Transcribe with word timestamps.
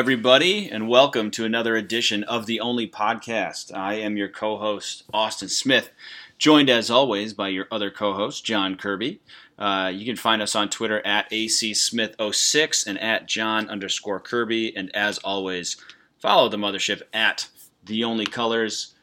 everybody, 0.00 0.66
and 0.70 0.88
welcome 0.88 1.30
to 1.30 1.44
another 1.44 1.76
edition 1.76 2.24
of 2.24 2.46
the 2.46 2.58
Only 2.58 2.88
Podcast. 2.88 3.70
I 3.76 3.96
am 3.96 4.16
your 4.16 4.30
co 4.30 4.56
host, 4.56 5.02
Austin 5.12 5.50
Smith, 5.50 5.90
joined 6.38 6.70
as 6.70 6.90
always 6.90 7.34
by 7.34 7.48
your 7.48 7.66
other 7.70 7.90
co 7.90 8.14
host, 8.14 8.42
John 8.42 8.76
Kirby. 8.76 9.20
Uh, 9.58 9.92
you 9.94 10.06
can 10.06 10.16
find 10.16 10.40
us 10.40 10.56
on 10.56 10.70
Twitter 10.70 11.06
at 11.06 11.30
ACSmith06 11.30 12.86
and 12.86 12.98
at 12.98 13.26
John 13.26 13.68
underscore 13.68 14.20
Kirby. 14.20 14.74
And 14.74 14.90
as 14.96 15.18
always, 15.18 15.76
follow 16.18 16.48
the 16.48 16.56
mothership 16.56 17.02
at 17.12 17.48
The 17.84 18.02
Only 18.02 18.24
Colors. 18.24 18.94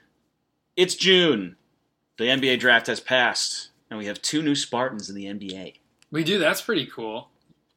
It's 0.76 0.96
June. 0.96 1.58
The 2.18 2.24
NBA 2.24 2.60
draft 2.60 2.88
has 2.88 3.00
passed, 3.00 3.70
and 3.92 4.00
we 4.00 4.08
have 4.08 4.20
two 4.24 4.42
new 4.42 4.56
Spartans 4.56 5.12
in 5.12 5.16
the 5.16 5.26
NBA 5.26 5.76
We 6.10 6.24
do. 6.24 6.40
That's 6.40 6.62
pretty 6.62 6.88
cool. 6.88 7.30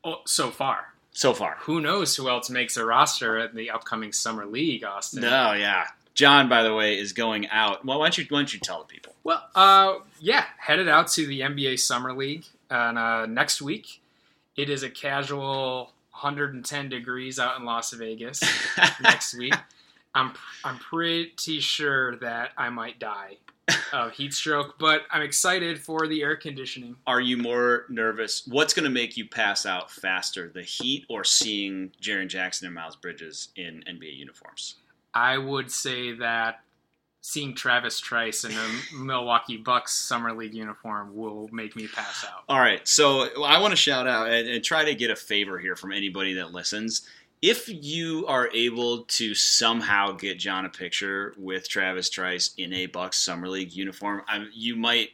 Oh, 0.03 0.23
so 0.25 0.50
far. 0.50 0.90
So 1.20 1.34
far. 1.34 1.58
Who 1.60 1.82
knows 1.82 2.16
who 2.16 2.31
else 2.31 2.48
makes 2.48 2.78
a 2.78 2.84
roster 2.84 3.38
at 3.38 3.54
the 3.54 3.70
upcoming 3.70 4.10
summer 4.10 4.47
league, 4.47 4.84
Austin? 4.84 5.20
No, 5.20 5.53
yeah. 5.53 5.86
John, 6.14 6.48
by 6.48 6.62
the 6.62 6.75
way, 6.75 6.98
is 6.98 7.12
going 7.12 7.47
out. 7.50 7.84
Well, 7.84 7.98
why 7.98 8.06
don't 8.06 8.16
you 8.16 8.25
why 8.31 8.38
don't 8.38 8.54
you 8.54 8.58
tell 8.58 8.81
the 8.81 8.86
people? 8.86 9.14
Well, 9.22 9.47
uh, 9.54 9.97
yeah, 10.19 10.44
headed 10.56 10.88
out 10.88 11.08
to 11.08 11.26
the 11.26 11.41
NBA 11.41 11.78
summer 11.78 12.14
league 12.14 12.44
and 12.70 12.98
uh, 12.98 13.26
next 13.26 13.60
week. 13.60 14.00
It 14.56 14.70
is 14.70 14.82
a 14.82 14.91
casual 14.91 15.92
110 16.10 16.88
degrees 16.88 17.38
out 17.38 17.58
in 17.58 17.64
Las 17.66 17.92
Vegas 17.92 18.42
next 19.02 19.34
week. 19.37 19.54
I'm 20.14 20.32
I'm 20.64 20.78
pretty 20.78 21.60
sure 21.60 22.16
that 22.16 22.52
I 22.56 22.70
might 22.70 22.98
die 22.98 23.37
of 23.92 24.12
heat 24.12 24.34
stroke, 24.34 24.78
but 24.78 25.03
I'm 25.10 25.22
excited 25.22 25.78
for 25.78 26.06
the 26.06 26.22
air 26.22 26.36
conditioning. 26.36 26.97
Are 27.06 27.20
you 27.20 27.36
more 27.36 27.86
nervous? 27.88 28.47
What's 28.47 28.75
going 28.75 28.84
to 28.84 28.91
make 28.91 29.16
you 29.16 29.28
pass 29.28 29.66
out 29.66 29.91
faster, 29.91 30.48
the 30.48 30.62
heat 30.62 31.06
or 31.08 31.25
seeing 31.25 31.92
Jaren 32.00 32.28
Jackson 32.28 32.66
and 32.66 32.75
Miles 32.75 32.97
Bridges 32.97 33.48
in 33.56 33.84
NBA 33.88 34.16
uniforms? 34.16 34.76
I 35.14 35.38
would 35.38 35.70
say 35.70 36.12
that 36.12 36.60
seeing 37.22 37.54
Travis 37.54 38.00
Trice 38.00 38.44
in 38.44 38.53
a 38.53 38.94
Milwaukee 38.97 39.56
Bucks 39.56 39.94
summer 39.94 40.32
league 40.32 40.54
uniform 40.54 41.14
will 41.14 41.48
make 41.52 41.76
me 41.76 41.87
pass 41.87 42.25
out. 42.25 42.44
All 42.48 42.60
right, 42.60 42.87
so 42.87 43.28
I 43.42 43.60
want 43.60 43.72
to 43.72 43.76
shout 43.76 44.06
out 44.06 44.31
and, 44.31 44.48
and 44.48 44.64
try 44.64 44.84
to 44.84 44.94
get 44.94 45.10
a 45.10 45.16
favor 45.16 45.58
here 45.58 45.76
from 45.76 45.92
anybody 45.92 46.34
that 46.34 46.52
listens. 46.52 47.06
If 47.43 47.69
you 47.69 48.27
are 48.27 48.51
able 48.53 49.05
to 49.05 49.34
somehow 49.34 50.12
get 50.12 50.39
John 50.39 50.67
a 50.67 50.69
picture 50.69 51.34
with 51.39 51.69
Travis 51.69 52.11
Trice 52.11 52.53
in 52.59 52.73
a 52.75 52.87
Bucks 52.87 53.19
summer 53.19 53.49
league 53.49 53.73
uniform, 53.73 54.23
I, 54.28 54.47
you 54.53 54.77
might 54.77 55.11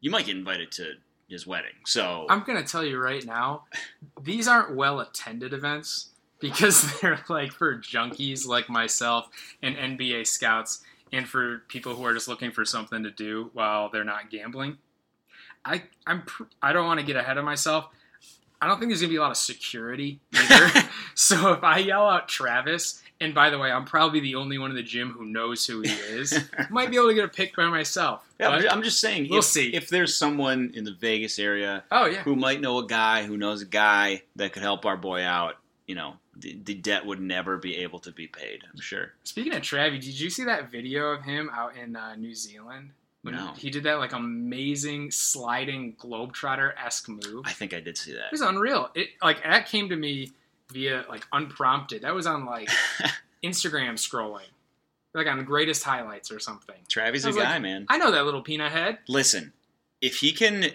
you 0.00 0.10
might 0.10 0.26
get 0.26 0.36
invited 0.36 0.70
to 0.72 0.94
his 1.28 1.46
wedding. 1.46 1.72
So 1.86 2.26
I'm 2.28 2.42
gonna 2.44 2.64
tell 2.64 2.84
you 2.84 2.98
right 2.98 3.24
now, 3.24 3.64
these 4.22 4.46
aren't 4.46 4.74
well 4.76 5.00
attended 5.00 5.54
events 5.54 6.10
because 6.38 6.86
they're 7.00 7.24
like 7.30 7.52
for 7.52 7.78
junkies 7.78 8.46
like 8.46 8.68
myself 8.68 9.28
and 9.62 9.76
NBA 9.76 10.26
scouts, 10.26 10.82
and 11.12 11.26
for 11.26 11.62
people 11.68 11.94
who 11.94 12.04
are 12.04 12.12
just 12.12 12.28
looking 12.28 12.50
for 12.50 12.66
something 12.66 13.02
to 13.04 13.10
do 13.10 13.50
while 13.54 13.88
they're 13.88 14.04
not 14.04 14.30
gambling. 14.30 14.76
I 15.64 15.84
I'm 16.06 16.24
I 16.60 16.72
don't 16.74 16.86
want 16.86 17.00
to 17.00 17.06
get 17.06 17.16
ahead 17.16 17.38
of 17.38 17.44
myself. 17.44 17.88
I 18.64 18.66
don't 18.66 18.78
think 18.78 18.90
there's 18.90 19.02
gonna 19.02 19.10
be 19.10 19.16
a 19.16 19.20
lot 19.20 19.30
of 19.30 19.36
security 19.36 20.20
either. 20.32 20.70
so 21.14 21.52
if 21.52 21.62
I 21.62 21.78
yell 21.78 22.08
out 22.08 22.28
Travis, 22.28 23.02
and 23.20 23.34
by 23.34 23.50
the 23.50 23.58
way, 23.58 23.70
I'm 23.70 23.84
probably 23.84 24.20
the 24.20 24.36
only 24.36 24.56
one 24.56 24.70
in 24.70 24.76
the 24.76 24.82
gym 24.82 25.10
who 25.10 25.26
knows 25.26 25.66
who 25.66 25.82
he 25.82 25.90
is, 25.90 26.38
might 26.70 26.90
be 26.90 26.96
able 26.96 27.08
to 27.08 27.14
get 27.14 27.24
a 27.24 27.28
pick 27.28 27.54
by 27.54 27.66
myself. 27.66 28.26
Yeah, 28.40 28.48
I'm 28.48 28.62
But- 28.62 28.72
I'm 28.72 28.82
just 28.82 29.00
saying. 29.00 29.28
We'll 29.28 29.40
if, 29.40 29.44
see. 29.44 29.74
if 29.74 29.90
there's 29.90 30.16
someone 30.16 30.72
in 30.74 30.84
the 30.84 30.92
Vegas 30.92 31.38
area 31.38 31.84
oh 31.92 32.06
yeah, 32.06 32.22
who 32.22 32.36
might 32.36 32.62
know 32.62 32.78
a 32.78 32.86
guy 32.86 33.24
who 33.24 33.36
knows 33.36 33.60
a 33.60 33.66
guy 33.66 34.22
that 34.36 34.54
could 34.54 34.62
help 34.62 34.86
our 34.86 34.96
boy 34.96 35.22
out, 35.22 35.56
you 35.86 35.94
know, 35.94 36.14
the, 36.34 36.58
the 36.64 36.74
debt 36.74 37.04
would 37.04 37.20
never 37.20 37.58
be 37.58 37.76
able 37.76 37.98
to 38.00 38.12
be 38.12 38.26
paid. 38.26 38.62
I'm 38.72 38.80
sure. 38.80 39.12
Speaking 39.24 39.54
of 39.54 39.62
Travis, 39.62 40.04
did 40.06 40.18
you 40.18 40.30
see 40.30 40.44
that 40.44 40.70
video 40.70 41.10
of 41.10 41.22
him 41.22 41.50
out 41.52 41.76
in 41.76 41.96
uh, 41.96 42.16
New 42.16 42.34
Zealand? 42.34 42.90
When 43.24 43.34
No. 43.34 43.52
He 43.56 43.70
did 43.70 43.84
that 43.84 43.98
like 43.98 44.12
amazing 44.12 45.10
sliding 45.10 45.96
globetrotter 45.96 46.72
esque 46.76 47.08
move. 47.08 47.42
I 47.46 47.52
think 47.52 47.72
I 47.72 47.80
did 47.80 47.96
see 47.96 48.12
that. 48.12 48.26
It 48.26 48.32
was 48.32 48.42
unreal. 48.42 48.90
It 48.94 49.08
like 49.22 49.42
that 49.42 49.66
came 49.66 49.88
to 49.88 49.96
me 49.96 50.32
via 50.70 51.06
like 51.08 51.26
unprompted. 51.32 52.02
That 52.02 52.14
was 52.14 52.26
on 52.26 52.44
like 52.44 52.68
Instagram 53.42 53.94
scrolling, 53.94 54.46
like 55.14 55.26
on 55.26 55.38
the 55.38 55.44
greatest 55.44 55.82
highlights 55.82 56.30
or 56.30 56.38
something. 56.38 56.76
Travis 56.88 57.24
I 57.24 57.28
a 57.28 57.30
was 57.30 57.36
like, 57.38 57.46
guy, 57.46 57.58
man. 57.60 57.86
I 57.88 57.96
know 57.96 58.12
that 58.12 58.26
little 58.26 58.42
peanut 58.42 58.72
head. 58.72 58.98
Listen, 59.08 59.54
if 60.02 60.16
he 60.16 60.32
can 60.32 60.66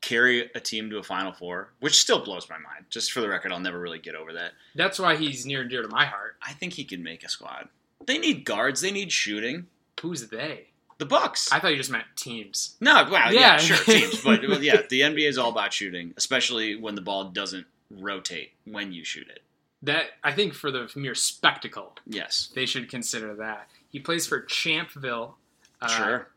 carry 0.00 0.48
a 0.54 0.60
team 0.60 0.90
to 0.90 0.98
a 0.98 1.02
Final 1.02 1.32
Four, 1.32 1.70
which 1.80 1.96
still 1.98 2.24
blows 2.24 2.48
my 2.48 2.58
mind. 2.58 2.84
Just 2.90 3.10
for 3.10 3.20
the 3.20 3.28
record, 3.28 3.50
I'll 3.50 3.58
never 3.58 3.80
really 3.80 3.98
get 3.98 4.14
over 4.14 4.32
that. 4.34 4.52
That's 4.76 5.00
why 5.00 5.16
he's 5.16 5.44
near 5.44 5.62
and 5.62 5.70
dear 5.70 5.82
to 5.82 5.88
my 5.88 6.04
heart. 6.04 6.36
I 6.40 6.52
think 6.52 6.74
he 6.74 6.84
can 6.84 7.02
make 7.02 7.24
a 7.24 7.28
squad. 7.28 7.68
They 8.06 8.18
need 8.18 8.44
guards. 8.44 8.80
They 8.80 8.92
need 8.92 9.10
shooting. 9.10 9.66
Who's 10.00 10.28
they? 10.28 10.68
The 10.98 11.06
Bucks. 11.06 11.50
I 11.52 11.60
thought 11.60 11.68
you 11.70 11.76
just 11.76 11.90
meant 11.90 12.06
teams. 12.16 12.76
no, 12.80 13.06
well, 13.10 13.32
yeah, 13.32 13.40
Yeah. 13.52 13.56
sure, 13.58 13.76
teams, 13.84 14.22
but 14.22 14.40
well, 14.48 14.62
yeah, 14.62 14.82
the 14.88 15.00
NBA 15.02 15.28
is 15.28 15.38
all 15.38 15.50
about 15.50 15.72
shooting, 15.72 16.12
especially 16.16 16.74
when 16.76 16.94
the 16.96 17.00
ball 17.00 17.24
doesn't 17.24 17.66
rotate 17.90 18.52
when 18.64 18.92
you 18.92 19.04
shoot 19.04 19.28
it. 19.28 19.42
That 19.82 20.06
I 20.24 20.32
think 20.32 20.54
for 20.54 20.70
the 20.72 20.90
mere 20.96 21.14
spectacle, 21.14 21.94
Yes, 22.06 22.50
they 22.54 22.66
should 22.66 22.90
consider 22.90 23.34
that. 23.36 23.68
He 23.90 24.00
plays 24.00 24.26
for 24.26 24.42
Champville. 24.42 25.34
Uh, 25.80 25.86
sure. 25.88 26.28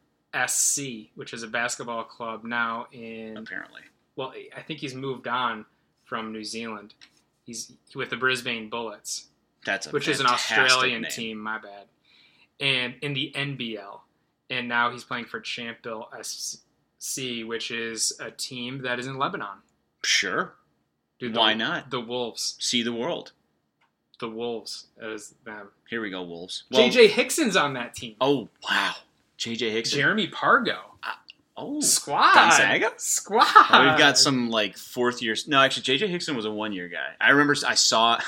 SC, 0.48 1.10
which 1.16 1.34
is 1.34 1.44
a 1.44 1.48
basketball 1.48 2.04
club 2.04 2.44
now 2.44 2.88
in. 2.92 3.36
Apparently, 3.38 3.82
Well, 4.16 4.34
I 4.56 4.62
think 4.62 4.80
he's 4.80 4.94
moved 4.94 5.28
on 5.28 5.66
from 6.06 6.32
New 6.32 6.44
Zealand. 6.44 6.94
He's 7.44 7.74
with 7.96 8.12
the 8.12 8.16
Brisbane 8.18 8.70
Bullets, 8.70 9.26
that's 9.66 9.88
a 9.88 9.90
which 9.90 10.08
is 10.08 10.20
an 10.20 10.28
Australian 10.28 11.02
name. 11.02 11.12
team. 11.12 11.38
My 11.40 11.58
bad. 11.58 11.88
And 12.60 12.94
in 13.02 13.14
the 13.16 13.32
NBL, 13.36 14.00
and 14.52 14.68
now 14.68 14.92
he's 14.92 15.04
playing 15.04 15.26
for 15.26 15.40
Champville 15.40 16.10
SC, 16.22 17.44
which 17.46 17.72
is 17.72 18.14
a 18.20 18.30
team 18.30 18.84
that 18.84 19.00
is 19.00 19.08
in 19.08 19.18
Lebanon. 19.18 19.64
Sure, 20.04 20.54
Dude, 21.20 21.36
Why 21.36 21.54
the, 21.54 21.60
not? 21.60 21.90
The 21.92 22.00
Wolves. 22.00 22.56
see 22.60 22.82
the 22.82 22.94
world. 22.94 23.32
The 24.20 24.28
Wolves 24.28 24.88
as 25.02 25.36
them. 25.46 25.70
Here 25.88 26.02
we 26.02 26.10
go, 26.10 26.24
Wolves. 26.24 26.64
Well, 26.72 26.90
JJ 26.90 27.10
Hickson's 27.10 27.56
on 27.56 27.74
that 27.76 27.96
team. 27.96 28.16
Oh 28.20 28.50
wow, 28.68 28.94
JJ 29.38 29.72
Hickson. 29.72 30.00
Jeremy 30.00 30.28
Pargo. 30.28 30.78
Uh, 31.04 31.12
oh, 31.58 31.80
Squad. 31.82 32.34
Gonzaga? 32.34 32.94
Squad. 32.98 33.46
Oh, 33.70 33.88
we've 33.88 34.00
got 34.00 34.18
some 34.18 34.50
like 34.50 34.78
fourth 34.78 35.22
years. 35.22 35.48
No, 35.48 35.60
actually, 35.62 35.84
JJ 35.84 36.10
Hickson 36.10 36.36
was 36.36 36.46
a 36.46 36.52
one 36.52 36.74
year 36.74 36.88
guy. 36.88 37.14
I 37.20 37.30
remember. 37.30 37.56
I 37.66 37.76
saw. 37.76 38.20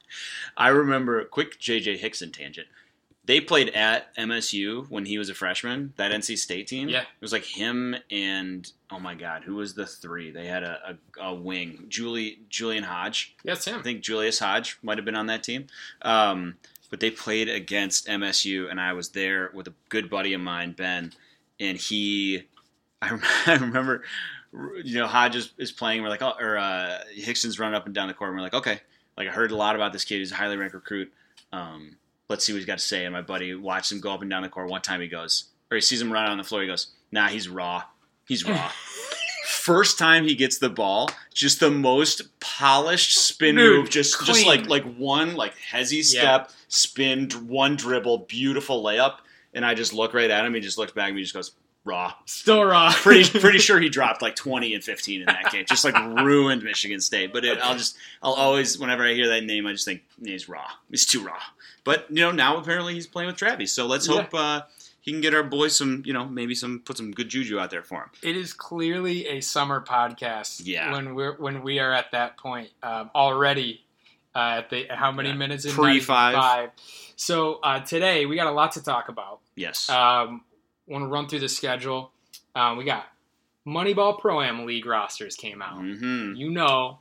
I 0.56 0.68
remember. 0.68 1.22
Quick 1.24 1.60
JJ 1.60 1.98
Hickson 1.98 2.32
tangent. 2.32 2.66
They 3.28 3.42
played 3.42 3.68
at 3.74 4.16
MSU 4.16 4.88
when 4.88 5.04
he 5.04 5.18
was 5.18 5.28
a 5.28 5.34
freshman. 5.34 5.92
That 5.96 6.12
NC 6.12 6.38
State 6.38 6.66
team. 6.66 6.88
Yeah. 6.88 7.02
It 7.02 7.20
was 7.20 7.30
like 7.30 7.44
him 7.44 7.94
and 8.10 8.72
oh 8.90 8.98
my 8.98 9.14
god, 9.14 9.44
who 9.44 9.56
was 9.56 9.74
the 9.74 9.84
three? 9.84 10.30
They 10.30 10.46
had 10.46 10.62
a, 10.62 10.96
a, 11.20 11.24
a 11.26 11.34
wing. 11.34 11.84
Julie 11.88 12.38
Julian 12.48 12.84
Hodge. 12.84 13.36
Yes, 13.44 13.66
him. 13.66 13.78
I 13.78 13.82
think 13.82 14.00
Julius 14.00 14.38
Hodge 14.38 14.78
might 14.82 14.96
have 14.96 15.04
been 15.04 15.14
on 15.14 15.26
that 15.26 15.42
team. 15.42 15.66
Um, 16.00 16.56
but 16.88 17.00
they 17.00 17.10
played 17.10 17.50
against 17.50 18.06
MSU, 18.06 18.70
and 18.70 18.80
I 18.80 18.94
was 18.94 19.10
there 19.10 19.50
with 19.52 19.68
a 19.68 19.74
good 19.90 20.08
buddy 20.08 20.32
of 20.32 20.40
mine, 20.40 20.72
Ben, 20.72 21.12
and 21.60 21.76
he, 21.76 22.44
I, 23.02 23.18
I 23.46 23.56
remember, 23.56 24.04
you 24.82 24.94
know, 24.94 25.06
Hodge 25.06 25.36
is, 25.36 25.52
is 25.58 25.70
playing. 25.70 26.02
We're 26.02 26.08
like, 26.08 26.22
oh, 26.22 26.32
or 26.40 26.56
uh, 26.56 27.00
Hickson's 27.14 27.58
running 27.58 27.74
up 27.74 27.84
and 27.84 27.94
down 27.94 28.08
the 28.08 28.14
court. 28.14 28.30
And 28.30 28.38
we're 28.38 28.42
like, 28.44 28.54
okay, 28.54 28.80
like 29.18 29.28
I 29.28 29.32
heard 29.32 29.50
a 29.50 29.56
lot 29.56 29.76
about 29.76 29.92
this 29.92 30.06
kid. 30.06 30.20
He's 30.20 30.32
a 30.32 30.36
highly 30.36 30.56
ranked 30.56 30.74
recruit. 30.74 31.12
Um, 31.52 31.98
let's 32.28 32.44
see 32.44 32.52
what 32.52 32.58
he's 32.58 32.66
got 32.66 32.78
to 32.78 32.84
say. 32.84 33.04
And 33.04 33.12
my 33.12 33.22
buddy 33.22 33.54
watched 33.54 33.92
him 33.92 34.00
go 34.00 34.12
up 34.12 34.22
and 34.22 34.30
down 34.30 34.42
the 34.42 34.48
court. 34.48 34.70
One 34.70 34.82
time 34.82 35.00
he 35.00 35.08
goes, 35.08 35.44
or 35.70 35.76
he 35.76 35.80
sees 35.80 36.00
him 36.00 36.12
run 36.12 36.24
out 36.24 36.30
on 36.30 36.38
the 36.38 36.44
floor. 36.44 36.62
He 36.62 36.66
goes, 36.68 36.88
nah, 37.10 37.28
he's 37.28 37.48
raw. 37.48 37.84
He's 38.26 38.46
raw. 38.46 38.70
First 39.46 39.98
time 39.98 40.24
he 40.24 40.34
gets 40.34 40.58
the 40.58 40.70
ball, 40.70 41.10
just 41.34 41.60
the 41.60 41.70
most 41.70 42.22
polished 42.40 43.18
spin 43.18 43.56
Dude, 43.56 43.80
move, 43.80 43.90
just 43.90 44.24
just 44.24 44.46
like 44.46 44.66
like 44.66 44.84
one 44.96 45.36
like 45.36 45.54
hezzy 45.56 46.02
step, 46.02 46.50
spin, 46.68 47.28
one 47.46 47.76
dribble, 47.76 48.18
beautiful 48.28 48.82
layup, 48.82 49.16
and 49.52 49.66
I 49.66 49.74
just 49.74 49.92
look 49.92 50.14
right 50.14 50.30
at 50.30 50.44
him. 50.44 50.54
He 50.54 50.60
just 50.60 50.78
looks 50.78 50.92
back 50.92 51.08
at 51.08 51.14
me, 51.14 51.20
and 51.20 51.24
just 51.24 51.34
goes 51.34 51.52
raw. 51.88 52.14
Still 52.26 52.62
raw. 52.64 52.92
Pretty 52.96 53.38
pretty 53.40 53.58
sure 53.58 53.80
he 53.80 53.88
dropped 53.98 54.22
like 54.22 54.36
twenty 54.36 54.74
and 54.74 54.84
fifteen 54.84 55.20
in 55.20 55.26
that 55.26 55.50
game, 55.50 55.64
just 55.66 55.84
like 55.84 55.94
ruined 55.96 56.62
Michigan 56.62 57.00
State. 57.00 57.32
But 57.32 57.44
it, 57.44 57.58
I'll 57.58 57.76
just 57.76 57.96
I'll 58.22 58.34
always 58.34 58.78
whenever 58.78 59.04
I 59.04 59.14
hear 59.14 59.28
that 59.28 59.44
name, 59.44 59.66
I 59.66 59.72
just 59.72 59.84
think 59.84 60.02
he's 60.22 60.48
raw. 60.48 60.66
He's 60.90 61.06
too 61.06 61.24
raw. 61.24 61.38
But 61.84 62.06
you 62.10 62.16
know 62.20 62.30
now 62.30 62.58
apparently 62.58 62.94
he's 62.94 63.06
playing 63.06 63.28
with 63.28 63.36
Travis, 63.36 63.72
so 63.72 63.86
let's 63.86 64.06
Yeah. 64.06 64.16
hope 64.22 64.34
uh, 64.34 64.62
he 65.00 65.10
can 65.12 65.20
get 65.22 65.32
our 65.34 65.42
boys 65.42 65.74
some 65.76 66.02
you 66.04 66.12
know 66.12 66.26
maybe 66.26 66.54
some 66.54 66.80
put 66.84 66.96
some 66.98 67.10
good 67.12 67.28
juju 67.30 67.58
out 67.58 67.70
there 67.70 67.82
for 67.82 68.02
him. 68.02 68.10
It 68.22 68.36
is 68.36 68.52
clearly 68.52 69.26
a 69.26 69.40
summer 69.40 69.80
podcast. 69.80 70.62
Yeah. 70.64 70.92
When 70.92 71.14
we're 71.14 71.36
when 71.36 71.62
we 71.62 71.78
are 71.78 71.92
at 71.92 72.12
that 72.12 72.36
point 72.36 72.68
um, 72.82 73.10
already. 73.14 73.82
Uh, 74.36 74.58
at 74.58 74.70
the 74.70 74.86
how 74.90 75.10
many 75.10 75.30
Yeah. 75.30 75.34
minutes 75.34 75.64
in 75.64 75.72
Pre 75.72 75.98
five. 75.98 76.70
So 77.16 77.54
uh, 77.62 77.80
today 77.80 78.24
we 78.26 78.36
got 78.36 78.46
a 78.46 78.52
lot 78.52 78.72
to 78.72 78.82
talk 78.82 79.08
about. 79.08 79.40
Yes. 79.56 79.88
Um, 79.90 80.42
want 80.88 81.02
to 81.02 81.08
run 81.08 81.28
through 81.28 81.40
the 81.40 81.48
schedule. 81.48 82.10
Um, 82.54 82.76
we 82.76 82.84
got 82.84 83.06
Moneyball 83.66 84.18
Pro 84.18 84.40
Am 84.42 84.64
League 84.66 84.86
rosters 84.86 85.36
came 85.36 85.60
out. 85.62 85.78
hmm 85.80 86.34
You 86.34 86.50
know, 86.50 86.98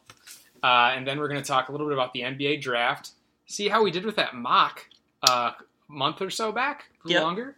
uh, 0.64 0.92
and 0.96 1.08
then 1.08 1.20
we're 1.20 1.28
going 1.30 1.42
to 1.42 1.48
talk 1.48 1.70
a 1.70 1.72
little 1.72 1.88
bit 1.88 1.94
about 1.94 2.14
the 2.14 2.22
NBA 2.22 2.62
draft. 2.62 3.12
See 3.46 3.70
how 3.70 3.84
we 3.84 3.92
did 3.92 4.06
with 4.06 4.18
that 4.18 4.36
mock 4.36 4.86
uh, 5.28 5.52
a 5.58 5.64
month 5.88 6.22
or 6.22 6.30
so 6.30 6.52
back, 6.52 6.90
Yep. 7.06 7.22
longer. 7.24 7.56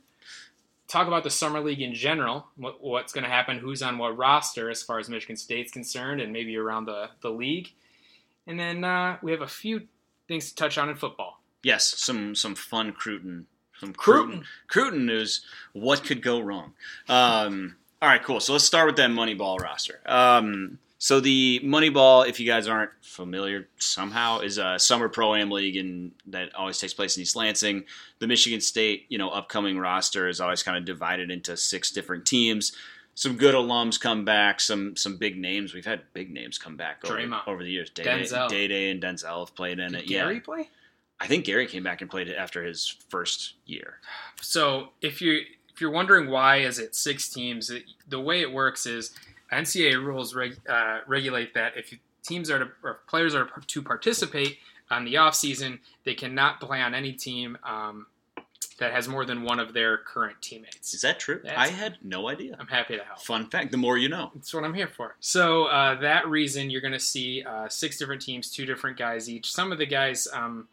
Talk 0.88 1.08
about 1.08 1.24
the 1.24 1.30
summer 1.30 1.60
league 1.60 1.81
in 1.81 1.94
general. 1.94 2.48
What, 2.56 2.84
what's 2.84 3.14
going 3.14 3.24
to 3.24 3.30
happen? 3.30 3.60
Who's 3.60 3.81
on 3.84 3.98
what 4.00 4.18
roster 4.18 4.70
as 4.72 4.81
far 4.81 4.98
as 5.00 5.08
Michigan 5.10 5.36
State's 5.36 5.72
concerned, 5.72 6.20
and 6.22 6.34
maybe 6.34 6.56
around 6.58 6.86
the 6.86 7.10
the 7.22 7.30
league. 7.30 7.70
And 8.48 8.60
then 8.60 8.84
uh, 8.84 9.18
we 9.22 9.31
have 9.31 9.42
a 9.42 9.48
few 9.48 9.81
things 10.28 10.50
to 10.50 10.56
touch 10.56 10.80
on 10.80 10.90
in 10.90 10.96
football. 10.96 11.42
Yes. 11.62 11.94
Some 12.00 12.34
some 12.34 12.56
fun 12.56 12.92
Crootin 12.94 13.46
some 13.80 13.94
Crootin. 13.94 14.46
Crootin 14.68 15.06
news. 15.06 15.42
What 15.74 16.04
could 16.04 16.22
go 16.22 16.40
wrong? 16.40 16.74
Um, 17.08 17.76
all 18.02 18.10
right, 18.10 18.24
cool. 18.24 18.40
So 18.40 18.54
let's 18.54 18.66
start 18.66 18.88
with 18.88 18.96
that 18.98 19.10
Moneyball 19.10 19.60
roster. 19.60 20.00
Um, 20.06 20.80
so 20.98 21.22
the 21.22 21.62
Moneyball, 21.64 22.28
if 22.28 22.40
you 22.42 22.46
guys 22.46 22.68
aren't 22.68 22.92
familiar 23.02 23.68
somehow, 23.78 24.40
is 24.40 24.58
a 24.58 24.78
summer 24.78 25.08
pro 25.08 25.34
am 25.36 25.50
league 25.50 25.78
and 25.78 26.12
that 26.28 26.54
always 26.56 26.78
takes 26.78 26.94
place 26.94 27.16
in 27.16 27.24
East 27.24 27.38
Lansing. 27.38 27.86
The 28.20 28.28
Michigan 28.28 28.60
State, 28.60 29.06
you 29.08 29.18
know, 29.18 29.30
upcoming 29.30 29.80
roster 29.80 30.28
is 30.28 30.42
always 30.42 30.62
kind 30.62 30.78
of 30.78 30.84
divided 30.84 31.31
into 31.31 31.56
six 31.56 31.92
different 31.92 32.26
teams. 32.26 32.74
Some 33.16 33.38
good 33.38 33.56
alums 33.56 34.00
come 34.00 34.24
back. 34.24 34.60
Some 34.62 34.96
some 34.96 35.18
big 35.18 35.38
names. 35.38 35.74
We've 35.74 35.86
had 35.86 36.02
big 36.14 36.31
names 36.31 36.58
come 36.58 36.78
back 36.78 37.02
over, 37.06 37.42
over 37.48 37.64
the 37.64 37.70
years. 37.70 37.90
Day 37.90 38.04
Denzel. 38.04 38.48
Day 38.48 38.68
Day 38.68 38.92
and 38.92 39.02
Denzel 39.02 39.40
have 39.40 39.56
played 39.56 39.80
in 39.80 39.92
Did 39.92 40.02
it. 40.02 40.08
Gary 40.08 40.36
yeah, 40.36 40.40
play? 40.42 40.70
I 41.21 41.27
think 41.27 41.45
Gary 41.45 41.68
came 41.68 41.83
back 41.83 42.01
and 42.01 42.10
played 42.10 42.27
it 42.30 42.36
after 42.36 42.63
his 42.63 42.95
first 43.10 43.54
year. 43.66 44.00
So 44.42 44.89
if 45.01 45.21
you 45.21 45.42
if 45.74 45.81
you're 45.81 45.92
wondering 45.92 46.30
why 46.30 46.57
is 46.57 46.80
it 46.80 46.95
six 46.95 47.30
teams, 47.30 47.69
it, 47.69 47.83
the 48.07 48.19
way 48.19 48.42
it 48.42 48.51
works 48.51 48.86
is 48.86 49.12
NCAA 49.51 50.04
rules 50.04 50.36
reg, 50.36 50.57
uh, 50.68 51.00
regulate 51.07 51.54
that 51.54 51.77
if 51.77 51.94
teams 52.24 52.50
are 52.50 52.60
to, 52.60 52.71
or 52.83 53.00
players 53.07 53.33
are 53.33 53.50
to 53.68 53.81
participate 53.81 54.57
on 54.92 55.06
the 55.06 55.18
off 55.18 55.36
season, 55.36 55.80
they 56.04 56.13
cannot 56.13 56.60
play 56.60 56.81
on 56.81 56.94
any 56.94 57.13
team 57.13 57.57
um, 57.63 58.07
that 58.80 58.92
has 58.92 59.07
more 59.07 59.24
than 59.25 59.44
one 59.44 59.60
of 59.60 59.74
their 59.74 59.98
current 60.00 60.42
teammates. 60.42 60.94
Is 60.94 61.01
that 61.01 61.19
true? 61.19 61.39
That's- 61.44 61.69
I 61.69 61.71
had 61.71 61.98
no 62.04 62.27
idea. 62.30 62.56
I'm 62.60 62.68
happy 62.68 62.98
to 62.98 63.04
help. 63.04 63.19
Fun 63.19 63.50
fact: 63.50 63.71
the 63.71 63.77
more 63.77 63.98
you 63.98 64.10
know. 64.10 64.31
That's 64.36 64.54
what 64.54 64.63
I'm 64.63 64.74
here 64.74 64.88
for. 64.88 65.16
So 65.19 65.66
uh, 65.66 66.00
that 66.01 66.27
reason, 66.27 66.69
you're 66.69 66.81
going 66.81 66.94
to 66.94 67.00
see 67.00 67.44
uh, 67.44 67.68
six 67.69 67.98
different 67.98 68.21
teams, 68.21 68.51
two 68.51 68.66
different 68.66 68.98
guys 68.98 69.30
each. 69.30 69.51
Some 69.51 69.71
of 69.71 69.77
the 69.77 69.86
guys 69.86 70.27
um, 70.33 70.68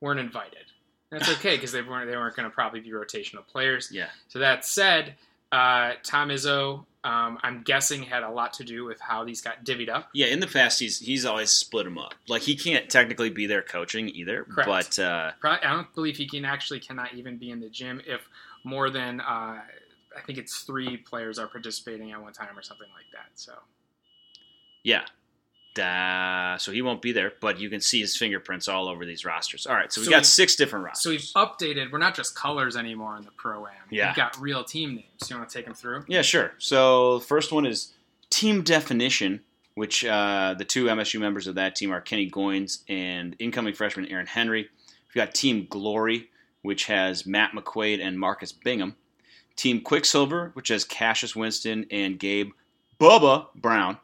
weren't 0.00 0.20
invited. 0.20 0.66
That's 1.10 1.28
okay 1.38 1.56
because 1.56 1.72
they 1.72 1.82
weren't 1.82 2.10
they 2.10 2.16
weren't 2.16 2.36
going 2.36 2.48
to 2.48 2.54
probably 2.54 2.80
be 2.80 2.90
rotational 2.90 3.46
players. 3.46 3.90
Yeah. 3.92 4.08
So 4.28 4.38
that 4.40 4.64
said, 4.64 5.14
uh, 5.52 5.92
Tom 6.02 6.28
Izzo, 6.28 6.84
um, 7.04 7.38
I'm 7.42 7.62
guessing 7.62 8.02
had 8.02 8.22
a 8.22 8.30
lot 8.30 8.52
to 8.54 8.64
do 8.64 8.84
with 8.84 9.00
how 9.00 9.24
these 9.24 9.40
got 9.40 9.64
divvied 9.64 9.88
up. 9.88 10.10
Yeah, 10.12 10.26
in 10.26 10.40
the 10.40 10.46
past, 10.46 10.80
he's 10.80 10.98
he's 10.98 11.24
always 11.24 11.50
split 11.50 11.84
them 11.84 11.98
up. 11.98 12.14
Like 12.28 12.42
he 12.42 12.56
can't 12.56 12.88
technically 12.90 13.30
be 13.30 13.46
there 13.46 13.62
coaching 13.62 14.08
either, 14.10 14.44
Correct. 14.44 14.68
but 14.68 14.98
uh, 14.98 15.32
Probably, 15.40 15.66
I 15.66 15.72
don't 15.72 15.94
believe 15.94 16.16
he 16.16 16.28
can 16.28 16.44
actually 16.44 16.80
cannot 16.80 17.14
even 17.14 17.38
be 17.38 17.50
in 17.50 17.60
the 17.60 17.70
gym 17.70 18.02
if 18.06 18.28
more 18.64 18.90
than 18.90 19.20
uh, 19.20 19.60
I 20.16 20.20
think 20.26 20.38
it's 20.38 20.60
three 20.60 20.96
players 20.96 21.38
are 21.38 21.46
participating 21.46 22.12
at 22.12 22.20
one 22.20 22.32
time 22.32 22.56
or 22.58 22.62
something 22.62 22.88
like 22.94 23.06
that. 23.12 23.30
So 23.34 23.54
yeah, 24.82 25.04
Da- 25.82 26.56
so 26.58 26.72
he 26.72 26.82
won't 26.82 27.00
be 27.02 27.12
there. 27.12 27.32
But 27.40 27.58
you 27.60 27.70
can 27.70 27.80
see 27.80 28.00
his 28.00 28.16
fingerprints 28.16 28.68
all 28.68 28.88
over 28.88 29.04
these 29.06 29.24
rosters. 29.24 29.66
All 29.66 29.74
right, 29.74 29.92
so 29.92 30.00
we 30.00 30.06
So 30.06 30.10
got 30.10 30.26
six 30.26 30.56
different 30.56 30.84
rosters. 30.84 31.02
so 31.02 31.10
we've 31.10 31.20
updated. 31.48 31.90
We're 31.92 31.98
not 31.98 32.14
just 32.14 32.34
colors 32.34 32.76
anymore 32.76 33.16
in 33.16 33.24
the 33.24 33.30
pro 33.32 33.66
am. 33.66 33.72
Yeah. 33.90 34.08
We've 34.08 34.16
got 34.16 34.38
real 34.40 34.64
team 34.64 34.96
names. 34.96 35.30
You 35.30 35.36
want 35.36 35.48
to 35.48 35.54
take 35.56 35.64
them 35.64 35.74
through? 35.74 36.04
yeah, 36.08 36.22
sure. 36.22 36.52
So 36.58 37.18
the 37.20 37.24
first 37.24 37.52
one 37.52 37.64
is 37.66 37.92
team 38.30 38.62
definition, 38.62 39.40
which 39.74 40.04
uh, 40.04 40.54
the 40.58 40.64
two 40.64 40.86
MSU 40.86 41.20
members 41.20 41.46
of 41.46 41.54
that 41.54 41.76
team 41.76 41.92
are 41.92 42.00
Kenny 42.00 42.28
Goins 42.30 42.82
and 42.88 43.34
incoming 43.38 43.74
freshman 43.74 44.06
Aaron 44.06 44.26
Henry. 44.26 44.68
We've 45.08 45.14
got 45.24 45.34
Team 45.34 45.66
Glory, 45.70 46.28
which 46.62 46.84
has 46.86 47.24
Matt 47.26 47.52
McQuaid 47.52 48.04
and 48.04 48.18
Marcus 48.18 48.52
Bingham. 48.52 48.96
Team 49.56 49.80
Quicksilver, 49.80 50.50
which 50.54 50.68
has 50.68 50.84
Cassius 50.84 51.34
Winston 51.34 51.86
and 51.90 52.18
Gabe 52.18 52.50
Bubba 53.00 53.46
Brown. 53.54 53.96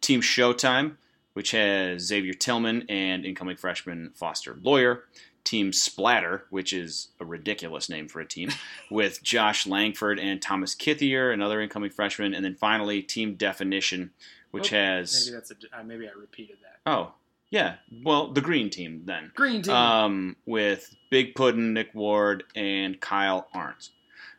Team 0.00 0.20
Showtime, 0.20 0.96
which 1.34 1.50
has 1.52 2.02
Xavier 2.02 2.32
Tillman 2.34 2.84
and 2.88 3.24
incoming 3.24 3.56
freshman 3.56 4.10
Foster 4.14 4.58
Lawyer. 4.62 5.04
Team 5.44 5.72
Splatter, 5.72 6.44
which 6.50 6.72
is 6.72 7.08
a 7.18 7.24
ridiculous 7.24 7.88
name 7.88 8.06
for 8.06 8.20
a 8.20 8.24
team, 8.24 8.50
with 8.92 9.24
Josh 9.24 9.66
Langford 9.66 10.20
and 10.20 10.40
Thomas 10.40 10.72
Kithier, 10.74 11.32
another 11.34 11.60
incoming 11.60 11.90
freshman. 11.90 12.32
And 12.32 12.44
then 12.44 12.54
finally, 12.54 13.02
Team 13.02 13.34
Definition, 13.34 14.12
which 14.52 14.72
Oh, 14.72 14.76
has. 14.76 15.26
Maybe 15.26 15.34
that's 15.34 15.50
a, 15.50 15.80
uh, 15.80 15.82
maybe 15.82 16.06
I 16.08 16.12
repeated 16.12 16.58
that. 16.62 16.78
Oh, 16.88 17.14
yeah. 17.50 17.74
Well, 18.04 18.28
the 18.28 18.40
green 18.40 18.70
team 18.70 19.02
then. 19.04 19.32
Green 19.34 19.62
team. 19.62 19.74
Um, 19.74 20.36
with 20.46 20.94
Big 21.10 21.34
Puddin, 21.34 21.74
Nick 21.74 21.92
Ward, 21.92 22.44
and 22.54 23.00
Kyle 23.00 23.48
Ahrens. 23.52 23.90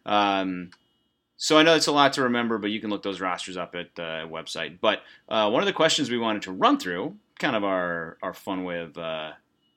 Um, 0.05 0.71
so 1.43 1.57
I 1.57 1.63
know 1.63 1.75
it's 1.75 1.87
a 1.87 1.91
lot 1.91 2.13
to 2.13 2.21
remember, 2.23 2.57
but 2.57 2.71
you 2.71 2.79
can 2.79 2.89
look 2.89 3.03
those 3.03 3.19
rosters 3.19 3.57
up 3.57 3.75
at 3.75 3.95
the 3.95 4.25
website. 4.31 4.77
But 4.79 5.01
uh, 5.27 5.49
one 5.49 5.61
of 5.61 5.67
the 5.67 5.73
questions 5.73 6.09
we 6.09 6.17
wanted 6.17 6.43
to 6.43 6.53
run 6.53 6.79
through, 6.79 7.17
kind 7.37 7.53
of 7.53 7.65
our, 7.65 8.17
our 8.23 8.33
fun 8.33 8.63
way 8.63 8.79
of 8.79 8.97
uh, 8.97 9.31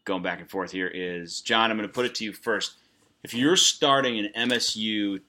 going 0.04 0.22
back 0.22 0.38
and 0.40 0.48
forth 0.48 0.70
here, 0.70 0.86
is 0.86 1.40
John, 1.40 1.72
I'm 1.72 1.76
going 1.76 1.88
to 1.88 1.92
put 1.92 2.06
it 2.06 2.14
to 2.16 2.24
you 2.24 2.32
first. 2.32 2.74
If 3.24 3.34
you're 3.34 3.56
starting 3.56 4.16
an 4.20 4.48
MSU 4.48 5.20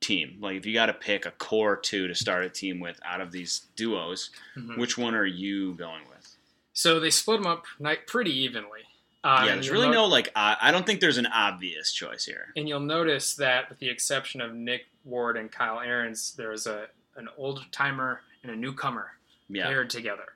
team, 0.00 0.38
like 0.40 0.56
if 0.56 0.66
you 0.66 0.74
got 0.74 0.86
to 0.86 0.94
pick 0.94 1.26
a 1.26 1.30
core 1.30 1.76
two 1.76 2.08
to 2.08 2.14
start 2.16 2.44
a 2.44 2.50
team 2.50 2.80
with 2.80 2.98
out 3.04 3.20
of 3.20 3.30
these 3.30 3.66
duos, 3.76 4.30
Mhm. 4.56 4.78
which 4.78 4.98
one 4.98 5.14
are 5.14 5.24
you 5.24 5.74
going 5.74 6.02
with? 6.08 6.36
So 6.72 6.98
they 6.98 7.10
split 7.10 7.40
them 7.40 7.46
up 7.46 7.66
pretty 8.08 8.36
evenly. 8.36 8.80
Um, 9.24 9.46
yeah, 9.46 9.54
there's 9.54 9.70
really 9.70 9.86
no- 9.86 9.92
no 10.02 10.06
like. 10.06 10.30
I 10.34 10.56
I 10.60 10.70
don't 10.72 10.84
think 10.84 11.00
there's 11.00 11.18
an 11.18 11.26
obvious 11.26 11.92
choice 11.92 12.24
here. 12.24 12.52
And 12.56 12.68
you'll 12.68 12.80
notice 12.80 13.34
that, 13.36 13.68
with 13.68 13.78
the 13.78 13.88
exception 13.88 14.40
of 14.40 14.52
Nick 14.54 14.86
Ward 15.04 15.36
and 15.36 15.50
Kyle 15.50 15.80
Ahrens, 15.80 16.34
there 16.36 16.52
is 16.52 16.66
a 16.66 16.88
an 17.16 17.28
old 17.36 17.64
timer 17.70 18.22
and 18.42 18.50
a 18.50 18.56
newcomer 18.56 19.12
Yeah, 19.48 19.66
paired 19.66 19.90
together. 19.90 20.32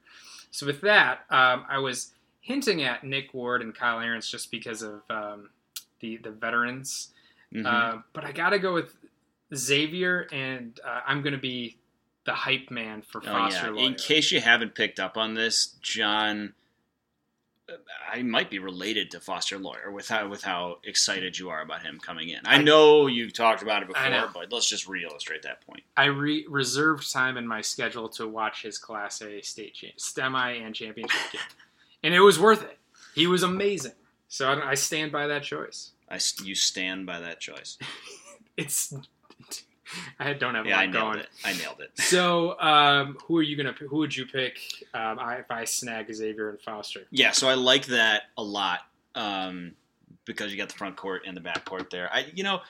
So 0.51 0.67
with 0.67 0.81
that, 0.83 1.25
um, 1.31 1.65
I 1.69 1.79
was 1.79 2.13
hinting 2.41 2.83
at 2.85 3.03
Nick 3.03 3.35
Ward 3.35 3.61
and 3.63 3.75
Kyle 3.75 3.99
Ahrens 4.01 4.31
just 4.31 4.51
because 4.53 4.83
of 4.83 5.03
um, 5.11 5.51
the 6.01 6.19
the 6.19 6.31
veterans, 6.31 7.13
Mhm. 7.53 7.67
uh, 7.67 8.03
but 8.13 8.25
I 8.25 8.31
got 8.33 8.51
to 8.51 8.59
go 8.61 8.73
with 8.73 8.95
Xavier, 9.55 10.29
and 10.33 10.79
uh, 10.85 11.01
I'm 11.07 11.23
going 11.23 11.33
to 11.33 11.39
be 11.41 11.77
the 12.25 12.35
hype 12.35 12.71
man 12.71 13.03
for 13.03 13.21
Oh, 13.23 13.27
Foster 13.27 13.75
yeah. 13.75 13.83
In 13.87 13.95
case 13.95 14.31
you 14.33 14.41
haven't 14.41 14.75
picked 14.75 14.99
up 15.01 15.17
on 15.17 15.35
this, 15.35 15.77
John, 15.81 16.49
uh, 16.49 16.53
I 18.13 18.23
might 18.23 18.51
be 18.51 18.59
related 18.59 19.11
to 19.11 19.21
Foster 19.21 19.59
Lawyer 19.59 19.91
with 19.91 20.09
how 20.09 20.29
with 20.29 20.43
how 20.43 20.79
excited 20.85 21.39
you 21.39 21.51
are 21.51 21.63
about 21.63 21.83
him 21.83 21.99
coming 21.99 22.29
in. 22.29 22.41
I 22.45 22.59
know 22.63 23.07
you've 23.09 23.33
talked 23.33 23.63
about 23.63 23.83
it 23.83 23.89
before, 23.89 24.31
but 24.33 24.53
let's 24.53 24.69
just 24.69 24.87
re-illustrate 24.89 25.43
that 25.43 25.67
point. 25.67 25.83
I 25.97 26.07
re- 26.07 26.47
reserved 26.49 27.13
time 27.13 27.37
in 27.37 27.47
my 27.47 27.61
schedule 27.61 28.09
to 28.11 28.29
watch 28.29 28.63
his 28.63 28.79
Class 28.79 29.21
A 29.23 29.41
state 29.43 29.75
cha- 29.75 29.97
STEMI 29.99 30.65
and 30.65 30.75
championship 30.75 31.33
game, 31.33 31.41
and 32.05 32.15
it 32.15 32.21
was 32.21 32.39
worth 32.39 32.63
it. 32.63 32.79
He 33.15 33.27
was 33.27 33.43
amazing. 33.43 33.93
So 34.29 34.49
I, 34.49 34.71
I 34.71 34.75
stand 34.75 35.11
by 35.11 35.27
that 35.27 35.43
choice. 35.43 35.93
I 36.09 36.19
you 36.45 36.55
stand 36.55 37.07
by 37.07 37.21
that 37.21 37.41
choice. 37.41 37.79
It's 38.59 38.95
I 40.19 40.33
don't 40.33 40.55
have 40.55 40.67
a 40.67 40.69
Yeah, 40.69 40.77
lot 40.77 40.83
I 40.83 40.87
nailed 40.87 41.05
going. 41.13 41.19
it. 41.21 41.29
I 41.45 41.53
nailed 41.55 41.81
it. 41.81 41.91
So, 42.01 42.59
um, 42.61 43.17
who 43.25 43.37
are 43.39 43.43
you 43.43 43.57
gonna? 43.57 43.73
Who 43.73 43.97
would 43.99 44.17
you 44.17 44.27
pick 44.27 44.59
um, 44.95 45.19
if 45.21 45.51
I 45.51 45.65
snag 45.65 46.13
Xavier 46.13 46.51
and 46.51 46.61
Foster? 46.61 47.03
Yeah, 47.11 47.31
so 47.33 47.49
I 47.49 47.55
like 47.55 47.87
that 47.87 48.23
a 48.37 48.43
lot 48.43 48.81
um, 49.15 49.73
because 50.25 50.51
you 50.53 50.59
got 50.59 50.69
the 50.69 50.75
front 50.75 50.97
court 50.97 51.23
and 51.27 51.37
the 51.37 51.41
back 51.41 51.65
court 51.65 51.91
there. 51.91 52.09
I, 52.13 52.27
you 52.35 52.43
know, 52.45 52.61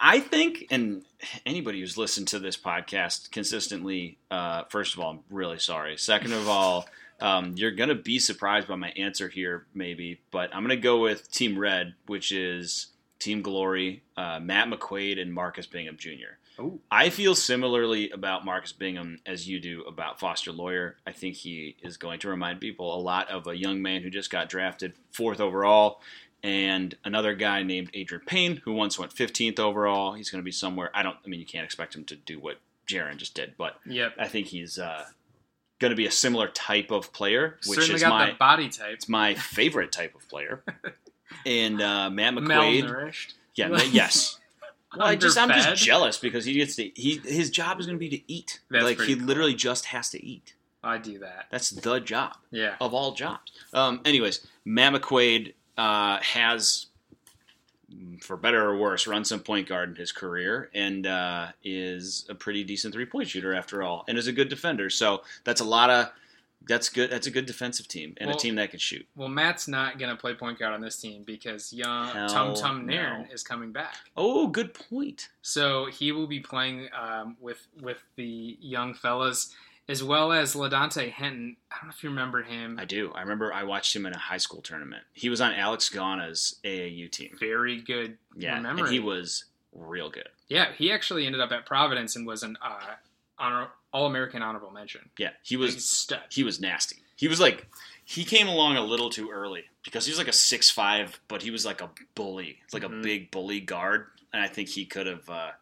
I 0.00 0.20
think, 0.20 0.66
and 0.70 1.04
anybody 1.46 1.80
who's 1.80 1.96
listened 1.96 2.28
to 2.28 2.38
this 2.38 2.56
podcast 2.56 3.30
consistently, 3.30 4.18
uh, 4.30 4.64
first 4.68 4.94
of 4.94 5.00
all, 5.00 5.10
I'm 5.10 5.20
really 5.30 5.58
sorry. 5.58 5.96
Second 5.96 6.32
of 6.32 6.48
all, 6.48 6.88
um, 7.20 7.54
you're 7.56 7.70
gonna 7.70 7.94
be 7.94 8.18
surprised 8.18 8.66
by 8.66 8.74
my 8.74 8.90
answer 8.90 9.28
here, 9.28 9.66
maybe, 9.72 10.20
but 10.32 10.52
I'm 10.54 10.62
gonna 10.62 10.76
go 10.76 10.98
with 10.98 11.30
Team 11.30 11.56
Red, 11.58 11.94
which 12.06 12.32
is 12.32 12.88
Team 13.18 13.42
Glory, 13.42 14.02
uh, 14.16 14.38
Matt 14.40 14.68
McQuaid, 14.68 15.20
and 15.20 15.32
Marcus 15.32 15.66
Bingham 15.66 15.96
Jr. 15.96 16.38
Ooh. 16.60 16.80
I 16.90 17.10
feel 17.10 17.34
similarly 17.34 18.10
about 18.10 18.44
Marcus 18.44 18.72
Bingham 18.72 19.18
as 19.26 19.48
you 19.48 19.58
do 19.58 19.82
about 19.82 20.20
Foster 20.20 20.52
Lawyer. 20.52 20.96
I 21.06 21.12
think 21.12 21.34
he 21.36 21.76
is 21.82 21.96
going 21.96 22.20
to 22.20 22.28
remind 22.28 22.60
people 22.60 22.94
a 22.94 23.00
lot 23.00 23.28
of 23.28 23.46
a 23.46 23.56
young 23.56 23.82
man 23.82 24.02
who 24.02 24.10
just 24.10 24.30
got 24.30 24.48
drafted 24.48 24.92
fourth 25.10 25.40
overall, 25.40 26.00
and 26.42 26.94
another 27.04 27.34
guy 27.34 27.62
named 27.62 27.90
Adreian 27.92 28.26
Payne 28.26 28.56
who 28.58 28.72
once 28.72 28.98
went 28.98 29.14
15th 29.14 29.58
overall. 29.58 30.12
He's 30.12 30.30
going 30.30 30.40
to 30.42 30.44
be 30.44 30.52
somewhere. 30.52 30.90
I 30.94 31.02
don't. 31.02 31.16
I 31.24 31.28
mean, 31.28 31.40
you 31.40 31.46
can't 31.46 31.64
expect 31.64 31.94
him 31.96 32.04
to 32.04 32.16
do 32.16 32.38
what 32.38 32.58
Jaren 32.86 33.16
just 33.16 33.34
did, 33.34 33.54
but 33.56 33.78
Yep, 33.86 34.14
I 34.18 34.28
think 34.28 34.48
he's 34.48 34.78
uh, 34.78 35.06
going 35.80 35.90
to 35.90 35.96
be 35.96 36.06
a 36.06 36.10
similar 36.10 36.48
type 36.48 36.90
of 36.90 37.12
player, 37.12 37.58
which 37.66 37.78
certainly 37.78 37.96
is 37.96 38.02
got 38.02 38.10
my 38.10 38.30
the 38.30 38.36
body 38.36 38.68
type. 38.68 38.92
it's 38.92 39.08
my 39.08 39.34
favorite 39.34 39.90
type 39.90 40.14
of 40.14 40.28
player. 40.28 40.62
and 41.46 41.80
uh, 41.82 42.10
Matt 42.10 42.34
McQuaid, 42.34 42.84
Malnourished. 42.84 43.32
yeah, 43.54 43.82
yes. 43.90 44.38
Well, 44.96 45.08
I 45.08 45.16
just 45.16 45.36
I'm 45.36 45.48
just 45.48 45.82
jealous 45.82 46.18
because 46.18 46.44
he 46.44 46.52
gets 46.54 46.76
to 46.76 46.88
he 46.94 47.20
his 47.24 47.50
job 47.50 47.80
is 47.80 47.86
going 47.86 47.98
to 47.98 48.00
be 48.00 48.16
to 48.16 48.32
eat. 48.32 48.60
That's 48.70 48.84
like 48.84 49.00
he 49.00 49.16
cool. 49.16 49.24
literally 49.26 49.54
just 49.54 49.86
has 49.86 50.08
to 50.10 50.24
eat. 50.24 50.54
I 50.84 50.98
do 50.98 51.18
that. 51.18 51.46
That's 51.50 51.70
the 51.70 51.98
job 51.98 52.36
Yeah. 52.52 52.76
of 52.80 52.94
all 52.94 53.10
jobs. 53.10 53.50
Um, 53.72 54.02
anyways, 54.04 54.46
Matt 54.64 54.92
McQuaid 54.92 55.54
uh, 55.76 56.18
has, 56.20 56.86
for 58.20 58.36
better 58.36 58.64
or 58.70 58.76
worse, 58.78 59.08
run 59.08 59.24
some 59.24 59.40
point 59.40 59.66
guard 59.68 59.88
in 59.90 59.96
his 59.96 60.12
career 60.12 60.70
and 60.74 61.08
uh, 61.08 61.48
is 61.64 62.26
a 62.28 62.34
pretty 62.36 62.62
decent 62.62 62.94
three 62.94 63.06
point 63.06 63.28
shooter 63.28 63.52
after 63.52 63.82
all, 63.82 64.04
and 64.06 64.16
is 64.16 64.28
a 64.28 64.32
good 64.32 64.48
defender. 64.48 64.90
So 64.90 65.22
that's 65.42 65.60
a 65.60 65.64
lot 65.64 65.90
of 65.90 66.10
that's 66.66 66.88
good. 66.88 67.10
That's 67.10 67.26
a 67.26 67.30
good 67.30 67.46
defensive 67.46 67.88
team 67.88 68.14
and 68.18 68.28
Well- 68.28 68.36
a 68.36 68.40
team 68.40 68.54
that 68.56 68.70
can 68.70 68.78
shoot. 68.78 69.06
Well, 69.14 69.28
Matt's 69.28 69.68
not 69.68 69.98
gonna 69.98 70.16
play 70.16 70.34
point 70.34 70.58
guard 70.58 70.74
on 70.74 70.80
this 70.80 70.96
team 70.96 71.22
because 71.24 71.72
young 71.72 72.08
Hell 72.08 72.28
Tum 72.28 72.54
Tum 72.54 72.86
no. 72.86 72.92
Nairn 72.92 73.28
is 73.32 73.42
coming 73.42 73.72
back. 73.72 73.96
Oh, 74.16 74.46
good 74.48 74.74
point. 74.74 75.28
So 75.42 75.86
he 75.86 76.12
will 76.12 76.26
be 76.26 76.40
playing 76.40 76.88
um, 76.98 77.36
with 77.40 77.66
with 77.80 78.02
the 78.16 78.56
young 78.60 78.94
fellas 78.94 79.54
as 79.88 80.02
well 80.02 80.32
as 80.32 80.54
LaDontae 80.54 81.12
Henton. 81.12 81.56
I 81.70 81.76
don't 81.76 81.84
know 81.88 81.90
if 81.90 82.02
you 82.02 82.08
remember 82.08 82.42
him. 82.42 82.78
I 82.80 82.84
do. 82.86 83.12
I 83.14 83.20
remember 83.20 83.52
I 83.52 83.64
watched 83.64 83.94
him 83.94 84.06
in 84.06 84.14
a 84.14 84.18
high 84.18 84.38
school 84.38 84.62
tournament. 84.62 85.02
He 85.12 85.28
was 85.28 85.40
on 85.40 85.52
Alex 85.52 85.90
Gana's 85.90 86.58
AAU 86.64 87.10
team. 87.10 87.36
Very 87.38 87.80
good. 87.80 88.16
Yeah, 88.36 88.54
and 88.54 88.62
memory. 88.62 88.90
he 88.90 89.00
was 89.00 89.44
real 89.72 90.08
good. 90.08 90.28
Yeah, 90.48 90.72
he 90.72 90.90
actually 90.90 91.26
ended 91.26 91.40
up 91.40 91.52
at 91.52 91.66
Providence 91.66 92.16
and 92.16 92.26
was 92.26 92.42
an 92.42 92.56
uh, 92.62 92.94
honor 93.38 93.68
All 93.94 94.06
American 94.06 94.42
honorable 94.42 94.70
mention. 94.72 95.08
Yeah, 95.18 95.30
he 95.42 95.56
was 95.56 96.10
he 96.30 96.42
was 96.44 96.60
nasty. 96.60 96.96
He 97.16 97.28
was 97.28 97.38
like 97.40 97.66
he 98.04 98.24
came 98.24 98.48
along 98.48 98.76
a 98.76 98.82
little 98.82 99.08
too 99.08 99.30
early 99.30 99.64
because 99.84 100.04
he 100.04 100.10
was 100.10 100.18
like 100.18 100.28
a 100.28 100.32
six 100.32 100.68
five, 100.70 101.18
but 101.28 101.40
he 101.42 101.50
was 101.50 101.64
like 101.64 101.80
a 101.80 101.88
bully, 102.14 102.58
It's 102.64 102.74
like 102.74 102.82
Mhm. 102.82 103.00
a 103.00 103.02
big 103.02 103.30
bully 103.30 103.60
guard, 103.60 104.08
and 104.32 104.42
I 104.42 104.48
think 104.48 104.68
he 104.68 104.84
could 104.84 105.06
have 105.06 105.30
uh, 105.30 105.52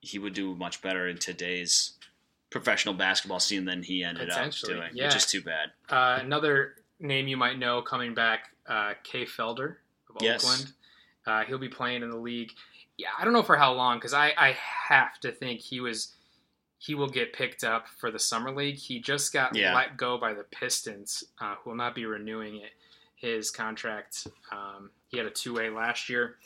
he 0.00 0.18
would 0.18 0.32
do 0.32 0.54
much 0.54 0.80
better 0.80 1.08
in 1.08 1.18
today's 1.18 1.94
professional 2.50 2.94
basketball 2.94 3.40
scene 3.40 3.64
than 3.64 3.82
he 3.82 4.02
ended 4.04 4.30
up 4.30 4.52
doing, 4.64 4.90
yeah. 4.94 5.06
which 5.06 5.16
is 5.16 5.26
too 5.26 5.42
bad. 5.42 5.70
Uh, 5.88 6.18
another 6.22 6.76
name 7.00 7.26
you 7.28 7.36
might 7.36 7.58
know 7.58 7.82
coming 7.82 8.14
back, 8.14 8.50
uh, 8.66 8.94
Kay 9.02 9.24
Felder 9.26 9.76
of 10.08 10.16
Yes. 10.22 10.44
Oakland. 10.44 10.72
Uh, 11.26 11.44
he'll 11.44 11.58
be 11.58 11.68
playing 11.68 12.02
in 12.02 12.10
the 12.10 12.16
league. 12.16 12.52
Yeah, 12.96 13.08
I 13.18 13.24
don't 13.24 13.32
know 13.32 13.42
for 13.42 13.56
how 13.56 13.72
long 13.72 13.98
because 13.98 14.14
I, 14.14 14.32
I 14.36 14.56
have 14.88 15.18
to 15.20 15.30
think 15.32 15.60
he 15.60 15.80
was 15.80 16.14
he 16.82 16.94
will 16.94 17.08
get 17.10 17.34
picked 17.34 17.62
up 17.62 17.86
for 17.98 18.10
the 18.10 18.18
summer 18.18 18.50
league. 18.50 18.76
He 18.76 19.00
just 19.00 19.34
got 19.34 19.54
Yeah. 19.54 19.74
let 19.74 19.98
go 19.98 20.16
by 20.16 20.32
the 20.32 20.44
Pistons, 20.44 21.22
uh, 21.38 21.56
who 21.56 21.70
will 21.70 21.76
not 21.76 21.94
be 21.94 22.06
renewing 22.06 22.56
it 22.56 22.72
his 23.16 23.50
contract. 23.50 24.26
Um, 24.50 24.90
he 25.08 25.18
had 25.18 25.26
a 25.26 25.30
two 25.30 25.52
way 25.54 25.68
last 25.68 26.08
year. 26.08 26.38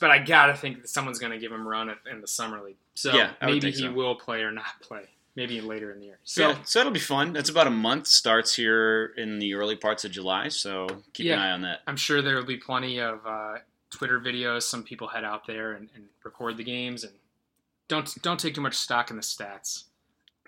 But 0.00 0.10
I 0.10 0.18
gotta 0.18 0.54
think 0.54 0.80
that 0.80 0.88
someone's 0.88 1.18
gonna 1.18 1.38
give 1.38 1.52
him 1.52 1.60
a 1.60 1.68
run 1.68 1.90
at, 1.90 1.98
in 2.10 2.22
the 2.22 2.26
summer 2.26 2.62
league. 2.62 2.78
So 2.94 3.12
Yeah, 3.14 3.32
maybe 3.42 3.70
he 3.70 3.82
so. 3.82 3.92
will 3.92 4.14
play 4.14 4.40
or 4.42 4.50
not 4.50 4.80
play. 4.80 5.10
Maybe 5.36 5.60
later 5.60 5.92
in 5.92 6.00
the 6.00 6.06
year. 6.06 6.18
So, 6.24 6.42
So 6.42 6.48
yeah, 6.58 6.62
so 6.64 6.80
it'll 6.80 6.92
be 6.92 6.98
fun. 6.98 7.32
That's 7.34 7.50
about 7.50 7.66
a 7.66 7.70
month. 7.70 8.06
Starts 8.06 8.54
here 8.54 9.12
in 9.18 9.38
the 9.40 9.52
early 9.54 9.76
parts 9.76 10.04
of 10.06 10.10
July, 10.10 10.48
so 10.48 10.86
keep 11.12 11.30
an 11.30 11.38
eye 11.38 11.50
on 11.50 11.60
that. 11.62 11.82
I'm 11.86 11.96
sure 11.98 12.22
there 12.22 12.36
will 12.36 12.44
be 12.46 12.56
plenty 12.56 12.98
of 12.98 13.24
uh, 13.26 13.58
Twitter 13.90 14.18
videos. 14.20 14.62
Some 14.62 14.82
people 14.84 15.08
head 15.08 15.24
out 15.24 15.46
there 15.46 15.72
and, 15.72 15.88
and 15.94 16.06
record 16.24 16.56
the 16.56 16.64
games, 16.64 17.04
and 17.04 17.12
don't 17.90 18.22
don't 18.22 18.40
take 18.40 18.54
too 18.54 18.60
much 18.62 18.74
stock 18.76 19.10
in 19.10 19.16
the 19.16 19.22
stats. 19.22 19.84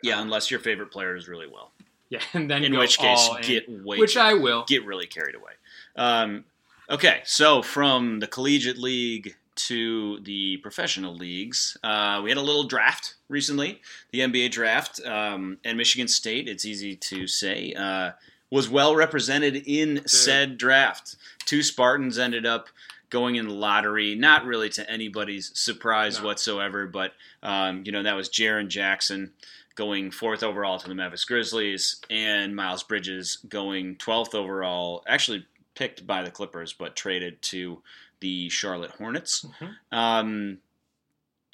Yeah, 0.02 0.20
unless 0.22 0.50
your 0.50 0.60
favorite 0.60 0.90
player 0.90 1.14
is 1.14 1.28
really 1.28 1.46
well. 1.46 1.72
Yeah, 2.08 2.20
and 2.34 2.50
then 2.50 2.64
In 2.64 2.76
which 2.78 2.98
case, 2.98 3.28
in, 3.36 3.42
get 3.42 3.68
way 3.84 3.98
which 3.98 4.16
I 4.16 4.34
will. 4.34 4.64
get 4.66 4.84
really 4.84 5.06
carried 5.06 5.34
away. 5.34 5.52
Um, 5.96 6.44
okay, 6.90 7.20
so 7.24 7.62
from 7.62 8.20
the 8.20 8.26
collegiate 8.26 8.78
league 8.78 9.34
to 9.54 10.20
the 10.20 10.56
professional 10.58 11.14
leagues, 11.14 11.76
uh, 11.84 12.20
we 12.22 12.30
had 12.30 12.38
a 12.38 12.42
little 12.42 12.64
draft 12.64 13.14
recently, 13.28 13.80
the 14.10 14.20
NBA 14.20 14.50
draft, 14.50 15.00
um, 15.06 15.58
and 15.64 15.76
Michigan 15.78 16.08
State. 16.08 16.48
It's 16.48 16.64
easy 16.64 16.96
to 16.96 17.26
say 17.26 17.72
uh, 17.74 18.12
was 18.50 18.68
well 18.68 18.94
represented 18.96 19.56
in 19.66 20.02
said 20.06 20.58
draft. 20.58 21.16
Two 21.46 21.62
Spartans 21.62 22.18
ended 22.18 22.44
up 22.46 22.68
going 23.12 23.36
in 23.36 23.46
the 23.46 23.52
lottery, 23.54 24.14
not 24.14 24.46
really 24.46 24.70
to 24.70 24.90
anybody's 24.90 25.52
surprise 25.58 26.18
No. 26.18 26.24
whatsoever, 26.26 26.86
but 26.86 27.12
um, 27.42 27.82
you 27.84 27.92
know 27.92 28.02
that 28.02 28.16
was 28.16 28.30
Jaren 28.30 28.68
Jackson 28.68 29.32
going 29.74 30.10
fourth 30.10 30.42
overall 30.42 30.78
to 30.78 30.88
the 30.88 30.94
Memphis 30.94 31.24
Grizzlies, 31.26 32.00
and 32.10 32.56
Miles 32.56 32.82
Bridges 32.82 33.36
going 33.48 33.96
12th 33.96 34.34
overall, 34.34 35.04
actually 35.06 35.46
picked 35.74 36.06
by 36.06 36.22
the 36.22 36.30
Clippers, 36.30 36.72
but 36.72 36.96
traded 36.96 37.40
to 37.42 37.82
the 38.20 38.48
Charlotte 38.48 38.90
Hornets. 38.92 39.44
Mhm. 39.60 39.76
Um, 39.96 40.58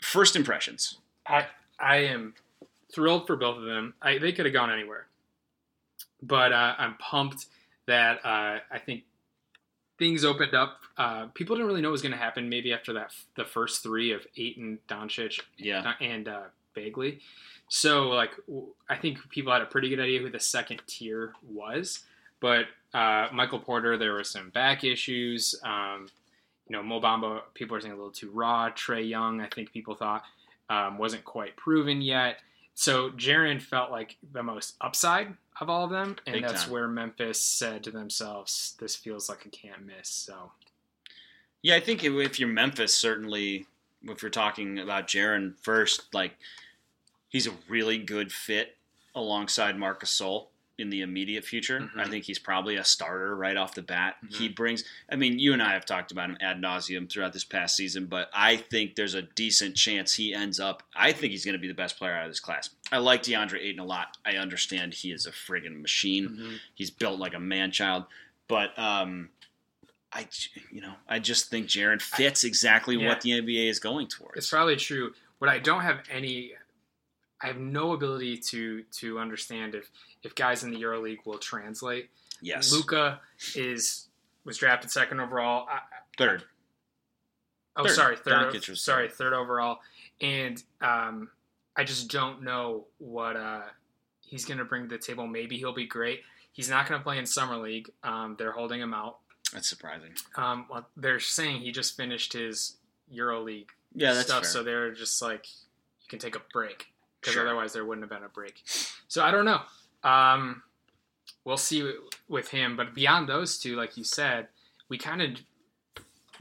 first 0.03 0.37
impressions. 0.37 0.99
I 1.27 1.47
I 1.79 1.97
am 2.05 2.35
thrilled 2.95 3.27
for 3.27 3.37
both 3.37 3.59
of 3.59 3.65
them. 3.65 3.95
I, 4.01 4.19
they 4.19 4.33
could 4.33 4.47
have 4.47 4.53
gone 4.55 4.71
anywhere, 4.71 5.07
but 6.23 6.53
uh, 6.53 6.75
I'm 6.79 6.95
pumped 6.99 7.47
that 7.87 8.25
uh, 8.25 8.59
I 8.71 8.79
think 8.85 9.05
things 9.99 10.25
opened 10.25 10.55
up. 10.55 10.81
Uh, 10.97 11.27
people 11.35 11.57
didn't 11.57 11.67
really 11.69 11.81
know 11.83 11.89
what 11.89 11.93
was 11.93 12.03
going 12.03 12.13
to 12.13 12.19
happen. 12.19 12.49
Maybe 12.49 12.73
after 12.73 12.93
that, 12.95 13.13
the 13.37 13.45
first 13.45 13.83
three 13.83 14.13
of 14.13 14.27
Ayton, 14.37 14.79
Doncic, 14.89 15.41
Yeah. 15.57 15.95
and 16.01 16.29
uh, 16.29 16.43
Bagley. 16.75 17.21
So 17.69 18.09
like 18.09 18.31
w- 18.47 18.69
I 18.89 18.97
think 18.97 19.29
people 19.29 19.53
had 19.53 19.63
a 19.63 19.67
pretty 19.67 19.89
good 19.89 20.01
idea 20.01 20.21
who 20.21 20.31
the 20.31 20.41
second 20.41 20.81
tier 20.87 21.33
was, 21.47 22.05
but 22.41 22.67
uh, 22.95 23.29
Michael 23.33 23.59
Porter 23.59 23.99
there 23.99 24.13
were 24.15 24.25
some 24.25 24.51
back 24.51 24.85
issues. 24.85 25.55
Um, 25.65 26.09
you 26.69 26.77
know, 26.77 26.83
Mo 26.83 27.01
Bamba, 27.01 27.41
people 27.55 27.77
are 27.77 27.81
saying 27.81 27.93
a 27.93 27.97
little 27.97 28.11
too 28.13 28.31
raw. 28.31 28.71
Trae 28.71 29.07
Young 29.07 29.41
I 29.41 29.49
think 29.49 29.73
people 29.73 29.95
thought 29.95 30.23
um, 30.71 30.99
wasn't 30.99 31.25
quite 31.25 31.57
proven 31.57 32.01
yet. 32.01 32.39
So 32.79 33.11
Jaren 33.11 33.61
felt 33.61 33.91
like 33.91 34.19
the 34.33 34.45
most 34.45 34.77
upside 34.81 35.37
of 35.61 35.69
all 35.69 35.83
of 35.83 35.91
them, 35.91 36.15
and 36.27 36.35
Big 36.35 36.43
that's 36.45 36.63
time. 36.63 36.73
where 36.73 36.87
Memphis 36.87 37.41
said 37.41 37.83
to 37.83 37.91
themselves, 37.91 38.77
"This 38.79 38.95
feels 38.95 39.29
like 39.29 39.45
a 39.45 39.49
can't 39.49 39.83
miss." 39.85 40.09
So 40.09 40.53
Yeah, 41.61 41.75
I 41.75 41.81
think 41.81 42.05
if- 42.05 42.39
you're 42.39 42.49
Memphis, 42.49 42.97
certainly, 42.97 43.67
if 44.05 44.23
you're 44.23 44.31
talking 44.31 44.79
about 44.79 45.09
Jaren 45.09 45.59
first, 45.59 46.15
like 46.15 46.39
he's 47.29 47.49
a 47.49 47.59
really 47.67 47.99
good 47.99 48.33
fit 48.33 48.79
alongside 49.13 49.77
Marc 49.77 50.05
Gasol. 50.05 50.47
In 50.79 50.91
the 50.91 51.01
immediate 51.03 51.45
future. 51.45 51.81
Mhm. 51.81 51.99
I 51.99 52.09
think 52.09 52.25
he's 52.25 52.39
probably 52.39 52.77
a 52.77 52.85
starter 52.85 53.35
right 53.35 53.57
off 53.57 53.75
the 53.75 53.83
bat. 53.83 54.17
Mhm. 54.25 54.37
He 54.37 54.49
brings. 54.49 54.85
I 55.11 55.17
mean, 55.17 55.41
you 55.41 55.53
and 55.53 55.61
I 55.61 55.73
have 55.73 55.85
talked 55.85 56.13
about 56.13 56.31
him 56.31 56.37
ad 56.41 56.61
nauseum 56.61 57.11
throughout 57.11 57.33
this 57.33 57.43
past 57.43 57.75
season, 57.75 58.07
but 58.07 58.31
I 58.33 58.57
think 58.57 58.95
there's 58.95 59.15
a 59.15 59.23
decent 59.23 59.77
chance 59.77 60.15
he 60.15 60.33
ends 60.33 60.61
up. 60.61 60.85
I 60.95 61.11
think 61.13 61.33
he's 61.33 61.45
going 61.45 61.55
to 61.55 61.59
be 61.59 61.67
the 61.67 61.75
best 61.75 61.99
player 61.99 62.15
out 62.15 62.27
of 62.27 62.31
this 62.31 62.39
class. 62.39 62.71
I 62.93 62.99
like 62.99 63.25
DeAndre 63.25 63.59
Ayton 63.61 63.81
a 63.81 63.85
lot. 63.85 64.19
I 64.25 64.37
understand 64.37 64.95
he 64.95 65.11
is 65.11 65.27
a 65.27 65.33
friggin' 65.33 65.81
machine. 65.83 66.29
Mhm. 66.29 66.61
He's 66.77 66.93
built 66.93 67.19
like 67.19 67.35
a 67.35 67.41
man 67.41 67.73
child, 67.73 68.05
but 68.47 68.79
um, 68.79 69.31
I 70.13 70.29
you 70.71 70.81
know 70.81 70.95
I 71.09 71.19
just 71.19 71.51
think 71.51 71.67
Jaren 71.67 72.01
fits 72.01 72.45
exactly 72.45 72.97
yeah. 72.97 73.09
what 73.09 73.21
the 73.23 73.31
NBA 73.31 73.69
is 73.69 73.81
going 73.81 74.07
towards. 74.07 74.39
It's 74.39 74.51
probably 74.51 74.77
true. 74.77 75.13
What 75.39 75.51
I 75.51 75.59
don't 75.59 75.83
have 75.83 76.03
any, 76.09 76.53
I 77.43 77.49
have 77.49 77.59
no 77.59 77.93
ability 77.93 78.39
to 78.39 78.85
to 79.01 79.19
understand 79.19 79.75
if 79.75 79.91
if 80.23 80.35
guys 80.35 80.65
in 80.65 80.71
the 80.71 80.81
EuroLeague 80.83 81.25
will 81.25 81.39
translate. 81.39 82.11
yes, 82.41 82.73
Luka 82.73 83.21
is 83.55 84.09
was 84.45 84.59
drafted 84.59 84.91
second 84.91 85.21
overall. 85.21 85.67
I, 85.71 85.81
third. 86.17 86.45
oh, 87.77 87.85
Third. 87.85 87.95
sorry, 87.95 88.17
third. 88.17 88.63
Sorry, 88.79 89.09
third. 89.09 89.33
overall, 89.33 89.79
and 90.21 90.63
um, 90.81 91.31
I 91.77 91.85
just 91.85 92.11
don't 92.11 92.43
know 92.43 92.87
what 92.99 93.37
uh, 93.37 93.63
he's 94.25 94.45
going 94.45 94.59
to 94.59 94.65
bring 94.65 94.85
to 94.89 94.89
the 94.97 94.99
table. 94.99 95.27
Maybe 95.27 95.57
he'll 95.59 95.73
be 95.75 95.87
great. 95.87 96.23
He's 96.53 96.69
not 96.71 96.89
going 96.89 96.99
to 97.01 97.05
play 97.05 97.19
in 97.19 97.27
summer 97.27 97.57
league. 97.57 97.91
Um, 98.03 98.35
they're 98.39 98.53
holding 98.53 98.81
him 98.81 98.93
out. 98.95 99.19
That's 99.53 99.69
surprising. 99.69 100.11
Um, 100.37 100.67
well, 100.69 100.87
they're 100.97 101.21
saying 101.21 101.61
he 101.61 101.71
just 101.71 101.97
finished 101.97 102.33
his 102.33 102.77
EuroLeague 103.15 103.69
Yeah, 103.95 104.13
that's 104.15 104.27
stuff, 104.27 104.43
fair. 104.43 104.51
so 104.51 104.63
they're 104.65 104.93
just 104.93 105.23
like, 105.23 105.47
you 106.03 106.09
can 106.09 106.19
take 106.19 106.35
a 106.37 106.43
break 106.53 106.87
because 107.21 107.35
Sure. 107.35 107.47
otherwise 107.47 107.73
there 107.73 107.85
wouldn't 107.85 108.03
have 108.03 108.11
been 108.11 108.27
a 108.27 108.29
break. 108.29 108.61
So 109.07 109.23
I 109.23 109.31
don't 109.31 109.45
know. 109.45 109.61
Um, 110.03 110.63
we'll 111.45 111.57
see 111.57 111.93
with 112.29 112.49
him, 112.49 112.77
but 112.77 112.95
beyond 112.95 113.29
those 113.29 113.59
two, 113.59 113.77
like 113.77 113.97
you 113.97 114.05
said, 114.05 114.49
we 114.89 114.99
kind 114.99 115.23
of. 115.23 115.31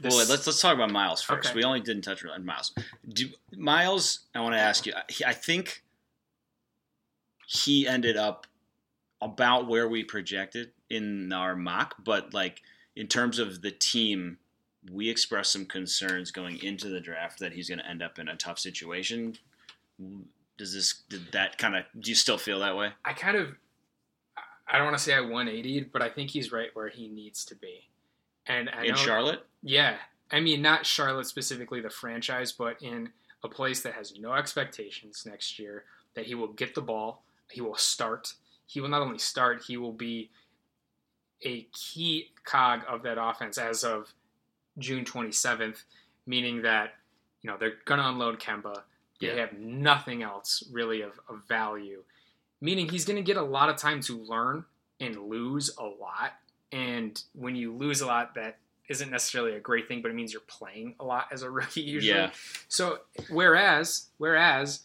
Well, 0.00 0.16
wait, 0.16 0.28
let's 0.28 0.46
let's 0.46 0.60
talk 0.60 0.74
about 0.74 0.92
Miles 0.92 1.22
first. 1.22 1.48
Okay. 1.48 1.56
We 1.56 1.64
only 1.64 1.80
didn't 1.80 2.02
touch 2.02 2.24
on 2.24 2.44
Miles. 2.44 2.72
Do 3.08 3.28
Miles? 3.56 4.20
I 4.34 4.40
want 4.40 4.54
to 4.54 4.60
ask 4.60 4.86
you. 4.86 4.92
I 5.26 5.32
think 5.32 5.82
he 7.46 7.88
ended 7.88 8.16
up 8.16 8.46
about 9.20 9.66
where 9.66 9.88
we 9.88 10.04
projected 10.04 10.70
in 10.90 11.32
our 11.32 11.56
mock, 11.56 11.96
but 12.04 12.32
like 12.32 12.62
in 12.94 13.08
terms 13.08 13.38
of 13.38 13.62
the 13.62 13.70
team, 13.70 14.38
we 14.92 15.08
expressed 15.08 15.52
some 15.52 15.66
concerns 15.66 16.30
going 16.30 16.62
into 16.62 16.88
the 16.88 17.00
draft 17.00 17.40
that 17.40 17.52
he's 17.52 17.68
going 17.68 17.78
to 17.78 17.88
end 17.88 18.02
up 18.02 18.18
in 18.18 18.28
a 18.28 18.36
tough 18.36 18.58
situation. 18.58 19.36
Does 20.58 20.74
this 20.74 21.02
did 21.08 21.32
that 21.32 21.56
kind 21.56 21.76
of? 21.76 21.84
Do 21.98 22.10
you 22.10 22.14
still 22.14 22.38
feel 22.38 22.60
that 22.60 22.76
way? 22.76 22.90
I 23.04 23.14
kind 23.14 23.36
of. 23.36 23.54
I 24.70 24.76
don't 24.76 24.86
want 24.86 24.98
to 24.98 25.02
say 25.02 25.14
I 25.14 25.20
180, 25.20 25.88
but 25.92 26.02
I 26.02 26.10
think 26.10 26.30
he's 26.30 26.52
right 26.52 26.68
where 26.74 26.88
he 26.88 27.08
needs 27.08 27.44
to 27.46 27.54
be. 27.54 27.88
And 28.46 28.68
I 28.68 28.82
in 28.82 28.90
know, 28.90 28.96
Charlotte? 28.96 29.46
Yeah. 29.62 29.96
I 30.30 30.40
mean, 30.40 30.60
not 30.60 30.84
Charlotte 30.84 31.26
specifically, 31.26 31.80
the 31.80 31.88
franchise, 31.88 32.52
but 32.52 32.82
in 32.82 33.10
a 33.42 33.48
place 33.48 33.80
that 33.82 33.94
has 33.94 34.18
no 34.18 34.34
expectations 34.34 35.24
next 35.24 35.58
year, 35.58 35.84
that 36.14 36.26
he 36.26 36.34
will 36.34 36.48
get 36.52 36.74
the 36.74 36.82
ball, 36.82 37.22
he 37.50 37.62
will 37.62 37.76
start. 37.76 38.34
He 38.66 38.80
will 38.80 38.88
not 38.88 39.00
only 39.00 39.18
start, 39.18 39.62
he 39.66 39.78
will 39.78 39.92
be 39.92 40.30
a 41.42 41.66
key 41.72 42.32
cog 42.44 42.80
of 42.86 43.02
that 43.04 43.16
offense 43.18 43.56
as 43.56 43.84
of 43.84 44.12
June 44.78 45.04
27th, 45.04 45.84
meaning 46.26 46.62
that, 46.62 46.94
you 47.40 47.50
know, 47.50 47.56
they're 47.58 47.78
going 47.86 48.00
to 48.00 48.08
unload 48.08 48.38
Kemba. 48.38 48.82
They 49.20 49.28
Yeah. 49.28 49.34
have 49.36 49.52
nothing 49.54 50.22
else 50.22 50.62
really 50.70 51.02
of, 51.02 51.18
of 51.28 51.42
value, 51.48 52.02
meaning 52.60 52.88
he's 52.88 53.04
going 53.04 53.16
to 53.16 53.22
get 53.22 53.36
a 53.36 53.42
lot 53.42 53.68
of 53.68 53.76
time 53.76 54.00
to 54.02 54.18
learn 54.18 54.64
and 55.00 55.16
lose 55.28 55.70
a 55.78 55.84
lot. 55.84 56.34
And 56.72 57.20
when 57.34 57.56
you 57.56 57.72
lose 57.74 58.00
a 58.00 58.06
lot, 58.06 58.34
that 58.34 58.58
isn't 58.88 59.10
necessarily 59.10 59.54
a 59.54 59.60
great 59.60 59.86
thing, 59.88 60.00
but 60.02 60.10
it 60.10 60.14
means 60.14 60.32
you're 60.32 60.42
playing 60.42 60.94
a 61.00 61.04
lot 61.04 61.28
as 61.32 61.42
a 61.42 61.50
rookie 61.58 61.80
usually. 61.82 62.18
Yeah. 62.18 62.30
So 62.68 63.00
whereas 63.28 64.06
whereas 64.18 64.80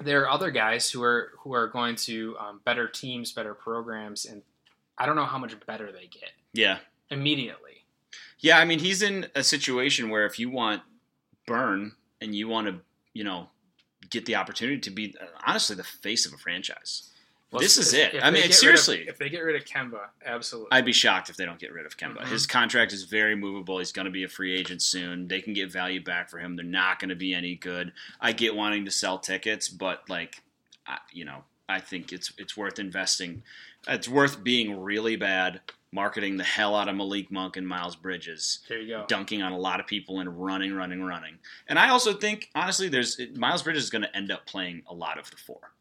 there 0.00 0.22
are 0.22 0.30
other 0.30 0.50
guys 0.50 0.90
who 0.90 1.02
are 1.02 1.32
who 1.38 1.54
are 1.54 1.66
going 1.68 1.96
to 1.96 2.36
um, 2.38 2.60
better 2.64 2.86
teams, 2.88 3.32
better 3.32 3.54
programs, 3.54 4.24
and 4.26 4.42
I 4.98 5.06
don't 5.06 5.16
know 5.16 5.24
how 5.24 5.38
much 5.38 5.54
better 5.66 5.90
they 5.92 6.06
get 6.06 6.30
Yeah. 6.52 6.78
immediately. 7.10 7.84
Yeah, 8.38 8.58
I 8.58 8.64
mean, 8.66 8.78
he's 8.80 9.00
in 9.02 9.28
a 9.34 9.42
situation 9.42 10.10
where 10.10 10.26
if 10.26 10.38
you 10.38 10.50
want 10.50 10.82
burn 11.46 11.92
and 12.20 12.34
you 12.34 12.48
want 12.48 12.66
to, 12.66 12.80
you 13.16 13.24
know, 13.24 13.48
get 14.10 14.26
the 14.26 14.34
opportunity 14.36 14.78
to 14.80 14.90
be 14.90 15.14
uh, 15.20 15.24
honestly 15.46 15.74
the 15.76 15.82
face 15.84 16.26
of 16.26 16.32
a 16.32 16.36
franchise, 16.36 17.10
Well, 17.50 17.60
this 17.60 17.78
is 17.78 17.94
it. 17.94 18.14
I 18.22 18.30
mean, 18.30 18.42
rid 18.42 18.50
of- 18.50 18.56
seriously, 18.56 19.06
if 19.08 19.18
they 19.18 19.28
get 19.28 19.40
rid 19.40 19.56
of 19.56 19.64
Kemba, 19.64 20.00
absolutely. 20.24 20.68
I'd 20.72 20.84
be 20.84 20.92
shocked 20.92 21.30
if 21.30 21.36
they 21.36 21.44
don't 21.44 21.58
get 21.58 21.72
rid 21.72 21.86
of 21.86 21.96
Kemba. 21.96 22.18
Mhm. 22.22 22.28
His 22.28 22.46
contract 22.46 22.92
is 22.92 23.04
very 23.04 23.34
movable. 23.34 23.78
He's 23.78 23.92
going 23.92 24.04
to 24.04 24.10
be 24.10 24.24
a 24.24 24.28
free 24.28 24.54
agent 24.56 24.82
soon. 24.82 25.28
They 25.28 25.40
can 25.40 25.52
get 25.54 25.72
value 25.72 26.02
back 26.02 26.28
for 26.28 26.38
him. 26.38 26.56
They're 26.56 26.64
not 26.64 26.98
going 26.98 27.08
to 27.08 27.16
be 27.16 27.32
any 27.34 27.54
good. 27.54 27.92
I 28.20 28.32
get 28.32 28.54
wanting 28.54 28.84
to 28.84 28.90
sell 28.90 29.18
tickets, 29.18 29.68
but 29.68 30.08
like, 30.08 30.42
I, 30.86 30.98
you 31.12 31.24
know, 31.24 31.44
I 31.68 31.80
think 31.80 32.12
it's 32.12 32.32
it's 32.38 32.56
worth 32.56 32.78
investing. 32.78 33.42
It's 33.88 34.08
worth 34.08 34.42
being 34.44 34.80
really 34.80 35.16
bad, 35.16 35.60
marketing 35.96 36.36
the 36.36 36.44
hell 36.44 36.76
out 36.76 36.88
of 36.88 36.94
Malik 36.94 37.32
Monk 37.32 37.56
and 37.56 37.66
Miles 37.66 37.96
Bridges 37.96 38.60
there 38.68 38.80
you 38.80 38.88
go. 38.88 39.04
dunking 39.08 39.42
on 39.42 39.52
a 39.52 39.58
lot 39.58 39.80
of 39.80 39.86
people 39.86 40.20
and 40.20 40.44
running, 40.44 40.74
running, 40.74 41.02
running. 41.02 41.38
And 41.66 41.78
I 41.78 41.88
also 41.88 42.12
think, 42.12 42.50
honestly, 42.54 42.88
there's 42.88 43.18
Miles 43.34 43.62
Bridges 43.62 43.84
is 43.84 43.90
going 43.90 44.02
to 44.02 44.14
end 44.14 44.30
up 44.30 44.44
playing 44.44 44.82
a 44.86 44.94
lot 44.94 45.18
of 45.18 45.30
the 45.30 45.38
four, 45.38 45.72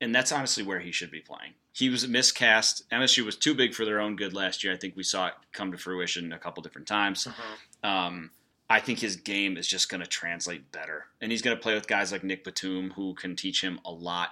and 0.00 0.14
that's 0.14 0.32
honestly 0.32 0.64
where 0.64 0.80
he 0.80 0.90
should 0.90 1.10
be 1.10 1.20
playing. 1.20 1.52
He 1.72 1.90
was 1.90 2.08
miscast. 2.08 2.88
MSU 2.90 3.24
was 3.24 3.36
too 3.36 3.54
big 3.54 3.74
for 3.74 3.84
their 3.84 4.00
own 4.00 4.16
good 4.16 4.32
last 4.32 4.64
year. 4.64 4.72
I 4.72 4.76
think 4.76 4.96
we 4.96 5.04
saw 5.04 5.28
it 5.28 5.34
come 5.52 5.70
to 5.72 5.78
fruition 5.78 6.32
a 6.32 6.38
couple 6.38 6.62
different 6.62 6.88
times. 6.88 7.26
Uh-huh. 7.26 7.88
Um, 7.88 8.30
I 8.68 8.80
think 8.80 9.00
his 9.00 9.16
game 9.16 9.56
is 9.56 9.66
just 9.66 9.88
going 9.88 10.00
to 10.00 10.06
translate 10.06 10.72
better, 10.72 11.06
and 11.20 11.30
he's 11.30 11.42
going 11.42 11.56
to 11.56 11.62
play 11.62 11.74
with 11.74 11.86
guys 11.86 12.12
like 12.12 12.24
Nick 12.24 12.44
Batum 12.44 12.92
who 12.92 13.14
can 13.14 13.36
teach 13.36 13.62
him 13.62 13.78
a 13.84 13.90
lot. 13.90 14.30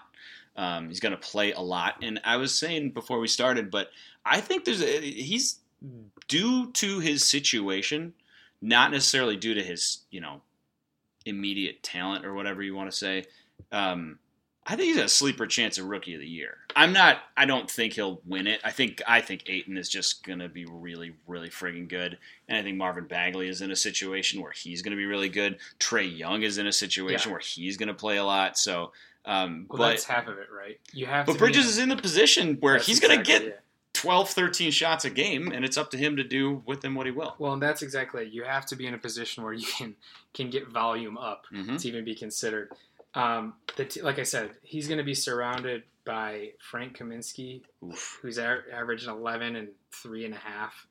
Um, 0.59 0.89
he's 0.89 0.99
going 1.01 1.13
to 1.13 1.17
play 1.19 1.53
a 1.53 1.61
lot, 1.61 1.95
and 2.03 2.21
I 2.25 2.37
was 2.37 2.53
saying 2.59 2.91
before 2.91 3.21
we 3.21 3.29
started, 3.29 3.71
but 3.71 3.91
I 4.25 4.41
think 4.41 4.65
there's 4.65 4.83
a, 4.83 5.01
he's 5.01 5.61
due 6.27 6.73
to 6.73 6.99
his 6.99 7.25
situation, 7.25 8.13
not 8.61 8.91
necessarily 8.91 9.37
due 9.37 9.55
to 9.55 9.63
his 9.63 9.99
you 10.11 10.21
know 10.21 10.43
immediate 11.25 11.83
talent 11.83 12.25
or 12.27 12.35
whatever 12.35 12.63
you 12.63 12.75
want 12.75 12.91
to 12.91 12.97
say. 12.97 13.25
Um, 13.71 14.19
I 14.67 14.77
think 14.77 14.89
he's 14.89 15.03
a 15.03 15.09
sleeper 15.09 15.47
chance 15.47 15.79
of 15.79 15.87
rookie 15.87 16.15
of 16.15 16.21
the 16.21 16.27
year. 16.27 16.59
I'm 16.77 16.93
not. 16.93 17.19
I 17.37 17.47
don't 17.47 17.71
think 17.71 17.95
he'll 17.95 18.21
win 18.27 18.47
it. 18.47 18.61
I 18.65 18.71
think. 18.71 19.01
I 19.07 19.21
think 19.21 19.45
Ayton 19.49 19.79
is 19.79 19.89
just 19.89 20.25
gonna 20.25 20.49
be 20.49 20.67
really, 20.67 21.15
really 21.27 21.49
friggin' 21.49 21.89
good. 21.89 22.19
And 22.49 22.59
I 22.59 22.63
think 22.63 22.77
Marvin 22.77 23.07
Bagley 23.07 23.49
is 23.49 23.63
in 23.63 23.71
a 23.71 23.77
situation 23.77 24.43
where 24.43 24.51
he's 24.53 24.83
gonna 24.83 24.97
be 24.97 25.07
really 25.07 25.29
good. 25.31 25.59
Trae 25.79 26.19
Young 26.19 26.43
is 26.43 26.59
in 26.59 26.67
a 26.67 26.73
situation 26.73 27.31
Yeah. 27.31 27.35
where 27.35 27.41
he's 27.41 27.77
gonna 27.77 27.95
play 27.95 28.17
a 28.19 28.25
lot. 28.25 28.59
So, 28.59 28.93
um, 29.29 29.67
Well, 29.69 29.79
but 29.79 29.89
that's 29.91 30.05
half 30.05 30.27
of 30.27 30.39
it, 30.39 30.49
right? 30.57 30.81
You 30.93 31.07
have. 31.07 31.27
but 31.27 31.35
to 31.35 31.39
Bridges 31.39 31.65
be, 31.67 31.69
is 31.71 31.79
in 31.79 31.89
the 31.89 31.97
position 31.97 32.57
where 32.61 32.79
he's 32.79 32.99
gonna 32.99 33.15
exactly 33.21 33.47
get 33.47 33.49
it. 33.57 33.61
12, 33.95 34.31
13 34.31 34.71
shots 34.71 35.05
a 35.05 35.11
game, 35.11 35.51
and 35.53 35.65
it's 35.65 35.77
up 35.77 35.91
to 35.91 35.97
him 35.99 36.17
to 36.17 36.23
do 36.25 36.63
with 36.67 36.81
them 36.83 36.95
what 36.95 37.07
he 37.07 37.11
will. 37.13 37.35
Well, 37.39 37.53
and 37.53 37.61
that's 37.63 37.83
exactly 37.83 38.25
it. 38.27 38.33
You 38.33 38.45
have 38.45 38.65
to 38.67 38.77
be 38.77 38.87
in 38.87 38.95
a 38.95 38.99
position 38.99 39.43
where 39.45 39.53
you 39.53 39.67
can 39.77 39.95
can 40.35 40.51
get 40.51 40.69
volume 40.69 41.19
up 41.19 41.45
hmm 41.51 41.77
to 41.77 41.89
even 41.89 42.05
be 42.05 42.15
considered. 42.15 42.71
Um, 43.15 43.55
the 43.77 43.85
t- 43.87 44.03
like 44.03 44.19
I 44.19 44.23
said, 44.23 44.51
he's 44.63 44.87
going 44.87 44.99
to 44.99 45.05
be 45.05 45.15
surrounded 45.15 45.83
by 46.05 46.51
Frank 46.61 46.97
Kaminsky, 46.99 47.63
Oof. 47.85 48.19
who's 48.23 48.39
a- 48.39 48.63
averaging 48.73 49.11
11 49.11 49.57
and 49.57 49.69
three 49.93 50.25
and 50.25 50.35
a 50.35 50.39
half. 50.39 50.87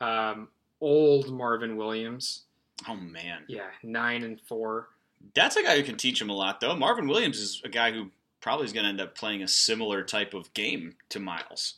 Um, 0.00 0.48
old 0.80 1.30
Marvin 1.32 1.76
Williams, 1.76 2.42
Oh 2.88 2.94
man, 2.96 3.42
yeah, 3.48 3.68
nine 3.82 4.22
and 4.22 4.40
four. 4.40 4.88
That's 5.34 5.56
a 5.56 5.62
guy 5.62 5.76
who 5.76 5.82
can 5.82 5.96
teach 5.96 6.20
him 6.20 6.30
a 6.30 6.34
lot, 6.34 6.60
though. 6.60 6.74
Marvin 6.76 7.08
Williams 7.08 7.38
is 7.38 7.60
a 7.64 7.68
guy 7.68 7.92
who 7.92 8.10
probably 8.40 8.66
is 8.66 8.72
going 8.72 8.84
to 8.84 8.88
end 8.90 9.00
up 9.00 9.14
playing 9.14 9.42
a 9.42 9.48
similar 9.48 10.02
type 10.02 10.34
of 10.34 10.52
game 10.54 10.96
to 11.10 11.20
Miles. 11.20 11.74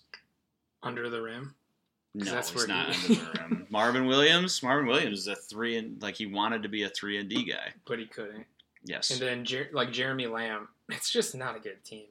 under 0.83 1.09
the 1.11 1.21
rim. 1.23 1.55
No, 2.15 2.25
that's 2.27 2.55
where 2.55 2.67
not 2.67 2.95
he- 2.95 3.15
under 3.19 3.33
the 3.33 3.39
rim. 3.41 3.67
Marvin 3.71 4.07
Williams. 4.07 4.63
Marvin 4.63 4.87
Williams 4.87 5.21
is 5.21 5.27
a 5.27 5.35
three 5.37 5.77
and 5.77 6.01
like 6.03 6.15
he 6.17 6.27
wanted 6.27 6.63
to 6.63 6.69
be 6.69 6.83
a 6.85 6.89
three 6.89 7.19
and 7.19 7.29
D 7.29 7.45
guy. 7.45 7.73
but 7.87 7.99
he 7.99 8.07
couldn't. 8.07 8.47
Yes. 8.85 9.11
And 9.11 9.21
then 9.21 9.45
Jer- 9.45 9.71
like 9.73 9.93
Jeremy 9.93 10.27
Lamb, 10.27 10.69
it's 10.91 11.11
just 11.11 11.35
not 11.35 11.57
a 11.57 11.59
good 11.61 11.83
team. 11.85 12.07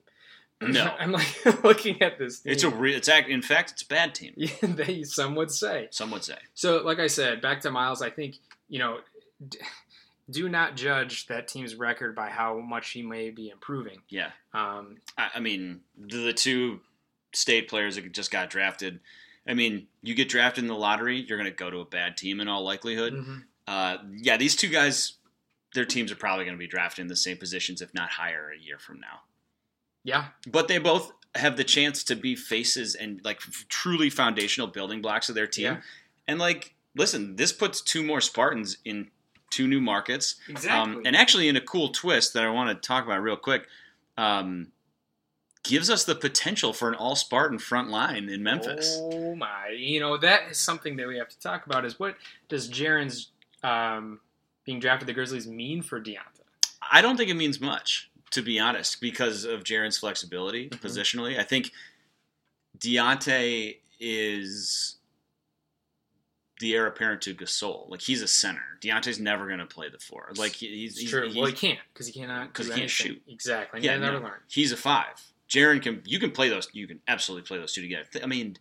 No. 0.61 0.93
I'm 0.99 1.11
like 1.11 1.45
looking 1.63 2.01
at 2.01 2.17
this. 2.19 2.39
Team. 2.39 2.51
it's 2.53 2.63
a 2.63 2.69
real. 2.69 2.97
it's 2.97 3.07
act- 3.09 3.29
in 3.29 3.41
fact 3.41 3.71
it's 3.71 3.81
a 3.83 3.87
bad 3.87 4.13
team. 4.15 4.33
Yeah, 4.35 4.49
they 4.61 5.03
some 5.03 5.35
would 5.35 5.51
say. 5.51 5.87
Some 5.91 6.11
would 6.11 6.23
say. 6.23 6.37
So, 6.53 6.77
like 6.83 6.99
I 6.99 7.07
said, 7.07 7.41
back 7.41 7.61
to 7.61 7.71
Miles, 7.71 8.01
I 8.01 8.09
think 8.09 8.35
you 8.69 8.79
know, 8.79 8.97
do 10.29 10.47
not 10.49 10.75
judge 10.75 11.27
that 11.27 11.47
team's 11.47 11.75
record 11.75 12.15
by 12.15 12.29
how 12.29 12.59
much 12.59 12.91
he 12.91 13.01
may 13.01 13.29
be 13.29 13.49
improving. 13.49 13.99
Yeah. 14.09 14.31
Um, 14.53 14.97
I, 15.17 15.31
I 15.35 15.39
mean 15.39 15.81
the, 15.97 16.17
the 16.25 16.33
two 16.33 16.79
state 17.33 17.67
players 17.67 17.95
that 17.95 18.11
just 18.11 18.31
got 18.31 18.49
drafted. 18.49 18.99
I 19.47 19.53
mean, 19.53 19.87
you 20.01 20.15
get 20.15 20.29
drafted 20.29 20.63
in 20.63 20.67
the 20.69 20.75
lottery, 20.75 21.25
you're 21.27 21.37
going 21.37 21.49
to 21.49 21.55
go 21.55 21.69
to 21.69 21.79
a 21.79 21.85
bad 21.85 22.15
team 22.15 22.39
in 22.39 22.47
all 22.47 22.63
likelihood. 22.63 23.13
mhm. 23.13 23.43
Uh, 23.67 23.97
yeah, 24.15 24.37
these 24.37 24.55
two 24.55 24.67
guys, 24.69 25.13
their 25.73 25.85
teams 25.85 26.11
are 26.11 26.15
probably 26.15 26.45
going 26.45 26.55
to 26.55 26.59
be 26.59 26.67
drafted 26.67 27.01
in 27.01 27.07
the 27.07 27.15
same 27.15 27.37
positions, 27.37 27.81
if 27.81 27.93
not 27.93 28.09
higher, 28.09 28.51
a 28.51 28.61
year 28.61 28.77
from 28.77 28.99
now. 28.99 29.21
Yeah, 30.03 30.27
But 30.47 30.67
they 30.67 30.77
both 30.79 31.13
have 31.35 31.55
the 31.57 31.63
chance 31.63 32.03
to 32.05 32.15
be 32.15 32.35
faces 32.35 32.93
and 32.93 33.21
like 33.23 33.39
truly 33.39 34.09
foundational 34.09 34.67
building 34.67 35.01
blocks 35.01 35.29
of 35.29 35.35
their 35.35 35.47
team. 35.47 35.63
Yeah. 35.65 35.81
And 36.27 36.39
like, 36.39 36.75
listen, 36.95 37.37
this 37.37 37.51
puts 37.53 37.81
two 37.81 38.03
more 38.03 38.19
Spartans 38.21 38.77
in 38.85 39.09
two 39.53 39.67
new 39.67 39.79
markets. 39.81 40.35
Exactly. 40.49 40.95
Um, 40.95 41.01
and 41.05 41.15
actually, 41.15 41.47
in 41.47 41.55
a 41.55 41.61
cool 41.61 41.89
twist 41.89 42.33
that 42.33 42.43
I 42.43 42.49
want 42.49 42.69
to 42.69 42.87
talk 42.87 43.05
about 43.05 43.21
real 43.21 43.35
quick, 43.37 43.67
um, 44.17 44.71
gives 45.63 45.89
us 45.89 46.03
the 46.03 46.15
potential 46.15 46.73
for 46.73 46.89
an 46.89 46.95
all 46.95 47.15
Spartan 47.15 47.59
front 47.59 47.89
line 47.89 48.27
in 48.29 48.43
Memphis. 48.43 48.97
Oh 49.01 49.35
my! 49.35 49.69
You 49.77 49.99
know 49.99 50.17
that 50.17 50.49
is 50.51 50.57
something 50.57 50.95
that 50.97 51.07
we 51.07 51.17
have 51.17 51.29
to 51.29 51.39
talk 51.39 51.65
about. 51.65 51.85
Is 51.85 51.99
what 51.99 52.15
does 52.49 52.69
Jaren's 52.69 53.29
um, 53.63 54.19
being 54.65 54.79
drafted 54.79 55.07
the 55.07 55.13
Grizzlies 55.13 55.47
mean 55.47 55.81
for 55.81 56.01
Deyonta? 56.01 56.41
I 56.91 57.01
don't 57.01 57.15
think 57.15 57.29
it 57.29 57.35
means 57.35 57.61
much, 57.61 58.09
to 58.31 58.41
be 58.41 58.59
honest, 58.59 58.99
because 58.99 59.45
of 59.45 59.63
Jaren's 59.63 59.97
flexibility 59.97 60.69
Mhm. 60.69 60.79
positionally. 60.81 61.39
I 61.39 61.43
think 61.43 61.71
Deyonta 62.77 63.77
is 63.99 64.95
the 66.59 66.75
heir 66.75 66.85
apparent 66.87 67.21
to 67.23 67.33
Gasol. 67.33 67.89
Like 67.89 68.01
he's 68.01 68.21
a 68.21 68.27
center. 68.27 68.61
Deyonta's 68.81 69.19
never 69.19 69.47
going 69.47 69.59
to 69.59 69.65
play 69.65 69.89
the 69.89 69.97
four. 69.99 70.29
Like 70.37 70.53
he- 70.53 70.67
he's, 70.81 70.97
he's 70.97 71.09
true. 71.09 71.23
he's- 71.23 71.35
well, 71.35 71.45
he 71.47 71.53
can't 71.53 71.79
because 71.93 72.07
he 72.07 72.13
cannot. 72.13 72.53
'Cause 72.53 72.65
because 72.67 72.75
he 72.75 72.81
can't 72.81 72.91
shoot. 72.91 73.21
Exactly. 73.27 73.81
Yeah, 73.81 73.93
Yeah, 73.93 73.97
never 73.99 74.19
no. 74.19 74.25
learn. 74.25 74.39
he's 74.49 74.71
a 74.71 74.77
five. 74.77 75.21
Jaren 75.49 75.81
can 75.81 76.01
you 76.05 76.19
can 76.19 76.31
play 76.31 76.49
those. 76.49 76.67
You 76.73 76.87
can 76.87 76.99
absolutely 77.07 77.45
play 77.47 77.57
those 77.57 77.73
two 77.73 77.81
together. 77.81 78.05
Th- 78.11 78.23
I 78.23 78.27
mean, 78.27 78.57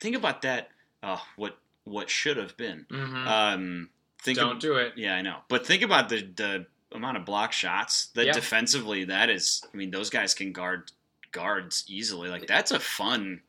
think 0.00 0.16
about 0.16 0.42
that. 0.42 0.70
Uh, 1.02 1.18
what 1.36 1.58
what 1.84 2.10
should 2.10 2.36
have 2.36 2.56
been. 2.56 2.84
Mm-hmm. 2.90 3.28
Um, 3.28 3.90
think 4.22 4.38
Don't 4.38 4.52
of- 4.56 4.58
do 4.58 4.74
it. 4.76 4.94
Yeah, 4.96 5.14
I 5.14 5.22
know. 5.22 5.38
But 5.48 5.66
think 5.66 5.82
about 5.82 6.08
the 6.08 6.22
the 6.34 6.66
amount 6.92 7.16
of 7.16 7.24
block 7.24 7.52
shots 7.52 8.06
that 8.14 8.26
Yeah. 8.26 8.32
defensively 8.32 9.04
that 9.04 9.30
is. 9.30 9.62
I 9.72 9.76
mean, 9.76 9.90
those 9.90 10.10
guys 10.10 10.34
can 10.34 10.52
guard 10.52 10.90
guards 11.32 11.84
easily. 11.88 12.28
Like 12.28 12.46
that's 12.46 12.70
a 12.72 12.80
fun. 12.80 13.42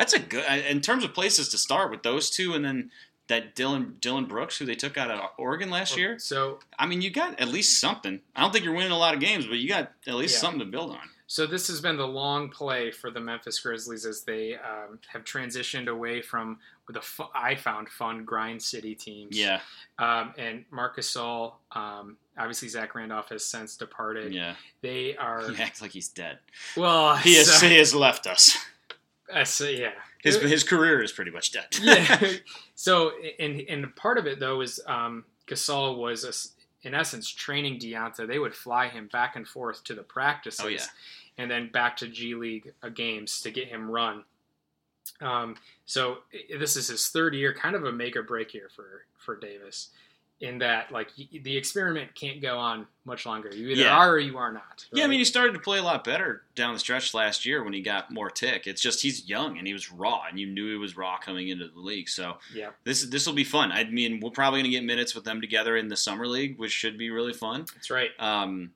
That's 0.00 0.14
a 0.14 0.18
good 0.18 0.44
in 0.68 0.80
terms 0.80 1.04
of 1.04 1.12
places 1.12 1.48
to 1.50 1.58
start 1.58 1.90
with 1.90 2.02
those 2.02 2.30
two, 2.30 2.54
and 2.54 2.64
then 2.64 2.90
that 3.28 3.54
Dillon 3.54 3.96
Dillon 4.00 4.24
Brooks, 4.24 4.56
who 4.58 4.64
they 4.64 4.74
took 4.74 4.96
out 4.96 5.10
of 5.10 5.20
Oregon 5.38 5.68
last 5.70 5.96
year. 5.96 6.18
So 6.18 6.58
I 6.78 6.86
mean, 6.86 7.02
you 7.02 7.10
got 7.10 7.38
at 7.38 7.48
least 7.48 7.78
something. 7.78 8.20
I 8.34 8.40
don't 8.40 8.50
think 8.52 8.64
you're 8.64 8.74
winning 8.74 8.92
a 8.92 8.98
lot 8.98 9.12
of 9.14 9.20
games, 9.20 9.46
but 9.46 9.58
you 9.58 9.68
got 9.68 9.92
at 10.06 10.14
least 10.14 10.34
Yeah. 10.36 10.40
something 10.40 10.60
to 10.60 10.64
build 10.66 10.90
on. 10.92 11.08
So 11.26 11.46
this 11.46 11.68
has 11.68 11.80
been 11.80 11.96
the 11.96 12.08
long 12.08 12.48
play 12.48 12.90
for 12.90 13.08
the 13.10 13.20
Memphis 13.20 13.60
Grizzlies 13.60 14.04
as 14.04 14.22
they 14.22 14.54
um, 14.54 14.98
have 15.12 15.22
transitioned 15.24 15.86
away 15.86 16.22
from 16.22 16.58
the 16.88 17.00
fu- 17.00 17.28
I 17.32 17.54
found 17.54 17.88
fun 17.88 18.24
grind 18.24 18.60
city 18.62 18.96
teams. 18.96 19.38
Yeah, 19.38 19.60
Um, 19.98 20.34
and 20.38 20.64
Marcus 20.72 21.14
Gasol, 21.14 21.52
um, 21.70 22.16
obviously 22.36 22.66
Zach 22.68 22.96
Randolph 22.96 23.28
has 23.28 23.44
since 23.44 23.76
departed. 23.76 24.32
yeah. 24.34 24.56
They 24.80 25.14
are 25.16 25.48
He 25.52 25.62
acts 25.62 25.80
like 25.80 25.92
he's 25.92 26.08
dead. 26.08 26.38
well. 26.76 27.14
He 27.16 27.36
has, 27.36 27.60
he 27.60 27.76
has 27.76 27.94
left 27.94 28.26
us. 28.26 28.56
Uh, 29.32 29.44
so, 29.44 29.64
yeah. 29.64 29.92
His 30.22 30.36
his 30.36 30.64
career 30.64 31.02
is 31.02 31.12
pretty 31.12 31.30
much 31.30 31.52
dead. 31.52 31.66
yeah. 31.80 32.32
So, 32.74 33.12
and 33.38 33.60
and 33.68 33.94
part 33.96 34.16
of 34.18 34.26
it 34.26 34.40
though 34.40 34.60
is 34.62 34.80
um, 34.86 35.24
Gasol 35.46 35.98
was 35.98 36.24
a 36.24 36.32
in 36.86 36.94
essence 36.94 37.28
training 37.28 37.78
Deyonta. 37.78 38.26
They 38.26 38.38
would 38.38 38.54
fly 38.54 38.88
him 38.88 39.08
back 39.12 39.36
and 39.36 39.46
forth 39.46 39.84
to 39.84 39.94
the 39.94 40.02
practices, 40.02 40.64
Oh, 40.64 40.68
yeah. 40.68 40.84
and 41.36 41.50
then 41.50 41.70
back 41.70 41.96
to 41.98 42.08
G 42.08 42.34
League 42.34 42.72
uh, 42.82 42.88
games 42.88 43.42
to 43.42 43.50
get 43.50 43.68
him 43.68 43.90
run. 43.90 44.24
Um, 45.20 45.56
so 45.84 46.18
this 46.56 46.76
is 46.76 46.88
his 46.88 47.08
third 47.08 47.34
year, 47.34 47.52
kind 47.52 47.76
of 47.76 47.84
a 47.84 47.92
make 47.92 48.16
or 48.16 48.22
break 48.22 48.54
year 48.54 48.70
for 48.74 49.04
for 49.18 49.36
Davis. 49.36 49.90
In 50.40 50.56
that, 50.60 50.90
like 50.90 51.08
y- 51.18 51.28
the 51.42 51.54
experiment 51.54 52.14
can't 52.14 52.40
go 52.40 52.56
on 52.56 52.86
much 53.04 53.26
longer. 53.26 53.50
You 53.54 53.68
either 53.68 53.82
Yeah. 53.82 53.94
are 53.94 54.12
or 54.12 54.18
you 54.18 54.38
are 54.38 54.50
not. 54.50 54.86
Yeah, 54.90 55.04
I 55.04 55.06
mean, 55.06 55.18
he 55.18 55.24
started 55.26 55.52
to 55.52 55.58
play 55.58 55.78
a 55.78 55.82
lot 55.82 56.02
better 56.02 56.44
down 56.54 56.72
the 56.72 56.78
stretch 56.80 57.12
last 57.12 57.44
year 57.44 57.62
when 57.62 57.74
he 57.74 57.82
got 57.82 58.10
more 58.10 58.30
tick. 58.30 58.66
It's 58.66 58.80
just 58.80 59.02
he's 59.02 59.28
young 59.28 59.58
and 59.58 59.66
he 59.66 59.74
was 59.74 59.92
raw, 59.92 60.22
and 60.30 60.40
you 60.40 60.46
knew 60.46 60.70
he 60.70 60.76
was 60.78 60.96
raw 60.96 61.18
coming 61.18 61.48
into 61.48 61.68
the 61.68 61.78
league. 61.78 62.08
So 62.08 62.38
yeah, 62.54 62.70
this 62.84 63.04
this 63.04 63.26
will 63.26 63.34
be 63.34 63.44
fun. 63.44 63.70
I 63.70 63.84
mean, 63.84 64.18
we're 64.20 64.30
probably 64.30 64.60
going 64.60 64.70
to 64.72 64.78
get 64.78 64.84
minutes 64.84 65.14
with 65.14 65.24
them 65.24 65.42
together 65.42 65.76
in 65.76 65.88
the 65.88 65.96
summer 65.96 66.26
league, 66.26 66.56
which 66.58 66.72
should 66.72 66.96
be 66.96 67.10
really 67.10 67.34
fun. 67.34 67.66
that's 67.74 67.90
right. 67.90 68.10
Um, 68.18 68.70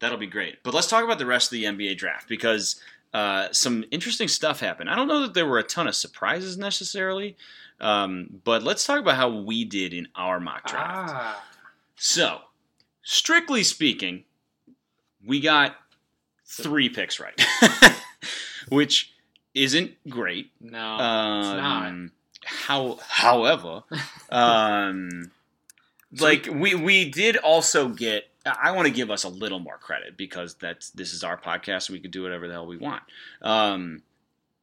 that'll 0.00 0.18
be 0.18 0.26
great. 0.26 0.62
But 0.62 0.74
let's 0.74 0.86
talk 0.88 1.02
about 1.02 1.18
the 1.18 1.24
rest 1.24 1.46
of 1.50 1.52
the 1.52 1.64
NBA 1.64 1.96
draft 1.96 2.28
because 2.28 2.78
uh, 3.14 3.48
some 3.52 3.84
interesting 3.90 4.28
stuff 4.28 4.60
happened. 4.60 4.90
I 4.90 4.96
don't 4.96 5.08
know 5.08 5.22
that 5.22 5.32
there 5.32 5.46
were 5.46 5.58
a 5.58 5.62
ton 5.62 5.86
of 5.86 5.94
surprises 5.94 6.58
necessarily, 6.58 7.36
um, 7.80 8.40
but 8.44 8.62
let's 8.62 8.84
talk 8.86 8.98
about 9.00 9.16
how 9.16 9.28
we 9.28 9.64
did 9.64 9.92
in 9.92 10.08
our 10.14 10.40
mock 10.40 10.66
draft. 10.66 11.10
Ah, 11.14 11.44
So, 11.96 12.40
strictly 13.02 13.62
speaking, 13.62 14.24
we 15.24 15.40
got 15.40 15.76
three 16.46 16.88
picks 16.88 17.18
right, 17.20 17.40
which 18.68 19.12
isn't 19.54 19.92
great. 20.08 20.50
no, 20.60 20.78
Um, 20.96 21.40
it's 21.40 21.48
not. 21.62 22.10
How, 22.46 22.98
however, 23.08 23.82
um, 24.30 25.30
like 26.18 26.46
we 26.50 26.74
we 26.74 27.10
did 27.10 27.36
also 27.38 27.88
get. 27.88 28.24
I 28.46 28.72
want 28.72 28.86
to 28.86 28.92
give 28.92 29.10
us 29.10 29.24
a 29.24 29.28
little 29.30 29.58
more 29.58 29.78
credit 29.78 30.18
because 30.18 30.54
that's 30.56 30.90
this 30.90 31.14
is 31.14 31.24
our 31.24 31.38
podcast. 31.40 31.88
We 31.88 31.98
can 32.00 32.10
do 32.10 32.22
whatever 32.22 32.46
the 32.46 32.52
hell 32.52 32.66
we 32.66 32.76
want. 32.76 33.02
Um, 33.40 34.02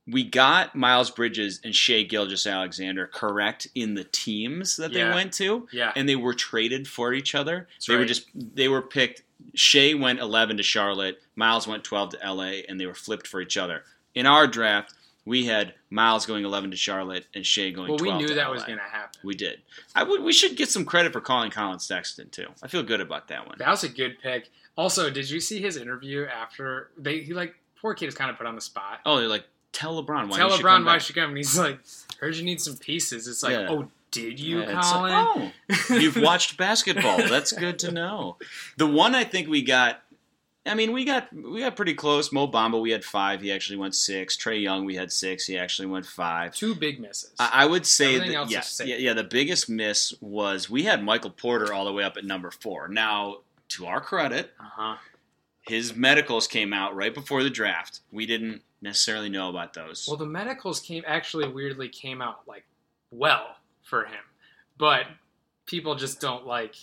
we 0.07 0.23
got 0.23 0.75
Miles 0.75 1.11
Bridges 1.11 1.59
and 1.63 1.75
Shai 1.75 2.03
Gilgeous-Alexander 2.03 3.07
correct 3.07 3.67
in 3.75 3.93
the 3.93 4.03
teams 4.03 4.77
that 4.77 4.91
Yeah. 4.91 5.09
they 5.09 5.13
went 5.15 5.33
to 5.33 5.67
Yeah, 5.71 5.91
and 5.95 6.09
they 6.09 6.15
were 6.15 6.33
traded 6.33 6.87
for 6.87 7.13
each 7.13 7.35
other. 7.35 7.67
That's 7.75 7.85
they 7.87 7.95
were 7.95 8.05
just 8.05 8.25
they 8.33 8.67
were 8.67 8.81
picked. 8.81 9.23
Shai 9.55 9.93
went 9.93 10.19
11 10.19 10.57
to 10.57 10.63
Charlotte, 10.63 11.21
Miles 11.35 11.67
went 11.67 11.83
12 11.83 12.11
to 12.11 12.17
LA, 12.33 12.61
and 12.67 12.79
they 12.79 12.85
were 12.85 12.93
flipped 12.95 13.27
for 13.27 13.41
each 13.41 13.57
other. 13.57 13.83
In 14.15 14.25
our 14.25 14.45
draft, 14.47 14.93
we 15.25 15.45
had 15.45 15.73
Miles 15.91 16.25
going 16.25 16.45
11 16.45 16.71
to 16.71 16.77
Charlotte 16.77 17.27
and 17.35 17.45
Shai 17.45 17.69
going 17.69 17.89
well, 17.89 17.99
we 17.99 18.11
knew 18.13 18.27
that 18.33 18.47
LA. 18.47 18.51
was 18.53 18.63
going 18.63 18.77
to 18.79 18.83
happen. 18.83 19.19
We 19.23 19.35
did. 19.35 19.61
I 19.95 20.03
would. 20.03 20.21
We 20.23 20.33
should 20.33 20.57
get 20.57 20.69
some 20.69 20.83
credit 20.85 21.13
for 21.13 21.21
calling 21.21 21.51
Collin 21.51 21.79
Sexton 21.79 22.29
too. 22.29 22.47
I 22.63 22.67
feel 22.67 22.81
good 22.83 23.01
about 23.01 23.27
that 23.27 23.47
one. 23.47 23.55
That 23.59 23.69
was 23.69 23.83
a 23.83 23.89
good 23.89 24.17
pick. 24.21 24.49
Also, 24.75 25.09
did 25.11 25.29
you 25.29 25.39
see 25.39 25.61
his 25.61 25.77
interview 25.77 26.25
after 26.25 26.89
they? 26.97 27.19
He 27.19 27.33
like 27.33 27.55
poor 27.79 27.93
kid 27.93 28.07
is 28.07 28.15
kind 28.15 28.31
of 28.31 28.37
put 28.37 28.47
on 28.47 28.55
the 28.55 28.61
spot. 28.61 28.99
Oh, 29.05 29.17
they're 29.19 29.27
like, 29.27 29.45
tell 29.71 30.01
LeBron 30.03 30.29
why 30.29 30.37
Tell 30.37 30.49
LeBron 30.49 30.61
come 30.61 30.85
why 30.85 30.93
back." 30.95 31.01
she 31.01 31.13
come, 31.13 31.29
and 31.29 31.37
he's 31.37 31.57
like, 31.57 31.79
"Heard 32.19 32.35
you 32.35 32.43
need 32.43 32.61
some 32.61 32.77
pieces." 32.77 33.27
It's 33.27 33.43
like, 33.43 33.53
Yeah. 33.53 33.67
"Oh, 33.69 33.87
did 34.11 34.39
you, 34.39 34.59
Yeah, 34.61 34.77
it's 34.77 34.91
Collin?" 34.91 35.11
like, 35.13 35.51
oh, 35.89 35.95
you've 35.97 36.17
watched 36.17 36.57
basketball. 36.57 37.17
That's 37.17 37.51
good 37.51 37.79
to 37.79 37.91
know. 37.91 38.37
The 38.77 38.87
one 38.87 39.15
I 39.15 39.23
think 39.23 39.47
we 39.47 39.61
got. 39.61 40.01
I 40.63 40.75
mean, 40.75 40.91
we 40.91 41.05
got 41.05 41.33
we 41.33 41.61
got 41.61 41.75
pretty 41.75 41.95
close. 41.95 42.31
Mo 42.31 42.47
Bamba, 42.47 42.79
we 42.79 42.91
had 42.91 43.03
five. 43.03 43.41
He 43.41 43.51
actually 43.51 43.77
went 43.77 43.95
six. 43.95 44.37
Trae 44.37 44.61
Young, 44.61 44.85
we 44.85 44.95
had 44.95 45.11
six. 45.11 45.45
He 45.47 45.57
actually 45.57 45.87
went 45.87 46.05
five. 46.05 46.53
Two 46.53 46.75
big 46.75 46.99
misses. 46.99 47.31
I, 47.39 47.49
I 47.63 47.65
would 47.65 47.87
say 47.87 48.13
Everything 48.15 48.31
that 48.33 48.37
else 48.37 48.51
yeah, 48.51 48.59
is 48.59 48.65
safe. 48.67 48.87
yeah, 48.87 48.95
yeah. 48.97 49.13
The 49.13 49.23
biggest 49.23 49.69
miss 49.69 50.13
was 50.21 50.69
we 50.69 50.83
had 50.83 51.03
Michael 51.03 51.31
Porter 51.31 51.73
all 51.73 51.83
the 51.85 51.91
way 51.93 52.03
up 52.03 52.15
at 52.15 52.25
number 52.25 52.51
four. 52.51 52.87
Now, 52.89 53.37
to 53.69 53.87
our 53.87 54.01
credit, 54.01 54.53
uh 54.59 54.63
huh. 54.75 54.95
His 55.61 55.95
medicals 55.95 56.47
came 56.47 56.73
out 56.73 56.95
right 56.95 57.13
before 57.13 57.43
the 57.43 57.49
draft. 57.49 58.01
We 58.11 58.25
didn't 58.25 58.61
necessarily 58.81 59.29
know 59.29 59.49
about 59.49 59.73
those. 59.73 60.05
Well, 60.07 60.17
the 60.17 60.25
medicals 60.25 60.79
came 60.79 61.03
actually 61.05 61.47
weirdly 61.47 61.89
came 61.89 62.21
out 62.21 62.41
like 62.47 62.65
well 63.11 63.55
for 63.83 64.05
him, 64.05 64.23
but 64.77 65.05
people 65.65 65.95
just 65.95 66.19
don't 66.19 66.45
like. 66.45 66.75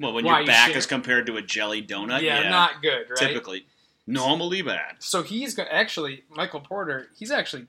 Well, 0.00 0.12
when 0.12 0.26
your 0.26 0.40
you 0.40 0.46
back 0.46 0.70
share- 0.70 0.78
is 0.78 0.86
compared 0.86 1.26
to 1.26 1.36
a 1.36 1.42
jelly 1.42 1.82
donut, 1.82 2.22
yeah, 2.22 2.42
yeah, 2.42 2.50
not 2.50 2.82
good, 2.82 3.08
right? 3.10 3.18
typically, 3.18 3.66
normally 4.06 4.62
bad. 4.62 4.96
So 4.98 5.22
he's 5.22 5.54
go- 5.54 5.66
actually 5.70 6.24
Michael 6.30 6.60
Porter. 6.60 7.08
He's 7.16 7.30
actually 7.30 7.66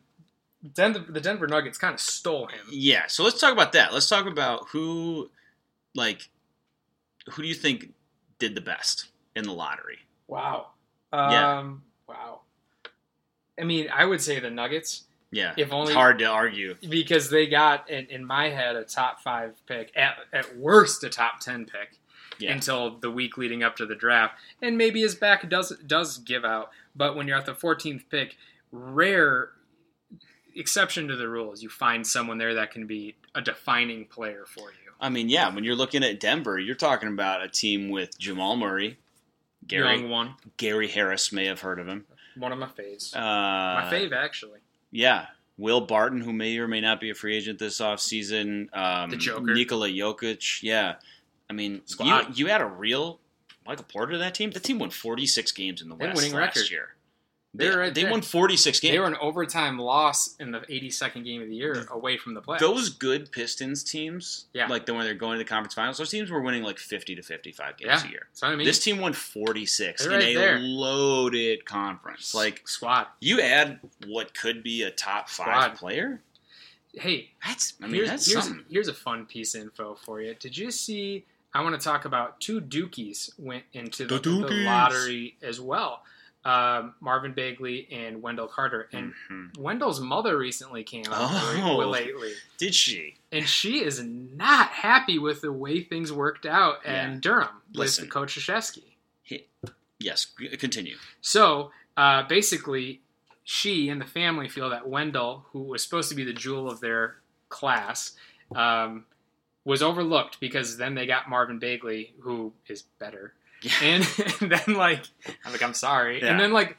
the 0.73 1.21
Denver 1.21 1.47
Nuggets 1.47 1.77
kind 1.77 1.93
of 1.93 1.99
stole 1.99 2.47
him. 2.47 2.65
Yeah, 2.71 3.03
so 3.07 3.23
let's 3.23 3.39
talk 3.39 3.53
about 3.53 3.73
that. 3.73 3.93
Let's 3.93 4.09
talk 4.09 4.25
about 4.25 4.67
who, 4.69 5.29
like, 5.93 6.29
who 7.31 7.43
do 7.43 7.47
you 7.47 7.53
think 7.53 7.93
did 8.39 8.55
the 8.55 8.61
best 8.61 9.09
in 9.35 9.43
the 9.43 9.53
lottery? 9.53 9.99
Wow. 10.27 10.67
Yeah. 11.13 11.57
Um, 11.59 11.83
Wow. 12.07 12.41
I 13.59 13.63
mean, 13.63 13.87
I 13.91 14.05
would 14.05 14.21
say 14.21 14.39
the 14.39 14.49
Nuggets 14.51 15.05
Yeah, 15.31 15.53
If 15.57 15.71
only- 15.73 15.87
it's 15.91 15.95
hard 15.95 16.19
to 16.19 16.25
argue. 16.25 16.75
because 16.87 17.29
they 17.29 17.47
got 17.47 17.89
in, 17.89 18.05
in 18.07 18.23
my 18.25 18.49
head 18.49 18.75
a 18.75 18.83
top 18.83 19.21
five 19.21 19.55
pick 19.65 19.91
at, 19.97 20.17
at 20.31 20.55
worst 20.57 21.03
a 21.03 21.09
top 21.09 21.39
ten 21.39 21.65
pick 21.65 21.97
Yeah, 22.37 22.51
until 22.53 22.91
the 22.97 23.09
week 23.09 23.37
leading 23.37 23.63
up 23.63 23.75
to 23.77 23.85
the 23.85 23.95
draft, 23.95 24.35
and 24.61 24.77
maybe 24.77 25.01
his 25.01 25.15
back 25.15 25.49
does 25.49 25.69
does 25.87 26.17
give 26.19 26.45
out. 26.45 26.69
But 26.95 27.15
when 27.15 27.27
you're 27.27 27.37
at 27.37 27.45
the 27.45 27.53
14th 27.55 28.03
pick, 28.09 28.37
rare 28.71 29.51
exception 30.55 31.07
to 31.07 31.15
the 31.15 31.27
rules, 31.27 31.61
you 31.63 31.69
find 31.69 32.05
someone 32.05 32.37
there 32.37 32.53
that 32.53 32.71
can 32.71 32.85
be 32.87 33.15
a 33.33 33.41
defining 33.41 34.05
player 34.05 34.45
for 34.47 34.69
you. 34.69 34.91
I 35.01 35.09
mean, 35.09 35.27
yeah, 35.29 35.53
when 35.53 35.63
you're 35.65 35.75
looking 35.75 36.03
at 36.03 36.19
Denver, 36.19 36.57
you're 36.59 36.75
talking 36.75 37.09
about 37.09 37.41
a 37.43 37.49
team 37.49 37.89
with 37.89 38.17
Jamal 38.17 38.55
Murray, 38.55 38.97
Gary 39.67 39.95
Young 39.99 40.09
one, 40.09 40.35
Gary 40.57 40.87
Harris 40.87 41.31
may 41.31 41.45
have 41.45 41.61
heard 41.61 41.79
of 41.79 41.87
him. 41.87 42.05
one 42.37 42.51
of 42.51 42.59
my 42.59 42.67
faves. 42.67 43.15
Uh, 43.15 43.19
my 43.19 43.89
fave 43.91 44.11
actually. 44.13 44.59
Yeah. 44.91 45.27
Will 45.57 45.81
Barton, 45.81 46.19
who 46.21 46.33
may 46.33 46.57
or 46.57 46.67
may 46.67 46.81
not 46.81 46.99
be 46.99 47.09
a 47.09 47.13
free 47.15 47.35
agent 47.37 47.59
this 47.59 47.79
offseason. 47.79 48.67
Um, 48.75 49.09
The 49.09 49.15
Joker. 49.17 49.53
Nikola 49.53 49.87
Jokic. 49.89 50.61
Yeah. 50.61 50.95
I 51.49 51.53
mean, 51.53 51.73
you, 51.75 51.81
Squad. 51.85 52.37
you 52.37 52.47
had 52.47 52.61
a 52.61 52.65
real 52.65 53.19
Michael 53.65 53.85
Porter 53.85 54.11
to 54.13 54.17
that 54.19 54.35
team. 54.35 54.51
The 54.51 54.59
team 54.59 54.79
won 54.79 54.89
46 54.89 55.51
games 55.53 55.81
in 55.81 55.89
the 55.89 55.95
They 55.95 56.05
had 56.05 56.13
West 56.15 56.23
winning 56.25 56.37
last 56.39 56.55
record. 56.57 56.71
year. 56.71 56.95
They, 57.57 57.67
They're 57.69 57.77
right 57.79 57.93
they 57.95 58.09
won 58.09 58.21
46 58.21 58.79
games. 58.79 58.91
They 58.91 58.99
were 58.99 59.05
an 59.07 59.15
overtime 59.21 59.79
loss 59.79 60.35
in 60.39 60.51
the 60.51 60.59
82nd 60.61 61.23
game 61.23 61.41
of 61.41 61.47
the 61.49 61.55
year 61.55 61.87
away 61.91 62.17
from 62.17 62.33
the 62.33 62.41
playoffs. 62.41 62.59
Those 62.59 62.89
good 62.89 63.31
Pistons 63.31 63.83
teams, 63.83 64.45
Yeah. 64.53 64.67
like 64.67 64.85
the 64.85 64.93
when 64.93 65.05
they're 65.05 65.13
going 65.13 65.37
to 65.37 65.43
the 65.43 65.47
conference 65.49 65.73
finals, 65.73 65.97
those 65.97 66.09
teams 66.09 66.29
were 66.31 66.41
winning 66.41 66.63
like 66.63 66.77
50 66.79 67.15
to 67.15 67.21
55 67.21 67.77
games 67.77 67.87
Yeah. 68.03 68.07
a 68.07 68.11
year. 68.11 68.27
I 68.41 68.55
mean. 68.55 68.65
this 68.65 68.79
team 68.83 68.99
won 68.99 69.13
46 69.13 70.03
They're 70.03 70.11
in 70.13 70.19
right 70.19 70.27
a 70.29 70.33
there. 70.39 70.59
loaded 70.59 71.65
conference. 71.65 72.33
Like 72.35 72.67
squad. 72.67 73.07
you 73.19 73.41
add 73.41 73.79
what 74.07 74.33
could 74.37 74.63
be 74.63 74.83
a 74.83 74.91
top 74.91 75.29
five 75.29 75.45
Squad. 75.45 75.75
player. 75.77 76.21
Hey, 76.93 77.31
That's 77.45 77.73
I 77.81 77.87
mean 77.87 77.95
here's, 77.95 78.09
that's 78.09 78.31
here's, 78.31 78.43
something. 78.45 78.65
here's 78.69 78.87
a 78.87 78.93
fun 78.93 79.25
piece 79.25 79.53
of 79.55 79.61
info 79.61 79.95
for 79.95 80.21
you. 80.21 80.33
Did 80.39 80.57
you 80.57 80.71
see? 80.71 81.25
I 81.53 81.61
want 81.61 81.79
to 81.79 81.83
talk 81.83 82.03
about 82.05 82.39
two 82.41 82.59
Dookies 82.59 83.31
went 83.37 83.63
into 83.73 84.05
the, 84.05 84.15
The 84.19 84.29
the 84.29 84.63
lottery 84.65 85.35
as 85.41 85.59
well. 85.61 86.03
Um, 86.45 86.93
Marvin 86.99 87.33
Bagley 87.33 87.87
and 87.91 88.21
Wendell 88.21 88.47
Carter. 88.47 88.87
And 88.93 89.13
Mhm. 89.31 89.57
Wendell's 89.57 89.99
mother 89.99 90.37
recently 90.37 90.83
came 90.83 91.05
out 91.07 91.31
Oh. 91.33 91.77
lately. 91.89 92.33
Did 92.57 92.75
she? 92.75 93.15
And 93.31 93.49
she 93.49 93.83
is 93.83 93.99
not 94.03 94.69
happy 94.69 95.17
with 95.17 95.41
the 95.41 95.51
way 95.51 95.81
things 95.81 96.13
worked 96.13 96.45
out 96.45 96.81
Yeah. 96.85 97.07
in 97.07 97.19
Durham 97.19 97.63
Listen. 97.73 98.03
with 98.05 98.11
Coach 98.13 98.35
Krzyzewski. 98.37 98.83
Yes. 99.99 100.25
Continue. 100.59 100.97
So 101.21 101.71
uh, 101.97 102.23
basically, 102.27 103.01
she 103.43 103.89
and 103.89 103.99
the 103.99 104.05
family 104.05 104.47
feel 104.49 104.69
that 104.69 104.87
Wendell, 104.87 105.47
who 105.51 105.61
was 105.63 105.81
supposed 105.81 106.09
to 106.09 106.15
be 106.15 106.23
the 106.23 106.33
jewel 106.33 106.69
of 106.69 106.79
their 106.81 107.17
class, 107.49 108.15
um, 108.55 109.05
was 109.63 109.81
overlooked 109.81 110.39
because 110.39 110.77
then 110.77 110.93
they 110.93 111.07
got 111.07 111.27
Marvin 111.29 111.57
Bagley, 111.57 112.13
who 112.19 112.53
is 112.67 112.83
better. 112.83 113.33
Yeah. 113.61 113.71
And, 113.81 114.07
and 114.41 114.51
then 114.51 114.75
like 114.75 115.03
I'm 115.45 115.51
like 115.51 115.63
I'm 115.63 115.73
sorry, 115.73 116.21
Yeah. 116.21 116.27
and 116.31 116.39
then 116.39 116.53
like 116.53 116.77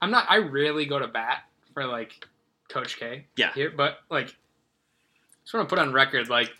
I'm 0.00 0.10
not. 0.10 0.26
I 0.28 0.38
rarely 0.38 0.86
go 0.86 0.98
to 0.98 1.06
bat 1.08 1.44
for 1.74 1.86
like 1.86 2.26
Coach 2.68 2.98
K. 2.98 3.26
Yeah. 3.36 3.52
Here, 3.54 3.70
but 3.74 3.98
like 4.10 4.34
just 5.44 5.54
want 5.54 5.68
to 5.68 5.74
put 5.74 5.78
on 5.80 5.92
record 5.92 6.28
like. 6.28 6.50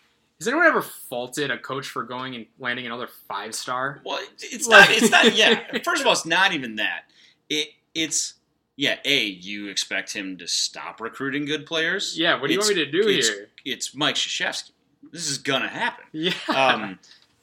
Has 0.41 0.49
anyone 0.49 0.67
ever 0.67 0.83
faulted 0.83 1.53
a 1.53 1.59
coach 1.59 1.87
for 1.87 2.03
going 2.03 2.35
and 2.35 2.47
landing 2.59 2.85
another 2.85 3.07
five 3.29 3.55
star? 3.55 4.01
Well, 4.05 4.19
it's 4.41 4.67
Like- 4.67 4.89
not. 4.89 4.97
It's 4.99 5.11
not. 5.11 5.37
Yeah. 5.37 5.79
First 5.85 6.01
of 6.01 6.07
all, 6.09 6.15
it's 6.15 6.27
not 6.27 6.53
even 6.53 6.77
that. 6.77 7.03
It. 7.49 7.69
It's. 7.95 8.35
Yeah. 8.77 8.97
A. 9.05 9.25
You 9.25 9.69
expect 9.69 10.13
him 10.13 10.37
to 10.39 10.49
stop 10.49 11.01
recruiting 11.01 11.45
good 11.45 11.65
players. 11.65 12.19
Yeah, 12.19 12.41
what 12.41 12.49
do 12.49 12.55
you 12.55 12.59
want 12.59 12.71
me 12.75 12.85
to 12.85 12.91
do 12.91 13.07
it's, 13.07 13.29
here? 13.29 13.49
It's 13.65 13.95
Mike 13.95 14.17
Krzyzewski. 14.17 14.71
This 15.13 15.29
is 15.31 15.39
gonna 15.39 15.69
happen. 15.69 16.07
Yeah. 16.13 16.33
Um, 16.49 16.99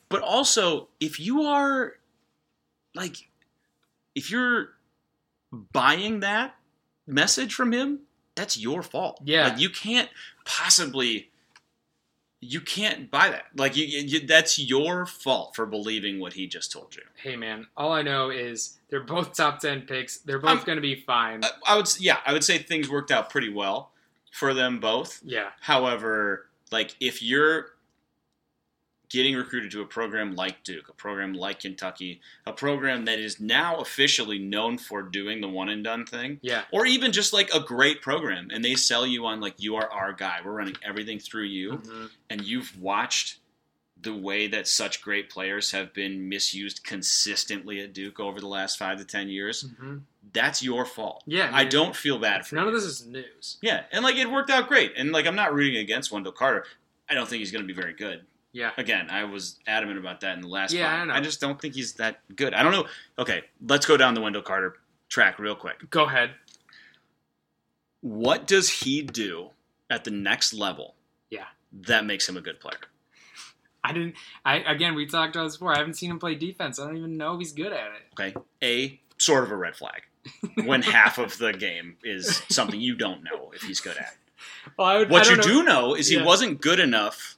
but 0.09 0.21
also, 0.21 0.89
if 0.99 1.19
you 1.19 1.43
are 1.43 1.93
like, 2.95 3.29
if 4.15 4.31
you're 4.31 4.69
buying 5.71 6.19
that 6.21 6.55
message 7.07 7.53
from 7.53 7.71
him, 7.71 7.99
that's 8.35 8.57
your 8.57 8.81
fault. 8.83 9.21
Yeah. 9.23 9.49
like 9.49 9.59
you 9.59 9.69
can't 9.69 10.09
possibly. 10.45 11.29
You 12.41 12.61
can't 12.61 13.11
buy 13.11 13.31
that. 13.31 13.47
Like 13.57 13.75
you, 13.75 13.85
you, 13.85 14.25
that's 14.25 14.57
your 14.57 15.05
fault 15.05 15.57
for 15.57 15.65
believing 15.65 16.21
what 16.21 16.31
he 16.31 16.47
just 16.47 16.71
told 16.71 16.95
you. 16.95 17.01
hey 17.21 17.35
man, 17.35 17.67
all 17.75 17.91
I 17.91 18.01
know 18.01 18.29
is 18.29 18.77
they're 18.89 19.03
both 19.03 19.35
top 19.35 19.59
ten 19.59 19.81
picks. 19.81 20.19
They're 20.19 20.39
both 20.39 20.65
going 20.65 20.77
to 20.77 20.81
be 20.81 20.95
fine. 20.95 21.43
I, 21.43 21.49
I 21.67 21.75
would, 21.75 21.87
yeah, 21.99 22.19
I 22.25 22.31
would 22.31 22.45
say 22.45 22.57
things 22.57 22.89
worked 22.89 23.11
out 23.11 23.29
pretty 23.29 23.49
well 23.49 23.91
for 24.31 24.53
them 24.53 24.79
both. 24.79 25.19
yeah, 25.25 25.49
However, 25.59 26.45
like 26.71 26.95
if 27.01 27.21
you're 27.21 27.71
getting 29.09 29.35
recruited 29.35 29.71
to 29.71 29.81
a 29.81 29.85
program 29.85 30.35
like 30.35 30.63
Duke, 30.63 30.87
a 30.89 30.93
program 30.93 31.33
like 31.33 31.59
Kentucky, 31.61 32.21
a 32.45 32.53
program 32.53 33.05
that 33.05 33.19
is 33.19 33.39
now 33.39 33.77
officially 33.77 34.37
known 34.39 34.77
for 34.77 35.01
doing 35.01 35.41
the 35.41 35.49
one 35.49 35.69
and 35.69 35.83
done 35.83 36.05
thing, 36.05 36.39
yeah, 36.41 36.63
or 36.71 36.85
even 36.85 37.11
just 37.11 37.33
like 37.33 37.49
a 37.53 37.59
great 37.59 38.01
program, 38.01 38.49
and 38.53 38.63
they 38.63 38.75
sell 38.75 39.05
you 39.07 39.25
on 39.25 39.39
like 39.41 39.55
you 39.57 39.75
are 39.75 39.89
our 39.91 40.13
guy, 40.13 40.39
we're 40.45 40.53
running 40.53 40.77
everything 40.83 41.19
through 41.19 41.43
you, 41.45 41.71
Mhm. 41.77 42.09
and 42.29 42.41
you've 42.41 42.79
watched 42.79 43.39
the 44.01 44.13
way 44.15 44.47
that 44.47 44.65
such 44.65 45.01
great 45.01 45.29
players 45.29 45.71
have 45.71 45.93
been 45.93 46.29
misused 46.29 46.83
consistently 46.85 47.81
at 47.81 47.91
Duke 47.93 48.17
over 48.19 48.39
the 48.39 48.47
last 48.47 48.77
five 48.77 48.97
to 48.97 49.03
ten 49.03 49.27
years. 49.27 49.65
Mhm. 49.65 50.03
That's 50.31 50.61
your 50.63 50.85
fault. 50.85 51.23
yeah. 51.25 51.49
I 51.51 51.65
don't 51.65 51.95
feel 51.95 52.17
bad 52.19 52.45
for 52.47 52.55
None 52.55 52.65
you. 52.65 52.69
of 52.69 52.75
this 52.75 52.83
is 52.85 53.05
news. 53.05 53.57
Yeah, 53.61 53.83
and 53.91 54.03
like 54.03 54.15
it 54.15 54.29
worked 54.29 54.49
out 54.51 54.67
great. 54.69 54.93
And 54.95 55.11
like 55.11 55.25
I'm 55.25 55.35
not 55.35 55.53
rooting 55.53 55.77
against 55.77 56.11
Wendell 56.11 56.31
Carter. 56.31 56.65
I 57.09 57.13
don't 57.15 57.27
think 57.27 57.39
he's 57.39 57.51
going 57.51 57.63
to 57.63 57.67
be 57.67 57.73
very 57.73 57.93
good. 57.93 58.25
Yeah, 58.51 58.71
Again, 58.77 59.09
I 59.11 59.25
was 59.25 59.57
adamant 59.67 59.99
about 59.99 60.21
that 60.21 60.35
in 60.35 60.41
the 60.41 60.47
last 60.47 60.73
Yeah. 60.73 60.91
I 60.91 61.05
know. 61.05 61.13
I 61.13 61.19
just 61.21 61.39
don't 61.39 61.61
think 61.61 61.75
he's 61.75 61.93
that 61.93 62.21
good. 62.35 62.53
I 62.55 62.63
don't 62.63 62.71
know. 62.71 62.87
Okay, 63.19 63.43
let's 63.67 63.85
go 63.85 63.95
down 63.95 64.15
the 64.15 64.21
Wendell 64.21 64.41
Carter 64.41 64.75
track 65.07 65.37
real 65.37 65.55
quick. 65.55 65.89
go 65.91 66.05
ahead. 66.05 66.31
What 68.01 68.47
does 68.47 68.69
he 68.69 69.01
do 69.01 69.51
at 69.89 70.03
the 70.03 70.11
next 70.11 70.53
level? 70.53 70.95
Yeah. 71.29 71.45
That 71.87 72.05
makes 72.05 72.27
him 72.27 72.37
a 72.37 72.41
good 72.41 72.59
player. 72.59 72.79
I 73.83 73.93
didn't. 73.93 74.15
I 74.43 74.55
again, 74.57 74.95
we 74.95 75.05
talked 75.05 75.35
about 75.35 75.45
this 75.45 75.55
before. 75.57 75.73
I 75.73 75.77
haven't 75.79 75.93
seen 75.95 76.11
him 76.11 76.19
play 76.19 76.35
defense. 76.35 76.79
I 76.79 76.85
don't 76.85 76.97
even 76.97 77.17
know 77.17 77.35
if 77.35 77.39
he's 77.39 77.53
good 77.53 77.71
at 77.71 77.87
it. 77.91 78.01
Okay. 78.19 78.35
A 78.63 78.99
sort 79.17 79.43
of 79.43 79.51
a 79.51 79.55
red 79.55 79.75
flag 79.75 80.03
when 80.65 80.81
half 80.81 81.17
of 81.17 81.37
the 81.37 81.53
game 81.53 81.97
is 82.03 82.41
something 82.49 82.79
you 82.79 82.95
don't 82.95 83.23
know 83.23 83.51
if 83.55 83.61
he's 83.61 83.79
good 83.79 83.97
at. 83.97 84.15
Well, 84.77 84.87
I 84.87 84.97
would, 84.97 85.09
What 85.09 85.29
you 85.29 85.37
know- 85.37 85.43
do 85.43 85.63
know 85.63 85.93
is 85.95 86.07
he 86.07 86.21
wasn't 86.21 86.61
good 86.61 86.79
enough 86.79 87.37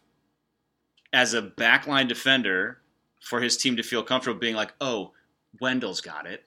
as 1.13 1.33
a 1.33 1.41
backline 1.41 2.07
defender 2.07 2.79
for 3.21 3.41
his 3.41 3.57
team 3.57 3.75
to 3.77 3.83
feel 3.83 4.03
comfortable 4.03 4.39
being 4.39 4.55
like, 4.55 4.73
"Oh, 4.81 5.11
Wendell's 5.59 6.01
got 6.01 6.25
it." 6.25 6.43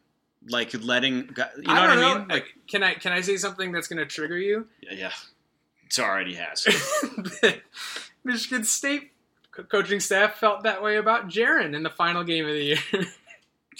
Like 0.48 0.74
letting, 0.82 1.16
you 1.16 1.22
know 1.26 1.44
what 1.56 1.68
I 1.68 1.92
I 1.92 1.96
mean? 1.96 2.28
know. 2.28 2.34
Like, 2.34 2.54
can 2.68 2.82
I 2.82 2.94
can 2.94 3.12
I 3.12 3.20
say 3.22 3.36
something 3.36 3.72
that's 3.72 3.88
going 3.88 3.98
to 3.98 4.06
trigger 4.06 4.36
you? 4.36 4.66
yeah, 4.80 5.12
it's 5.86 5.98
already 5.98 6.34
has. 6.34 6.66
Michigan 8.24 8.64
State 8.64 9.12
coaching 9.68 10.00
staff 10.00 10.36
felt 10.36 10.64
that 10.64 10.82
way 10.82 10.96
about 10.96 11.28
Jaren 11.28 11.74
in 11.74 11.82
the 11.82 11.90
final 11.90 12.24
game 12.24 12.46
of 12.46 12.52
the 12.52 12.62
year. 12.62 12.78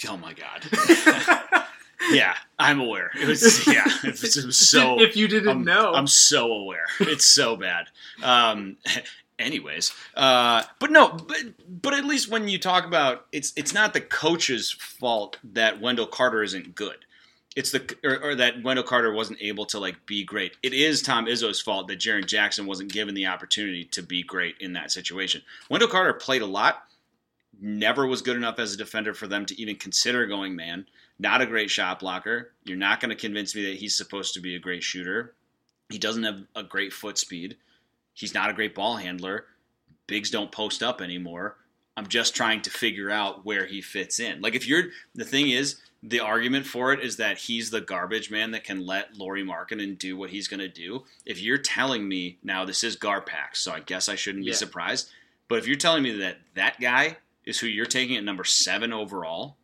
oh 0.07 0.17
my 0.17 0.33
god. 0.33 0.65
yeah, 2.11 2.35
I'm 2.57 2.79
aware. 2.79 3.11
It 3.19 3.27
was 3.27 3.67
yeah, 3.67 3.83
it 4.03 4.21
was, 4.21 4.37
it 4.37 4.45
was 4.45 4.57
so. 4.57 4.99
if 4.99 5.15
you 5.15 5.27
didn't 5.27 5.49
I'm, 5.49 5.63
know, 5.63 5.93
I'm 5.93 6.07
so 6.07 6.51
aware. 6.51 6.87
It's 6.99 7.25
so 7.25 7.55
bad. 7.55 7.87
Um, 8.23 8.77
anyways, 9.39 9.93
uh, 10.15 10.63
but 10.79 10.91
no, 10.91 11.09
but 11.09 11.37
but 11.67 11.93
at 11.93 12.05
least 12.05 12.29
when 12.29 12.47
you 12.47 12.59
talk 12.59 12.85
about 12.85 13.25
it's 13.31 13.53
it's 13.55 13.73
not 13.73 13.93
the 13.93 14.01
coach's 14.01 14.71
fault 14.71 15.37
that 15.43 15.81
Wendell 15.81 16.07
Carter 16.07 16.43
isn't 16.43 16.75
good. 16.75 16.97
It's 17.55 17.71
the 17.71 17.95
or, 18.03 18.31
or 18.31 18.35
that 18.35 18.63
Wendell 18.63 18.83
Carter 18.83 19.13
wasn't 19.13 19.41
able 19.41 19.65
to 19.67 19.79
like 19.79 20.05
be 20.05 20.23
great. 20.23 20.57
It 20.61 20.73
is 20.73 21.01
Tom 21.01 21.25
Izzo's 21.25 21.61
fault 21.61 21.87
that 21.87 21.99
Jaren 21.99 22.25
Jackson 22.25 22.65
wasn't 22.65 22.91
given 22.91 23.15
the 23.15 23.27
opportunity 23.27 23.85
to 23.85 24.03
be 24.03 24.23
great 24.23 24.55
in 24.59 24.73
that 24.73 24.91
situation. 24.91 25.41
Wendell 25.69 25.89
Carter 25.89 26.13
played 26.13 26.41
a 26.41 26.47
lot, 26.47 26.83
never 27.59 28.05
was 28.05 28.21
good 28.21 28.35
enough 28.35 28.59
as 28.59 28.73
a 28.73 28.77
defender 28.77 29.13
for 29.13 29.27
them 29.27 29.45
to 29.45 29.59
even 29.59 29.75
consider 29.75 30.25
going 30.25 30.55
man. 30.55 30.85
Not 31.17 31.41
a 31.41 31.45
great 31.45 31.69
shot 31.69 31.99
blocker. 31.99 32.51
You're 32.65 32.77
not 32.77 32.99
going 32.99 33.09
to 33.09 33.15
convince 33.15 33.55
me 33.55 33.65
that 33.67 33.77
he's 33.77 33.95
supposed 33.95 34.33
to 34.33 34.41
be 34.41 34.55
a 34.55 34.59
great 34.59 34.83
shooter. 34.83 35.33
He 35.89 35.97
doesn't 35.97 36.23
have 36.23 36.41
a 36.55 36.63
great 36.63 36.91
foot 36.91 37.17
speed. 37.17 37.55
He's 38.15 38.33
not 38.33 38.49
a 38.49 38.53
great 38.53 38.73
ball 38.73 38.95
handler. 38.95 39.45
Bigs 40.07 40.31
don't 40.31 40.51
post 40.51 40.81
up 40.81 41.01
anymore. 41.01 41.57
I'm 41.97 42.07
just 42.07 42.35
trying 42.35 42.61
to 42.63 42.69
figure 42.71 43.11
out 43.11 43.45
where 43.45 43.65
he 43.67 43.81
fits 43.81 44.19
in. 44.19 44.41
Like 44.41 44.55
if 44.55 44.67
you're 44.67 44.85
the 45.13 45.23
thing 45.25 45.49
is, 45.51 45.75
the 46.03 46.19
argument 46.19 46.65
for 46.67 46.91
it 46.93 46.99
is 46.99 47.17
that 47.17 47.37
he's 47.37 47.69
the 47.71 47.81
garbage 47.81 48.29
man 48.31 48.51
that 48.51 48.63
can 48.63 48.85
let 48.85 49.17
Lauri 49.17 49.43
Markkanen 49.43 49.97
do 49.97 50.17
what 50.17 50.29
he's 50.29 50.47
going 50.47 50.59
to 50.59 50.67
do. 50.67 51.03
If 51.25 51.41
you're 51.41 51.57
telling 51.57 52.07
me 52.07 52.37
now 52.43 52.65
this 52.65 52.83
is 52.83 52.97
Garpax, 52.97 53.55
so 53.57 53.71
I 53.71 53.79
guess 53.81 54.09
I 54.09 54.15
shouldn't 54.15 54.43
be 54.45 54.49
Yeah. 54.51 54.57
surprised. 54.57 55.09
But 55.47 55.59
if 55.59 55.67
you're 55.67 55.77
telling 55.77 56.03
me 56.03 56.11
that 56.19 56.37
that 56.55 56.79
guy 56.79 57.17
is 57.45 57.59
who 57.59 57.67
you're 57.67 57.85
taking 57.85 58.17
at 58.17 58.23
number 58.23 58.43
seven 58.43 58.91
overall, 58.93 59.57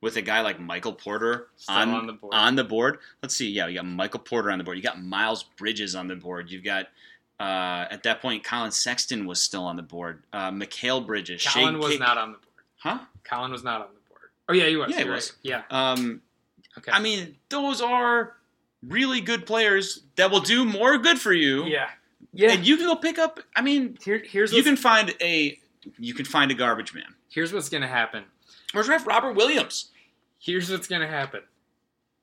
with 0.00 0.16
a 0.16 0.22
guy 0.22 0.40
like 0.40 0.58
Michael 0.58 0.94
Porter 0.94 1.48
on, 1.68 1.90
on 1.90 2.06
the 2.06 2.12
board. 2.14 2.32
on 2.34 2.56
the 2.56 2.64
board. 2.64 2.98
Let's 3.22 3.36
see. 3.36 3.50
Yeah, 3.50 3.66
you 3.66 3.74
got 3.74 3.84
Michael 3.86 4.20
Porter 4.20 4.50
on 4.50 4.56
the 4.58 4.64
board. 4.64 4.78
You 4.78 4.82
got 4.82 5.02
Miles 5.02 5.42
Bridges 5.42 5.94
on 5.94 6.08
the 6.08 6.16
board. 6.16 6.50
You've 6.50 6.64
got 6.64 6.86
uh, 7.40 7.86
at 7.90 8.02
that 8.04 8.20
point 8.22 8.44
Collin 8.44 8.70
Sexton 8.70 9.26
was 9.26 9.40
still 9.42 9.64
on 9.64 9.74
the 9.76 9.82
board. 9.82 10.22
Uh, 10.32 10.50
Mikal 10.50 11.04
Bridges. 11.04 11.44
Collin 11.44 11.78
was 11.78 11.98
not 11.98 12.18
on 12.18 12.32
the 12.32 12.38
board. 12.38 12.46
Huh? 12.78 12.98
Collin 13.24 13.50
was 13.50 13.64
not 13.64 13.80
on 13.80 13.88
the 13.88 14.08
board. 14.08 14.30
Oh 14.48 14.52
yeah, 14.52 14.66
he 14.66 14.76
was. 14.76 14.90
Yeah, 14.90 14.98
he 15.04 15.10
was. 15.10 15.32
right. 15.32 15.38
Yeah. 15.42 15.62
Um, 15.70 16.22
Okay. 16.78 16.92
I 16.92 17.00
mean, 17.00 17.34
those 17.48 17.80
are 17.82 18.36
really 18.86 19.20
good 19.20 19.44
players 19.44 20.04
that 20.14 20.30
will 20.30 20.40
do 20.40 20.64
more 20.64 20.96
good 20.98 21.18
for 21.20 21.32
you. 21.32 21.64
yeah. 21.64 21.88
Yeah. 22.32 22.52
And 22.52 22.64
you 22.64 22.76
can 22.76 22.86
go 22.86 22.94
pick 22.94 23.18
up. 23.18 23.40
I 23.56 23.60
mean, 23.60 23.98
Here, 24.04 24.22
here's 24.24 24.52
you 24.52 24.62
can 24.62 24.76
find 24.76 25.12
a 25.20 25.58
you 25.98 26.14
can 26.14 26.24
find 26.24 26.50
a 26.52 26.54
garbage 26.54 26.94
man 26.94 27.12
here's 27.30 27.52
what's 27.52 27.68
gonna 27.68 27.88
happen. 27.88 28.24
or 28.74 28.82
draft 28.82 29.06
Robert 29.06 29.32
Williams. 29.34 29.90
Here's 30.38 30.70
what's 30.70 30.86
gonna 30.86 31.08
happen. 31.08 31.42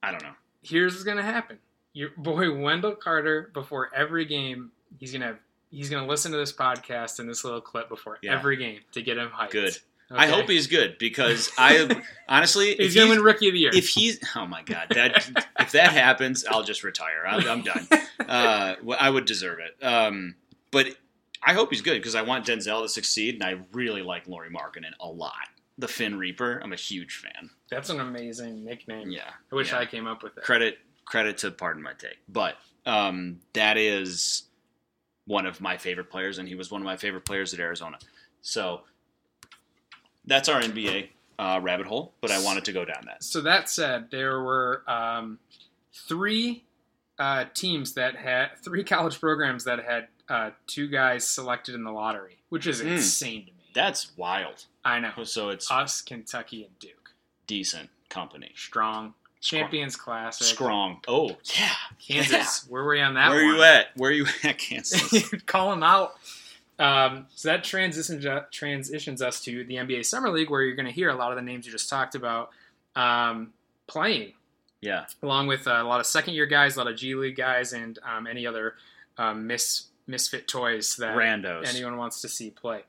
I 0.03 0.11
don't 0.11 0.21
know. 0.23 0.33
Here's 0.61 0.93
what's 0.93 1.03
gonna 1.03 1.23
happen. 1.23 1.57
Your 1.93 2.09
boy 2.17 2.53
Wendell 2.55 2.95
Carter, 2.95 3.49
before 3.53 3.89
every 3.95 4.25
game, 4.25 4.71
he's 4.99 5.11
gonna 5.11 5.37
he's 5.71 5.89
gonna 5.89 6.07
listen 6.07 6.31
to 6.31 6.37
this 6.37 6.53
podcast 6.53 7.19
and 7.19 7.29
this 7.29 7.43
little 7.43 7.61
clip 7.61 7.89
before 7.89 8.17
Yeah. 8.21 8.35
every 8.37 8.57
game 8.57 8.79
to 8.93 9.01
get 9.01 9.17
him 9.17 9.29
hyped. 9.29 9.51
Good. 9.51 9.77
I 10.09 10.27
hope 10.27 10.47
he's 10.47 10.67
good 10.67 10.97
because 10.99 11.51
I 11.57 12.01
honestly, 12.29 12.75
he's 12.75 12.95
gonna 12.95 13.09
win 13.09 13.21
Rookie 13.21 13.49
of 13.49 13.53
the 13.53 13.59
Year. 13.59 13.71
if 13.73 13.89
he's 13.89 14.19
oh 14.37 14.45
my 14.47 14.61
god 14.63 14.87
that 14.91 15.29
if 15.59 15.73
that 15.73 15.91
happens 15.91 16.45
i'll 16.45 16.63
just 16.63 16.83
retire 16.85 17.25
i'm, 17.27 17.45
I'm 17.47 17.61
done 17.61 17.87
uh, 18.25 18.75
i 18.97 19.09
would 19.09 19.25
deserve 19.25 19.59
it 19.59 19.83
um, 19.85 20.35
but 20.71 20.87
i 21.45 21.53
hope 21.53 21.71
he's 21.71 21.81
good 21.81 21.95
because 21.99 22.15
i 22.15 22.21
want 22.21 22.45
denzel 22.45 22.83
to 22.83 22.87
succeed 22.89 23.35
and 23.35 23.43
i 23.43 23.59
really 23.73 24.01
like 24.01 24.27
Lauri 24.29 24.49
Markkanen 24.49 24.91
a 25.01 25.07
lot 25.09 25.33
the 25.77 25.89
finn 25.89 26.17
reaper 26.17 26.61
i'm 26.63 26.71
a 26.71 26.77
huge 26.77 27.17
fan 27.17 27.49
That's 27.69 27.89
an 27.89 27.99
amazing 27.99 28.63
nickname. 28.63 29.11
yeah 29.11 29.31
I 29.51 29.55
wish 29.55 29.73
yeah. 29.73 29.79
I 29.79 29.85
came 29.85 30.07
up 30.07 30.23
with 30.23 30.37
it. 30.37 30.43
credit 30.43 30.77
credit 31.03 31.37
to 31.39 31.51
pardon 31.51 31.83
my 31.83 31.91
take 31.93 32.17
but 32.29 32.55
um, 32.85 33.41
that 33.51 33.75
is 33.77 34.43
one 35.27 35.45
of 35.45 35.61
my 35.61 35.77
favorite 35.77 36.09
players 36.09 36.39
and 36.39 36.47
he 36.47 36.55
was 36.55 36.71
one 36.71 36.81
of 36.81 36.85
my 36.85 36.97
favorite 36.97 37.25
players 37.25 37.53
at 37.53 37.59
arizona 37.59 37.99
so 38.41 38.81
that's 40.25 40.49
our 40.49 40.61
nba 40.61 41.09
uh, 41.39 41.59
rabbit 41.61 41.85
hole 41.85 42.13
but 42.21 42.31
i 42.31 42.41
wanted 42.43 42.65
to 42.65 42.71
go 42.73 42.83
down 42.83 43.03
that 43.05 43.23
So 43.23 43.41
that 43.41 43.69
said, 43.69 44.09
there 44.09 44.41
were 44.41 44.81
um, 44.87 45.37
three 46.07 46.63
uh, 47.19 47.45
teams 47.53 47.93
that 47.93 48.15
had 48.15 48.49
three 48.63 48.83
college 48.95 49.19
programs 49.19 49.63
that 49.65 49.83
had 49.83 50.07
uh, 50.29 50.51
two 50.67 50.87
guys 50.87 51.27
selected 51.27 51.73
in 51.73 51.83
the 51.83 51.91
lottery, 51.91 52.37
which 52.49 52.67
is 52.67 52.81
Hmm. 52.81 52.87
insane 52.89 53.45
to 53.45 53.51
me. 53.51 53.63
that's 53.73 54.15
wild 54.17 54.65
I 54.83 54.99
know. 54.99 55.23
so 55.23 55.49
it's 55.49 55.69
Us, 55.71 56.01
Kentucky, 56.01 56.63
and 56.63 56.77
Duke. 56.79 57.13
decent 57.47 57.89
company. 58.09 58.51
Strong. 58.55 59.13
Champions 59.41 59.95
Classic. 59.95 60.47
Strong. 60.47 61.01
Oh, 61.07 61.35
yeah. 61.57 61.69
Kansas. 61.99 62.65
Where 62.67 62.83
were 62.83 62.91
we 62.91 63.01
on 63.01 63.13
that 63.15 63.29
Where 63.29 63.41
are 63.41 63.45
one? 63.45 63.55
you 63.55 63.63
at? 63.63 63.87
Where 63.95 64.09
are 64.09 64.13
you 64.13 64.25
at, 64.43 64.57
Kansas? 64.57 65.29
Call 65.45 65.71
them 65.71 65.83
out. 65.83 66.15
Um, 66.79 67.25
so 67.33 67.49
that 67.49 67.63
transitions 67.63 68.25
transitions 68.51 69.21
us 69.21 69.41
to 69.41 69.63
the 69.63 69.75
NBA 69.75 70.05
Summer 70.05 70.29
League, 70.29 70.49
where 70.49 70.61
you're 70.61 70.75
going 70.75 70.85
to 70.85 70.91
hear 70.91 71.09
a 71.09 71.15
lot 71.15 71.31
of 71.31 71.35
the 71.35 71.41
names 71.41 71.65
you 71.65 71.71
just 71.71 71.89
talked 71.89 72.13
about 72.13 72.51
um, 72.95 73.53
playing, 73.87 74.33
yeah. 74.81 75.05
along 75.23 75.47
with 75.47 75.67
uh, 75.67 75.79
a 75.81 75.83
lot 75.83 75.99
of 75.99 76.05
second 76.05 76.35
year 76.35 76.45
guys, 76.45 76.75
a 76.75 76.79
lot 76.79 76.87
of 76.87 76.95
G 76.95 77.15
League 77.15 77.35
guys, 77.35 77.73
and 77.73 77.97
um, 78.03 78.27
any 78.27 78.45
other 78.45 78.75
um, 79.17 79.47
mis- 79.47 79.87
misfit 80.05 80.47
toys 80.47 80.95
that 80.97 81.15
Randos. 81.15 81.67
anyone 81.67 81.97
wants 81.97 82.21
to 82.21 82.27
see 82.29 82.51
play. 82.51 82.81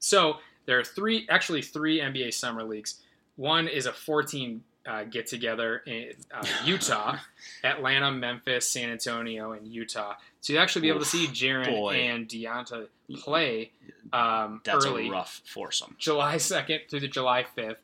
So 0.00 0.38
there 0.66 0.78
are 0.80 0.84
three, 0.84 1.26
actually 1.30 1.62
three 1.62 2.00
NBA 2.00 2.34
Summer 2.34 2.64
Leagues. 2.64 3.00
One 3.36 3.68
is 3.68 3.86
a 3.86 3.92
14 3.92 4.62
uh, 4.86 5.04
get 5.04 5.26
together 5.26 5.82
in 5.86 6.12
uh, 6.32 6.44
Utah, 6.64 7.16
Atlanta, 7.64 8.10
Memphis, 8.10 8.68
San 8.68 8.90
Antonio, 8.90 9.52
and 9.52 9.66
Utah. 9.68 10.14
So 10.40 10.52
you 10.52 10.58
actually 10.58 10.82
be 10.82 10.88
able 10.88 11.00
to 11.00 11.06
see 11.06 11.26
Jaren 11.28 11.94
and 11.96 12.28
Deyonta 12.28 12.88
play 13.20 13.70
um, 14.12 14.60
That's 14.64 14.84
early. 14.84 15.08
a 15.08 15.12
rough 15.12 15.40
foursome. 15.44 15.94
July 15.98 16.36
2nd 16.36 16.88
through 16.90 17.00
the 17.00 17.08
July 17.08 17.44
5th. 17.56 17.76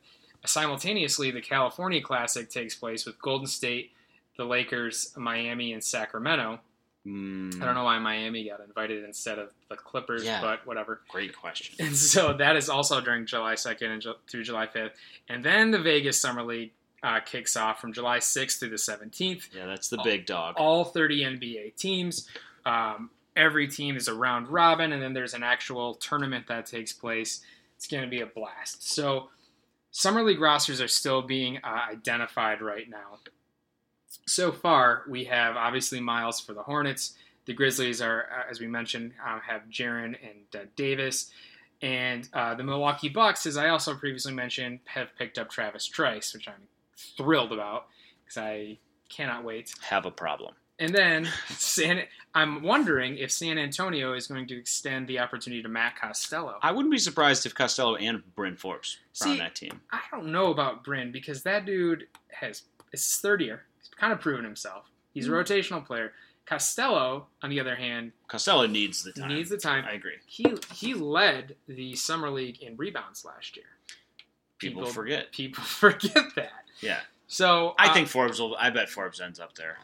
Simultaneously, 0.45 1.31
the 1.31 1.41
California 1.41 2.01
Classic 2.01 2.49
takes 2.49 2.75
place 2.75 3.05
with 3.05 3.21
Golden 3.21 3.47
State, 3.47 3.91
the 4.37 4.45
Lakers, 4.45 5.13
Miami, 5.17 5.73
and 5.73 5.83
Sacramento. 5.83 6.59
Mm, 7.07 7.61
I 7.61 7.65
don't 7.65 7.75
know 7.75 7.83
why 7.85 7.97
Miami 7.99 8.47
got 8.47 8.59
invited 8.59 9.03
instead 9.05 9.39
of 9.39 9.51
the 9.69 9.75
Clippers, 9.75 10.23
Yeah. 10.23 10.41
but 10.41 10.65
whatever. 10.67 11.01
Great 11.07 11.35
question. 11.35 11.75
And 11.85 11.95
so 11.95 12.33
that 12.33 12.55
is 12.55 12.69
also 12.69 12.99
during 13.01 13.25
July 13.25 13.53
2nd 13.55 13.83
and 13.87 14.01
Ju- 14.01 14.15
through 14.29 14.43
July 14.43 14.67
5th. 14.67 14.91
And 15.29 15.43
then 15.43 15.71
the 15.71 15.79
Vegas 15.79 16.19
Summer 16.19 16.43
League 16.43 16.71
uh, 17.03 17.19
kicks 17.21 17.55
off 17.55 17.79
from 17.79 17.93
July 17.93 18.19
6th 18.19 18.59
through 18.59 18.69
the 18.69 18.75
17th. 18.75 19.55
Yeah, 19.55 19.65
that's 19.65 19.89
the 19.89 19.99
big 20.03 20.25
dog. 20.25 20.55
All 20.57 20.83
30 20.83 21.21
NBA 21.21 21.75
teams. 21.75 22.27
Um, 22.65 23.09
every 23.35 23.67
team 23.67 23.95
is 23.95 24.07
a 24.07 24.13
round 24.13 24.49
robin, 24.49 24.91
and 24.91 25.01
then 25.01 25.13
there's 25.13 25.33
an 25.33 25.43
actual 25.43 25.95
tournament 25.95 26.47
that 26.47 26.65
takes 26.65 26.93
place. 26.93 27.41
It's 27.77 27.87
going 27.87 28.03
to 28.03 28.09
be 28.09 28.21
a 28.21 28.25
blast. 28.25 28.91
So, 28.91 29.29
Summer 29.91 30.21
League 30.21 30.39
rosters 30.39 30.81
are 30.81 30.87
still 30.87 31.21
being 31.21 31.57
uh, 31.63 31.81
identified 31.91 32.61
right 32.61 32.87
now. 32.89 33.19
So 34.27 34.51
far, 34.51 35.03
we 35.09 35.23
have 35.25 35.55
obviously 35.55 35.99
Miles 35.99 36.39
for 36.39 36.53
the 36.53 36.61
Hornets. 36.61 37.15
The 37.45 37.53
Grizzlies 37.53 38.01
are, 38.01 38.27
uh, 38.31 38.51
as 38.51 38.59
we 38.59 38.67
mentioned, 38.67 39.13
uh, 39.25 39.39
have 39.39 39.63
Jaren 39.71 40.15
and 40.21 40.55
uh, 40.55 40.65
Davis. 40.75 41.31
And 41.81 42.27
uh, 42.33 42.53
the 42.55 42.63
Milwaukee 42.63 43.09
Bucks, 43.09 43.45
as 43.45 43.57
I 43.57 43.69
also 43.69 43.95
previously 43.95 44.33
mentioned, 44.33 44.81
have 44.85 45.15
picked 45.17 45.39
up 45.39 45.49
Travis 45.49 45.87
Trice, 45.87 46.33
which 46.33 46.47
I'm 46.47 46.67
thrilled 47.17 47.51
about 47.51 47.87
because 48.23 48.37
I 48.37 48.77
cannot 49.09 49.43
wait. 49.43 49.73
Have 49.81 50.05
a 50.05 50.11
problem. 50.11 50.53
And 50.79 50.95
then 50.95 51.27
San, 51.49 52.03
I'm 52.33 52.63
wondering 52.63 53.17
if 53.17 53.31
San 53.31 53.57
Antonio 53.57 54.13
is 54.13 54.27
going 54.27 54.47
to 54.47 54.57
extend 54.57 55.07
the 55.07 55.19
opportunity 55.19 55.61
to 55.61 55.69
Matt 55.69 55.97
Costello. 55.99 56.57
I 56.61 56.71
wouldn't 56.71 56.91
be 56.91 56.99
surprised 56.99 57.45
if 57.45 57.53
Costello 57.53 57.95
and 57.95 58.23
Bryn 58.35 58.55
Forbes 58.55 58.97
are 59.21 59.29
on 59.29 59.37
that 59.39 59.55
team. 59.55 59.81
I 59.91 60.01
don't 60.11 60.31
know 60.31 60.51
about 60.51 60.83
Bryn 60.83 61.11
because 61.11 61.43
that 61.43 61.65
dude 61.65 62.07
has 62.31 62.63
it's 62.91 63.05
his 63.05 63.17
third 63.17 63.41
year. 63.41 63.63
He's 63.77 63.89
kind 63.89 64.13
of 64.13 64.19
proven 64.19 64.43
himself. 64.43 64.89
He's 65.13 65.27
a 65.27 65.29
hmm. 65.29 65.35
rotational 65.35 65.85
player. 65.85 66.13
Costello, 66.45 67.27
on 67.43 67.51
the 67.51 67.59
other 67.59 67.75
hand, 67.75 68.11
Costello 68.27 68.65
needs 68.65 69.03
the 69.03 69.11
time. 69.11 69.27
needs 69.27 69.51
the 69.51 69.57
time. 69.57 69.85
I 69.87 69.93
agree. 69.93 70.15
He 70.25 70.55
he 70.73 70.95
led 70.95 71.55
the 71.67 71.95
summer 71.95 72.31
league 72.31 72.63
in 72.63 72.75
rebounds 72.75 73.23
last 73.23 73.55
year. 73.55 73.67
People, 74.57 74.85
forget. 74.87 75.31
People 75.31 75.63
forget 75.63 76.35
that. 76.35 76.58
Yeah. 76.81 76.99
So 77.27 77.75
I 77.77 77.89
uh, 77.89 77.93
think 77.93 78.07
Forbes 78.07 78.39
will. 78.39 78.55
I 78.57 78.69
bet 78.69 78.89
Forbes 78.89 79.19
ends 79.21 79.39
up 79.39 79.55
there 79.55 79.77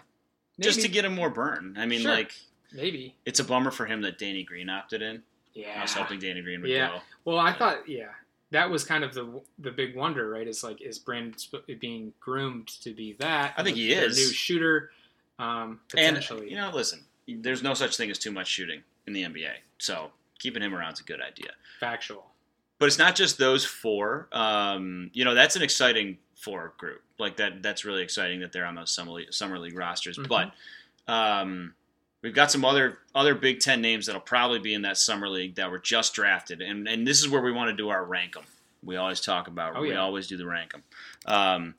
just 0.60 0.81
to 0.81 0.88
get 0.88 1.05
him 1.05 1.13
more 1.15 1.29
burn. 1.29 1.75
I 1.77 1.86
mean, 1.86 2.01
Sure. 2.01 2.12
like 2.12 2.34
maybe. 2.73 3.15
it's 3.25 3.39
a 3.39 3.43
bummer 3.43 3.71
for 3.71 3.86
him 3.86 4.01
that 4.01 4.17
Danny 4.17 4.43
Green 4.43 4.69
opted 4.69 5.01
in. 5.01 5.21
Yeah. 5.53 5.75
I 5.77 5.81
was 5.84 5.93
hoping 5.93 6.19
Danny 6.19 6.41
Green 6.41 6.62
would 6.62 6.69
Yeah. 6.69 6.89
go. 6.89 7.01
Well, 7.25 7.39
I 7.39 7.53
thought, 7.53 7.88
yeah, 7.88 8.10
that 8.51 8.69
was 8.69 8.84
kind 8.84 9.03
of 9.03 9.13
the 9.13 9.41
the 9.60 9.71
big 9.71 9.95
wonder, 9.95 10.29
right? 10.29 10.47
Is 10.47 10.63
like, 10.63 10.81
is 10.81 10.97
sp- 10.99 11.65
being 11.79 12.13
groomed 12.19 12.67
to 12.81 12.93
be 12.93 13.13
that? 13.19 13.53
I 13.58 13.63
think 13.63 13.77
he 13.77 13.93
Their 13.93 14.05
is. 14.05 14.17
new 14.17 14.34
shooter, 14.34 14.91
um, 15.39 15.79
And 15.97 16.17
you 16.29 16.55
know, 16.55 16.71
listen, 16.73 17.01
there's 17.27 17.62
no 17.63 17.73
such 17.73 17.95
thing 17.97 18.10
as 18.12 18.17
too 18.19 18.31
much 18.31 18.47
shooting 18.47 18.84
in 19.08 19.13
the 19.13 19.23
NBA. 19.23 19.51
So 19.77 20.12
keeping 20.39 20.62
him 20.63 20.73
around 20.73 20.93
is 20.93 20.99
a 20.99 21.03
good 21.03 21.21
idea. 21.21 21.51
factual. 21.79 22.31
But 22.79 22.88
it's 22.88 22.97
not 22.97 23.15
just 23.15 23.38
those 23.38 23.63
four. 23.65 24.27
Um, 24.34 25.10
you 25.13 25.23
know, 25.23 25.34
that's 25.34 25.55
an 25.55 25.62
exciting 25.62 26.17
four 26.45 26.73
group. 26.77 27.01
Like 27.19 27.38
that. 27.38 27.62
That's 27.62 27.84
really 27.84 28.03
exciting 28.03 28.39
that 28.41 28.51
they're 28.53 28.65
on 28.65 28.75
those 28.75 28.91
summer 28.91 29.12
league, 29.12 29.34
summer 29.34 29.60
league 29.60 29.75
rosters. 29.77 30.17
Mhm. 30.17 30.27
But 30.27 31.12
um, 31.12 31.73
we've 32.21 32.34
got 32.34 32.51
some 32.51 32.63
other 32.63 32.99
other 33.13 33.36
Big 33.36 33.60
Ten 33.60 33.81
names 33.81 34.05
that'll 34.05 34.21
probably 34.21 34.60
be 34.60 34.73
in 34.73 34.84
that 34.84 34.97
summer 34.97 35.27
league 35.27 35.55
that 35.55 35.69
were 35.69 35.79
just 35.79 36.13
drafted, 36.13 36.62
and 36.62 36.88
and 36.88 37.05
this 37.05 37.19
is 37.19 37.27
where 37.27 37.41
we 37.41 37.51
want 37.51 37.69
to 37.71 37.75
do 37.75 37.89
our 37.89 38.05
rank 38.05 38.36
them. 38.36 38.45
We 38.84 38.95
always 38.97 39.19
talk 39.19 39.47
about. 39.47 39.75
Oh, 39.75 39.81
we 39.81 39.89
yeah. 39.91 39.97
always 39.97 40.27
do 40.27 40.38
the 40.38 40.45
rank 40.45 40.73
'em. 40.75 40.84
Um, 41.25 41.75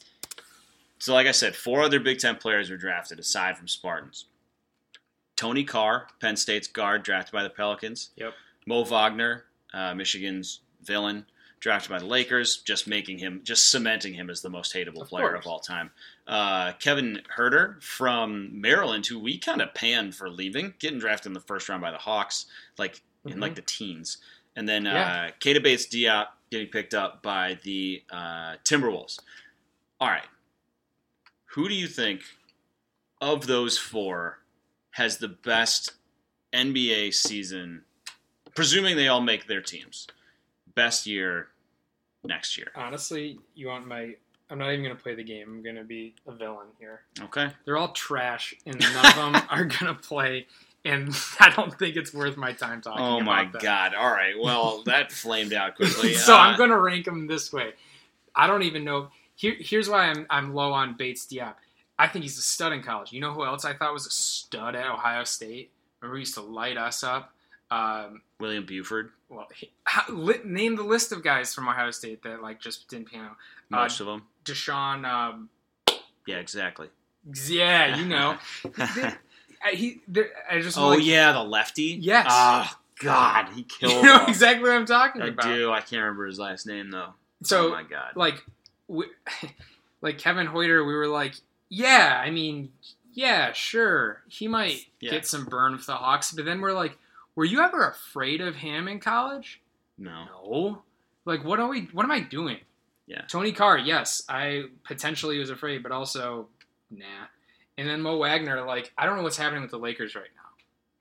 so, 0.98 1.14
like 1.14 1.26
I 1.26 1.32
said, 1.32 1.54
four 1.54 1.82
other 1.82 2.00
Big 2.00 2.18
Ten 2.18 2.36
players 2.36 2.68
were 2.70 2.76
drafted 2.76 3.18
aside 3.18 3.56
from 3.56 3.68
Spartans. 3.68 4.26
Tony 5.36 5.64
Carr, 5.64 6.08
Penn 6.20 6.36
State's 6.36 6.66
guard, 6.66 7.02
drafted 7.02 7.32
by 7.32 7.42
the 7.42 7.50
Pelicans. 7.50 8.10
Yep. 8.16 8.32
Mo 8.66 8.84
Wagner, 8.84 9.44
uh, 9.74 9.94
Michigan's 9.94 10.60
villain, 10.82 11.26
drafted 11.66 11.90
by 11.90 11.98
the 11.98 12.06
Lakers, 12.06 12.58
just 12.58 12.86
making 12.86 13.18
him, 13.18 13.40
just 13.42 13.72
cementing 13.72 14.14
him 14.14 14.30
as 14.30 14.40
the 14.40 14.48
most 14.48 14.72
hateable 14.72 15.02
Of 15.02 15.08
player 15.08 15.30
course. 15.30 15.44
of 15.44 15.50
all 15.50 15.58
time. 15.58 15.90
Uh, 16.24 16.72
Kevin 16.74 17.22
Huerter 17.36 17.82
from 17.82 18.60
Maryland, 18.60 19.04
who 19.04 19.18
we 19.18 19.36
kind 19.36 19.60
of 19.60 19.74
panned 19.74 20.14
for 20.14 20.30
leaving, 20.30 20.74
getting 20.78 21.00
drafted 21.00 21.26
in 21.30 21.32
the 21.32 21.40
first 21.40 21.68
round 21.68 21.82
by 21.82 21.90
the 21.90 21.98
Hawks, 21.98 22.46
like 22.78 23.02
in 23.24 23.32
Mhm. 23.38 23.40
like 23.40 23.56
the 23.56 23.62
teens, 23.62 24.18
and 24.54 24.68
then 24.68 24.86
uh, 24.86 25.32
Keita 25.40 25.60
Bates 25.60 25.88
Diop 25.88 26.28
getting 26.52 26.68
picked 26.68 26.94
up 26.94 27.20
by 27.20 27.58
the 27.64 28.04
uh, 28.10 28.58
Timberwolves. 28.64 29.18
All 30.00 30.08
right, 30.08 30.28
who 31.46 31.68
do 31.68 31.74
you 31.74 31.88
think 31.88 32.22
of 33.20 33.48
those 33.48 33.76
four 33.76 34.38
has 34.92 35.18
the 35.18 35.26
best 35.28 35.94
NBA 36.54 37.10
season? 37.12 37.84
Presuming 38.54 38.94
they 38.96 39.08
all 39.08 39.20
make 39.20 39.48
their 39.48 39.60
teams, 39.60 40.06
best 40.76 41.06
year 41.08 41.48
next 42.26 42.56
year. 42.58 42.68
Honestly, 42.74 43.38
you 43.54 43.68
want 43.68 43.86
my? 43.86 44.14
I'm 44.48 44.58
not 44.58 44.70
even 44.70 44.84
going 44.84 44.96
to 44.96 45.02
play 45.02 45.14
the 45.14 45.24
game. 45.24 45.48
I'm 45.48 45.62
going 45.62 45.76
to 45.76 45.84
be 45.84 46.14
a 46.26 46.32
villain 46.32 46.68
here. 46.78 47.00
Okay. 47.20 47.50
They're 47.64 47.76
all 47.76 47.88
trash, 47.92 48.54
and 48.64 48.78
none 48.78 49.06
of 49.06 49.14
them 49.16 49.42
are 49.50 49.64
going 49.64 49.92
to 49.92 49.94
play. 49.94 50.46
And 50.84 51.10
I 51.40 51.50
don't 51.50 51.76
think 51.76 51.96
it's 51.96 52.14
worth 52.14 52.36
my 52.36 52.52
time 52.52 52.80
talking. 52.80 53.04
Oh 53.04 53.20
my 53.20 53.44
them. 53.44 53.60
God! 53.60 53.94
All 53.94 54.10
right. 54.10 54.34
Well, 54.38 54.82
that 54.86 55.10
flamed 55.10 55.52
out 55.52 55.74
quickly. 55.76 56.14
so 56.14 56.34
Uh, 56.34 56.38
I'm 56.38 56.56
going 56.56 56.70
to 56.70 56.78
rank 56.78 57.06
them 57.06 57.26
this 57.26 57.52
way. 57.52 57.72
I 58.34 58.46
don't 58.46 58.62
even 58.62 58.84
know. 58.84 59.08
Here, 59.34 59.56
here's 59.58 59.88
why 59.88 60.04
I'm 60.04 60.26
I'm 60.30 60.54
low 60.54 60.72
on 60.72 60.96
Bates 60.96 61.26
Diop. 61.26 61.54
I 61.98 62.08
think 62.08 62.22
he's 62.24 62.38
a 62.38 62.42
stud 62.42 62.72
in 62.72 62.82
college. 62.82 63.12
You 63.12 63.20
know 63.20 63.32
who 63.32 63.44
else 63.44 63.64
I 63.64 63.72
thought 63.72 63.92
was 63.92 64.06
a 64.06 64.10
stud 64.10 64.74
at 64.76 64.86
Ohio 64.86 65.24
State? 65.24 65.70
Remember 66.00 66.16
he 66.18 66.20
used 66.20 66.34
to 66.34 66.42
light 66.42 66.76
us 66.76 67.02
up. 67.02 67.32
Um, 67.70 68.22
William 68.38 68.64
Buford, 68.64 69.10
well, 69.28 69.48
he, 69.54 69.70
how, 69.84 70.04
li, 70.12 70.36
name 70.44 70.76
the 70.76 70.82
list 70.84 71.10
of 71.12 71.24
guys 71.24 71.52
from 71.54 71.68
Ohio 71.68 71.90
State 71.90 72.22
that 72.22 72.42
like 72.42 72.60
just 72.60 72.88
didn't 72.88 73.10
pan 73.10 73.24
out. 73.24 73.36
most 73.70 74.00
of 74.00 74.06
them. 74.06 74.22
Deshaun. 74.44 75.04
Um, 75.04 75.48
Yeah, 76.26 76.36
exactly. 76.36 76.88
yeah, 77.48 77.96
you 77.96 78.04
know. 78.06 78.36
He, 79.72 80.00
there, 80.06 80.28
I 80.48 80.60
just 80.60 80.78
Oh 80.78 80.90
like, 80.90 81.04
yeah, 81.04 81.32
the 81.32 81.42
lefty. 81.42 81.98
Yes. 82.00 82.26
Ah, 82.28 82.78
God, 83.02 83.48
he 83.54 83.62
killed. 83.68 83.94
You 83.94 84.02
know 84.02 84.24
exactly 84.28 84.62
what 84.62 84.76
I'm 84.76 84.86
talking 84.86 85.22
I 85.22 85.28
about. 85.28 85.46
I 85.46 85.56
do. 85.56 85.72
I 85.72 85.80
can't 85.80 86.02
remember 86.02 86.26
his 86.26 86.38
last 86.38 86.66
name 86.68 86.90
though. 86.90 87.14
So 87.42 87.68
oh 87.68 87.70
my 87.70 87.82
God. 87.82 88.12
like 88.14 88.44
we, 88.86 89.06
like 90.02 90.18
Kevin 90.18 90.46
Huerter, 90.46 90.86
we 90.86 90.94
were 90.94 91.08
like, 91.08 91.34
yeah, 91.68 92.20
I 92.24 92.30
mean, 92.30 92.70
yeah, 93.12 93.52
sure, 93.54 94.22
he 94.28 94.46
might 94.46 94.86
Yeah. 95.00 95.10
get 95.10 95.26
some 95.26 95.46
burn 95.46 95.72
with 95.72 95.86
the 95.86 95.94
Hawks, 95.96 96.30
but 96.30 96.44
then 96.44 96.60
we're 96.60 96.72
like, 96.74 96.96
were 97.36 97.44
you 97.44 97.60
ever 97.60 97.88
afraid 97.88 98.40
of 98.40 98.56
him 98.56 98.88
in 98.88 98.98
college? 98.98 99.62
no. 99.98 100.24
No. 100.24 100.82
Like, 101.24 101.42
what 101.44 101.58
are 101.58 101.68
we? 101.68 101.88
What 101.92 102.04
am 102.04 102.12
I 102.12 102.20
doing? 102.20 102.58
Yeah. 103.08 103.22
Tony 103.28 103.50
Carr, 103.50 103.78
yes, 103.78 104.22
I 104.28 104.64
potentially 104.84 105.38
was 105.38 105.50
afraid, 105.50 105.82
but 105.82 105.90
also, 105.90 106.48
nah. 106.90 107.04
And 107.76 107.88
then 107.88 108.00
Mo 108.00 108.16
Wagner, 108.18 108.64
like, 108.64 108.92
I 108.96 109.06
don't 109.06 109.16
know 109.16 109.22
what's 109.24 109.36
happening 109.36 109.62
with 109.62 109.72
the 109.72 109.78
Lakers 109.78 110.14
right 110.14 110.24
now. 110.36 110.42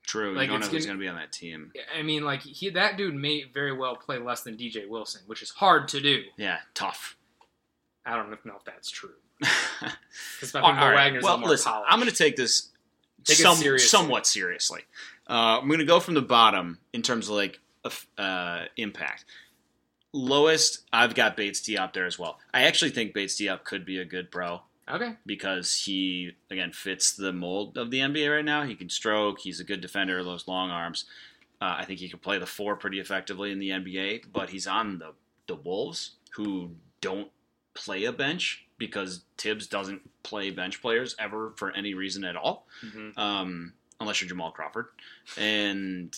True. 0.04 0.34
Like, 0.34 0.46
you 0.46 0.52
don't 0.52 0.60
know 0.60 0.66
who's 0.66 0.84
going 0.84 0.98
to 0.98 1.00
be 1.00 1.08
on 1.08 1.16
that 1.16 1.32
team. 1.32 1.72
I 1.96 2.02
mean, 2.02 2.24
like, 2.24 2.42
he 2.42 2.70
that 2.70 2.96
dude 2.96 3.14
may 3.14 3.44
very 3.44 3.72
well 3.72 3.94
play 3.96 4.18
less 4.18 4.42
than 4.42 4.56
DJ 4.56 4.88
Wilson, 4.88 5.22
which 5.26 5.42
is 5.42 5.50
hard 5.50 5.88
to 5.88 6.00
do. 6.00 6.22
Yeah, 6.36 6.58
tough. 6.74 7.16
I 8.04 8.16
don't 8.16 8.30
know 8.44 8.56
if 8.56 8.64
that's 8.64 8.90
true. 8.90 9.14
Because 10.40 10.54
Mo 10.54 10.60
right. 10.60 10.94
Wagner's 10.94 11.22
Well, 11.22 11.38
listen, 11.38 11.70
polished. 11.70 11.92
I'm 11.92 11.98
going 12.00 12.10
to 12.10 12.16
take 12.16 12.36
this 12.36 12.70
Take 13.24 13.36
some, 13.36 13.56
seriously. 13.56 13.86
somewhat 13.88 14.26
seriously. 14.26 14.82
Uh, 15.28 15.58
I'm 15.60 15.66
going 15.68 15.80
to 15.80 15.84
go 15.84 16.00
from 16.00 16.14
the 16.14 16.22
bottom 16.22 16.78
in 16.92 17.02
terms 17.02 17.28
of 17.28 17.34
like 17.34 17.58
uh, 18.18 18.64
impact. 18.76 19.24
Lowest, 20.12 20.84
I've 20.92 21.14
got 21.14 21.36
Bates 21.36 21.60
Diop 21.60 21.92
there 21.92 22.06
as 22.06 22.18
well. 22.18 22.38
I 22.54 22.62
actually 22.62 22.90
think 22.90 23.12
Bates 23.12 23.38
Diop 23.40 23.64
could 23.64 23.84
be 23.84 23.98
a 23.98 24.04
good 24.04 24.30
pro 24.30 24.62
Okay. 24.88 25.14
because 25.26 25.82
he 25.84 26.32
again 26.50 26.72
fits 26.72 27.12
the 27.14 27.32
mold 27.32 27.76
of 27.76 27.90
the 27.90 27.98
NBA 27.98 28.32
right 28.34 28.44
now. 28.44 28.62
He 28.64 28.74
can 28.76 28.88
stroke. 28.88 29.40
He's 29.40 29.60
a 29.60 29.64
good 29.64 29.80
defender. 29.80 30.22
Those 30.24 30.48
long 30.48 30.70
arms. 30.70 31.04
Uh, 31.60 31.76
I 31.78 31.84
think 31.84 32.00
he 32.00 32.08
can 32.08 32.18
play 32.18 32.38
the 32.38 32.46
four 32.46 32.76
pretty 32.76 33.00
effectively 33.00 33.50
in 33.50 33.58
the 33.58 33.70
NBA. 33.70 34.26
But 34.32 34.50
he's 34.50 34.66
on 34.66 34.98
the 34.98 35.12
the 35.48 35.56
Wolves, 35.56 36.12
who 36.30 36.70
don't 37.00 37.28
play 37.74 38.04
a 38.04 38.12
bench 38.12 38.64
because 38.78 39.22
Tibbs 39.36 39.66
doesn't 39.66 40.00
play 40.22 40.50
bench 40.50 40.80
players 40.80 41.14
ever 41.18 41.52
for 41.56 41.70
any 41.72 41.94
reason 41.94 42.24
at 42.24 42.36
all, 42.36 42.66
hmm 42.80 43.10
um, 43.16 43.72
unless 44.00 44.20
you're 44.20 44.28
Jamal 44.28 44.50
Crawford. 44.50 44.86
And 45.38 46.14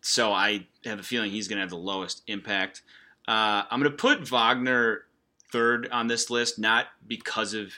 so 0.00 0.32
I 0.32 0.66
have 0.84 0.98
a 0.98 1.02
feeling 1.02 1.30
he's 1.30 1.48
going 1.48 1.56
to 1.58 1.62
have 1.62 1.70
the 1.70 1.76
lowest 1.76 2.22
impact. 2.26 2.82
Uh, 3.26 3.62
I'm 3.70 3.80
going 3.80 3.90
to 3.90 3.96
put 3.96 4.28
Wagner 4.28 5.04
third 5.52 5.88
on 5.90 6.06
this 6.06 6.30
list, 6.30 6.58
not 6.58 6.86
because 7.06 7.54
of 7.54 7.72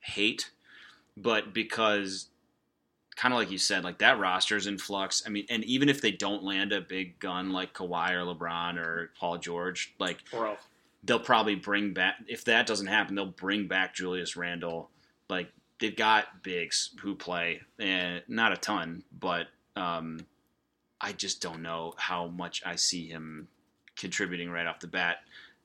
hate, 0.00 0.50
but 1.16 1.54
because 1.54 2.28
kind 3.16 3.32
of 3.32 3.38
like 3.38 3.50
you 3.50 3.58
said, 3.58 3.84
like 3.84 3.98
that 3.98 4.18
roster 4.18 4.56
is 4.56 4.66
in 4.66 4.78
flux. 4.78 5.22
I 5.26 5.30
mean, 5.30 5.46
and 5.48 5.64
even 5.64 5.88
if 5.88 6.00
they 6.00 6.10
don't 6.10 6.42
land 6.42 6.72
a 6.72 6.80
big 6.80 7.18
gun 7.18 7.52
like 7.52 7.74
Kawhi 7.74 8.10
or 8.10 8.34
LeBron 8.34 8.78
or 8.78 9.10
Paul 9.18 9.38
George, 9.38 9.94
like 9.98 10.18
else. 10.34 10.58
they'll 11.04 11.20
probably 11.20 11.54
bring 11.54 11.92
back 11.92 12.16
if 12.26 12.44
that 12.46 12.66
doesn't 12.66 12.86
happen, 12.86 13.14
they'll 13.14 13.26
bring 13.26 13.68
back 13.68 13.94
Julius 13.94 14.36
Randle. 14.36 14.90
Like 15.28 15.52
they've 15.82 15.96
got 15.96 16.44
bigs 16.44 16.90
who 17.00 17.16
play, 17.16 17.60
and 17.78 18.22
not 18.28 18.52
a 18.52 18.56
ton, 18.56 19.02
but 19.18 19.48
um, 19.74 20.20
I 21.00 21.10
just 21.10 21.42
don't 21.42 21.60
know 21.60 21.94
how 21.96 22.28
much 22.28 22.62
I 22.64 22.76
see 22.76 23.08
him 23.08 23.48
contributing 23.96 24.48
right 24.48 24.66
off 24.66 24.78
the 24.78 24.86
bat. 24.86 25.18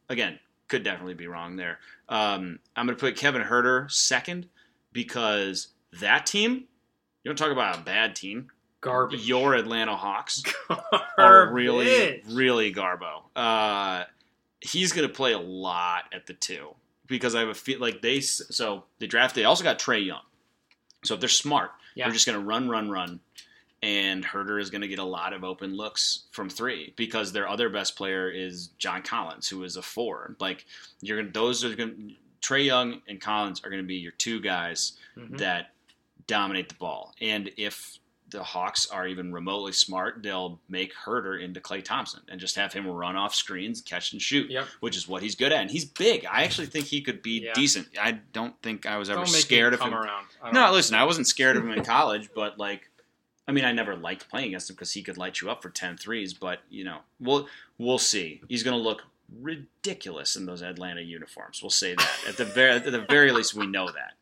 Again, 0.09 0.39
could 0.69 0.81
definitely 0.81 1.13
be 1.13 1.27
wrong 1.27 1.55
there. 1.55 1.77
Um, 2.09 2.57
I'm 2.75 2.87
going 2.87 2.97
to 2.97 2.99
put 2.99 3.15
Kevin 3.15 3.43
Huerter 3.43 3.89
second 3.91 4.47
because 4.91 5.67
that 6.01 6.25
team. 6.25 6.65
You 7.23 7.29
don't 7.29 7.37
talk 7.37 7.51
about 7.51 7.77
a 7.77 7.81
bad 7.81 8.15
team. 8.15 8.47
Garbage. 8.81 9.27
Your 9.27 9.53
Atlanta 9.53 9.95
Hawks 9.95 10.41
are 11.17 11.51
really, 11.51 12.23
really 12.27 12.73
Garbo. 12.73 13.21
Uh, 13.35 14.05
he's 14.61 14.93
going 14.93 15.07
to 15.07 15.13
play 15.13 15.33
a 15.33 15.39
lot 15.39 16.05
at 16.11 16.25
the 16.25 16.33
two 16.33 16.69
because 17.07 17.35
I 17.35 17.39
have 17.41 17.49
a 17.49 17.53
feel 17.53 17.79
like 17.79 18.01
they. 18.01 18.19
So 18.21 18.83
they 18.99 19.07
draft. 19.07 19.35
They 19.35 19.43
also 19.45 19.63
got 19.63 19.79
Trae 19.79 20.05
Young. 20.05 20.21
So 21.03 21.13
if 21.13 21.19
they're 21.19 21.29
smart, 21.29 21.71
Yeah. 21.95 22.05
they're 22.05 22.13
just 22.13 22.25
going 22.25 22.37
to 22.39 22.43
run, 22.45 22.69
run, 22.69 22.89
run, 22.89 23.19
and 23.83 24.25
Huerter 24.25 24.59
is 24.59 24.69
going 24.69 24.81
to 24.81 24.87
get 24.87 24.99
a 24.99 25.03
lot 25.03 25.31
of 25.33 25.43
open 25.43 25.75
looks 25.75 26.23
from 26.31 26.49
three 26.49 26.93
because 26.97 27.31
their 27.31 27.47
other 27.47 27.69
best 27.69 27.95
player 27.95 28.29
is 28.29 28.67
John 28.79 29.03
Collins, 29.03 29.47
who 29.47 29.63
is 29.63 29.77
a 29.77 29.81
four. 29.81 30.35
Like 30.39 30.65
you're 31.01 31.17
going, 31.17 31.31
to 31.31 31.39
those 31.39 31.63
are 31.63 31.75
going. 31.75 32.15
Trae 32.41 32.65
Young 32.65 33.01
and 33.07 33.19
Collins 33.19 33.61
are 33.63 33.69
going 33.69 33.81
to 33.81 33.87
be 33.87 33.95
your 33.95 34.11
two 34.13 34.39
guys 34.39 34.93
Mhm. 35.17 35.37
that 35.39 35.73
dominate 36.27 36.69
the 36.69 36.75
ball. 36.75 37.13
And 37.21 37.51
if 37.57 37.97
the 38.29 38.43
Hawks 38.43 38.87
are 38.89 39.07
even 39.07 39.31
remotely 39.31 39.71
smart, 39.71 40.21
they'll 40.21 40.59
make 40.67 40.93
Huerter 40.93 41.41
into 41.41 41.61
Klay 41.61 41.83
Thompson 41.83 42.21
and 42.27 42.39
just 42.41 42.55
have 42.57 42.73
him 42.73 42.85
run 42.87 43.15
off 43.15 43.33
screens, 43.33 43.79
catch 43.81 44.11
and 44.11 44.21
shoot, 44.21 44.49
Yep. 44.51 44.67
which 44.81 44.97
is 44.97 45.07
what 45.07 45.23
he's 45.23 45.35
good 45.35 45.51
at. 45.53 45.61
And 45.61 45.71
he's 45.71 45.85
big. 45.85 46.25
I 46.25 46.43
actually 46.43 46.67
think 46.67 46.87
he 46.87 47.01
could 47.01 47.21
be 47.21 47.39
Yeah. 47.45 47.53
decent. 47.53 47.87
I 47.99 48.11
don't 48.33 48.61
think 48.61 48.85
I 48.85 48.97
was 48.97 49.09
ever 49.09 49.25
scared 49.25 49.73
of 49.73 49.79
come 49.79 49.89
him. 49.93 49.99
around. 49.99 50.27
No, 50.43 50.51
know. 50.51 50.71
listen, 50.73 50.95
I 50.95 51.05
wasn't 51.05 51.27
scared 51.27 51.55
of 51.55 51.63
him 51.63 51.71
in 51.71 51.85
college, 51.85 52.29
but 52.35 52.57
like, 52.59 52.89
I 53.47 53.53
mean, 53.53 53.63
I 53.63 53.71
never 53.71 53.95
liked 53.95 54.29
playing 54.29 54.47
against 54.49 54.69
him 54.69 54.75
because 54.75 54.91
he 54.91 55.01
could 55.01 55.17
light 55.17 55.39
you 55.39 55.49
up 55.49 55.61
for 55.63 55.69
10 55.69 55.95
threes. 55.95 56.33
But 56.33 56.59
you 56.69 56.83
know, 56.83 56.99
we'll 57.21 57.47
we'll 57.77 57.97
see. 57.97 58.41
He's 58.49 58.61
going 58.63 58.77
to 58.77 58.83
look 58.83 59.03
ridiculous 59.41 60.35
in 60.35 60.45
those 60.45 60.61
Atlanta 60.61 61.01
uniforms. 61.01 61.61
We'll 61.61 61.69
say 61.69 61.95
that 61.95 62.19
at 62.27 62.37
the 62.37 62.45
very 62.45 62.71
at 62.73 62.83
the 62.83 63.05
very 63.09 63.31
least, 63.31 63.53
we 63.53 63.65
know 63.67 63.87
that. 63.91 64.13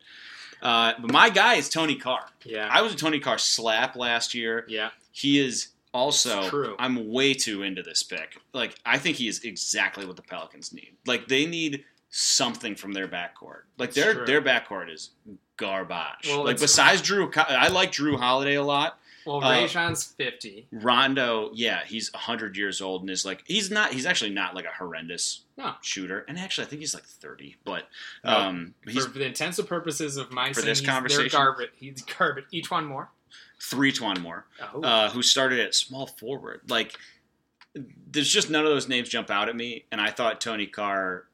Uh, 0.66 0.94
but 1.00 1.12
my 1.12 1.30
guy 1.30 1.54
is 1.54 1.68
Tony 1.68 1.94
Carr. 1.94 2.26
Yeah. 2.44 2.68
I 2.70 2.82
was 2.82 2.92
a 2.92 2.96
Tony 2.96 3.20
Carr 3.20 3.38
slap 3.38 3.94
last 3.94 4.34
year. 4.34 4.64
yeah. 4.68 4.90
He 5.12 5.38
is 5.38 5.68
also. 5.94 6.48
True. 6.50 6.74
I'm 6.78 7.10
way 7.12 7.32
too 7.34 7.62
into 7.62 7.82
this 7.82 8.02
pick. 8.02 8.36
Like 8.52 8.74
I 8.84 8.98
think 8.98 9.16
he 9.16 9.28
is 9.28 9.44
exactly 9.44 10.04
what 10.04 10.16
the 10.16 10.22
Pelicans 10.22 10.72
need. 10.72 10.92
Like 11.06 11.28
they 11.28 11.46
need 11.46 11.84
something 12.10 12.74
from 12.74 12.92
their 12.92 13.06
backcourt. 13.08 13.62
Like 13.78 13.90
It's 13.90 13.96
their 13.96 14.14
true. 14.14 14.26
their 14.26 14.42
backcourt 14.42 14.92
is 14.92 15.10
garbage. 15.56 16.26
Well, 16.28 16.44
like 16.44 16.58
besides 16.58 17.00
Jrue, 17.02 17.34
I 17.36 17.68
like 17.68 17.92
Jrue 17.92 18.18
Holiday 18.18 18.54
a 18.56 18.62
lot. 18.62 18.98
Well, 19.26 19.42
Uh, 19.44 19.62
Rajon's 19.62 20.04
50. 20.04 20.68
Rondo, 20.72 21.50
yeah, 21.54 21.84
he's 21.84 22.12
100 22.12 22.56
years 22.56 22.80
old 22.80 23.02
and 23.02 23.10
is 23.10 23.24
like 23.24 23.42
he's 23.46 23.70
not 23.70 23.92
he's 23.92 24.06
actually 24.06 24.30
not 24.30 24.54
like 24.54 24.64
a 24.64 24.70
horrendous 24.70 25.42
No. 25.56 25.74
shooter. 25.82 26.24
And 26.28 26.38
actually 26.38 26.66
I 26.66 26.70
think 26.70 26.80
he's 26.80 26.94
like 26.94 27.04
30, 27.04 27.56
but 27.64 27.88
No. 28.24 28.30
um 28.36 28.74
he's 28.86 29.04
for 29.06 29.18
the 29.18 29.26
intensive 29.26 29.66
purposes 29.66 30.16
of 30.16 30.30
my 30.32 30.52
For 30.52 30.62
this 30.62 30.78
he's- 30.78 30.88
conversation? 30.90 31.28
garbage. 31.38 31.70
He's 31.78 32.02
garbage. 32.02 32.44
Each 32.52 32.70
one 32.70 32.84
more. 32.86 33.10
three 33.58 33.90
Twan 33.90 34.20
more. 34.20 34.46
Oh. 34.74 34.82
uh, 34.82 35.10
who 35.10 35.22
started 35.22 35.58
at 35.58 35.74
small 35.74 36.06
forward. 36.06 36.60
Like, 36.68 36.94
there's 37.74 38.30
just 38.30 38.50
none 38.50 38.64
of 38.64 38.70
those 38.70 38.86
names 38.86 39.08
jump 39.08 39.30
out 39.30 39.48
at 39.48 39.56
me. 39.56 39.86
And 39.90 39.98
I 40.00 40.10
thought 40.10 40.40
Tony 40.42 40.66
Carr 40.66 41.24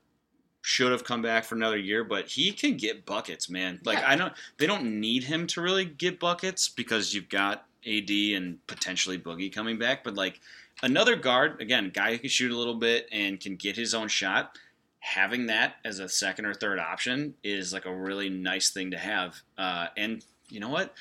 should 0.60 0.92
have 0.92 1.02
come 1.02 1.20
back 1.20 1.44
for 1.44 1.56
another 1.56 1.76
year, 1.76 2.04
but 2.04 2.28
he 2.28 2.52
can 2.52 2.76
get 2.76 3.04
buckets, 3.04 3.50
man. 3.50 3.80
Like, 3.84 3.98
Yeah. 3.98 4.10
I 4.10 4.14
don't. 4.16 4.32
They 4.58 4.66
don't 4.68 5.00
need 5.00 5.24
him 5.24 5.48
to 5.48 5.60
really 5.60 5.84
get 5.84 6.20
buckets 6.20 6.68
because 6.68 7.12
you've 7.12 7.28
got 7.28 7.66
AD 7.86 8.10
and 8.36 8.64
potentially 8.66 9.18
Boogie 9.18 9.52
coming 9.52 9.78
back. 9.78 10.04
But 10.04 10.14
like 10.14 10.40
another 10.82 11.16
guard, 11.16 11.60
again, 11.60 11.90
guy 11.92 12.12
who 12.12 12.18
can 12.18 12.28
shoot 12.28 12.50
a 12.52 12.56
little 12.56 12.74
bit 12.76 13.08
and 13.12 13.38
can 13.40 13.56
get 13.56 13.76
his 13.76 13.94
own 13.94 14.08
shot. 14.08 14.58
Having 15.00 15.46
that 15.46 15.76
as 15.84 15.98
a 15.98 16.08
second 16.08 16.44
or 16.46 16.54
third 16.54 16.78
option 16.78 17.34
is 17.42 17.72
like 17.72 17.86
a 17.86 17.94
really 17.94 18.28
nice 18.28 18.70
thing 18.70 18.92
to 18.92 18.98
have. 18.98 19.36
Uh, 19.58 19.88
and 19.96 20.24
you 20.48 20.60
know 20.60 20.68
what? 20.68 20.94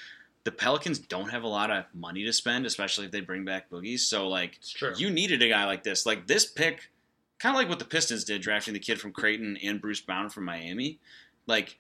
the 0.44 0.52
Pelicans 0.52 0.98
don't 0.98 1.30
have 1.30 1.44
a 1.44 1.48
lot 1.48 1.70
of 1.70 1.86
money 1.94 2.24
to 2.24 2.34
spend, 2.34 2.66
especially 2.66 3.06
if 3.06 3.12
they 3.12 3.22
bring 3.22 3.46
back 3.46 3.70
Boogie. 3.70 4.00
So 4.00 4.28
like 4.28 4.58
you 4.98 5.12
needed 5.12 5.44
a 5.44 5.48
guy 5.50 5.66
like 5.66 5.84
this. 5.84 6.04
Like 6.04 6.26
this 6.26 6.48
pick, 6.48 6.90
kind 7.38 7.56
of 7.56 7.60
like 7.60 7.70
what 7.70 7.78
the 7.78 7.86
Pistons 7.86 8.24
did, 8.24 8.42
drafting 8.42 8.74
the 8.74 8.80
kid 8.80 9.00
from 9.00 9.12
Creighton 9.12 9.56
and 9.64 9.80
Bruce 9.80 10.02
Brown 10.02 10.32
from 10.32 10.46
Miami. 10.46 10.98
Like 11.46 11.78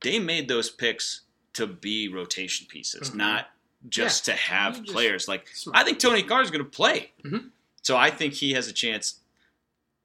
they 0.00 0.18
made 0.18 0.48
those 0.48 0.70
picks 0.70 1.20
to 1.52 1.68
be 1.68 2.08
rotation 2.08 2.66
pieces, 2.68 3.10
Mhm. 3.12 3.14
not 3.14 3.50
just 3.88 4.26
Yeah, 4.28 4.34
to 4.34 4.40
have 4.40 4.80
just- 4.82 4.92
players. 4.92 5.28
Like. 5.28 5.48
I 5.72 5.84
think 5.84 5.98
Tony 5.98 6.22
Carr 6.22 6.42
is 6.42 6.50
going 6.50 6.64
to 6.64 6.70
play. 6.70 7.12
Mhm. 7.24 7.50
So 7.82 7.96
I 7.96 8.10
think 8.10 8.34
he 8.34 8.52
has 8.52 8.68
a 8.68 8.72
chance. 8.72 9.16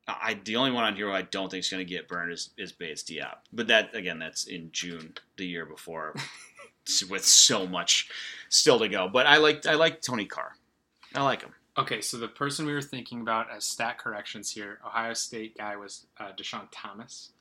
I 0.07 0.39
the 0.43 0.55
only 0.55 0.71
one 0.71 0.83
on 0.83 0.95
here 0.95 1.07
who 1.07 1.13
I 1.13 1.23
don't 1.23 1.49
think 1.49 1.61
is 1.63 1.69
going 1.69 1.85
to 1.85 1.89
get 1.89 2.07
burned 2.07 2.31
is, 2.31 2.51
is 2.57 2.71
Bates 2.71 3.03
Diop. 3.03 3.37
But 3.51 3.67
that 3.67 3.95
again, 3.95 4.19
that's 4.19 4.45
in 4.45 4.71
June 4.71 5.15
the 5.37 5.45
year 5.47 5.65
before, 5.65 6.15
with 7.09 7.25
so 7.25 7.65
much 7.65 8.07
still 8.49 8.77
to 8.79 8.87
go. 8.87 9.09
But 9.09 9.25
I 9.25 9.37
like 9.37 9.65
I 9.65 9.73
like 9.73 10.01
Tony 10.01 10.25
Carr. 10.25 10.55
I 11.15 11.23
like 11.23 11.41
him. 11.41 11.53
Okay, 11.77 11.99
so 12.01 12.17
the 12.17 12.27
person 12.27 12.65
we 12.65 12.73
were 12.73 12.81
thinking 12.81 13.19
about 13.19 13.47
as 13.51 13.65
stat 13.65 13.97
corrections 13.97 14.51
here, 14.51 14.79
Ohio 14.85 15.13
State 15.13 15.57
guy 15.57 15.75
was 15.75 16.05
uh, 16.19 16.31
Deshaun 16.37 16.67
Thomas. 16.71 17.31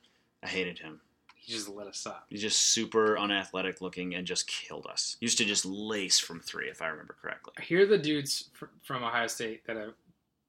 I 0.42 0.48
hated 0.48 0.78
him. 0.80 1.00
He 1.44 1.52
just 1.52 1.68
lit 1.68 1.86
us 1.86 2.06
up. 2.06 2.24
He's 2.30 2.40
just 2.40 2.58
super 2.60 3.18
unathletic 3.18 3.82
looking 3.82 4.14
and 4.14 4.26
just 4.26 4.46
killed 4.46 4.86
us. 4.86 5.16
He 5.20 5.26
Used 5.26 5.36
to 5.38 5.44
just 5.44 5.66
lace 5.66 6.18
from 6.18 6.40
three, 6.40 6.68
if 6.70 6.80
I 6.80 6.86
remember 6.88 7.14
correctly. 7.20 7.52
Here 7.62 7.82
are 7.82 7.86
the 7.86 7.98
dudes 7.98 8.48
fr- 8.54 8.64
from 8.82 9.04
Ohio 9.04 9.26
State 9.26 9.66
that 9.66 9.76
are, 9.76 9.94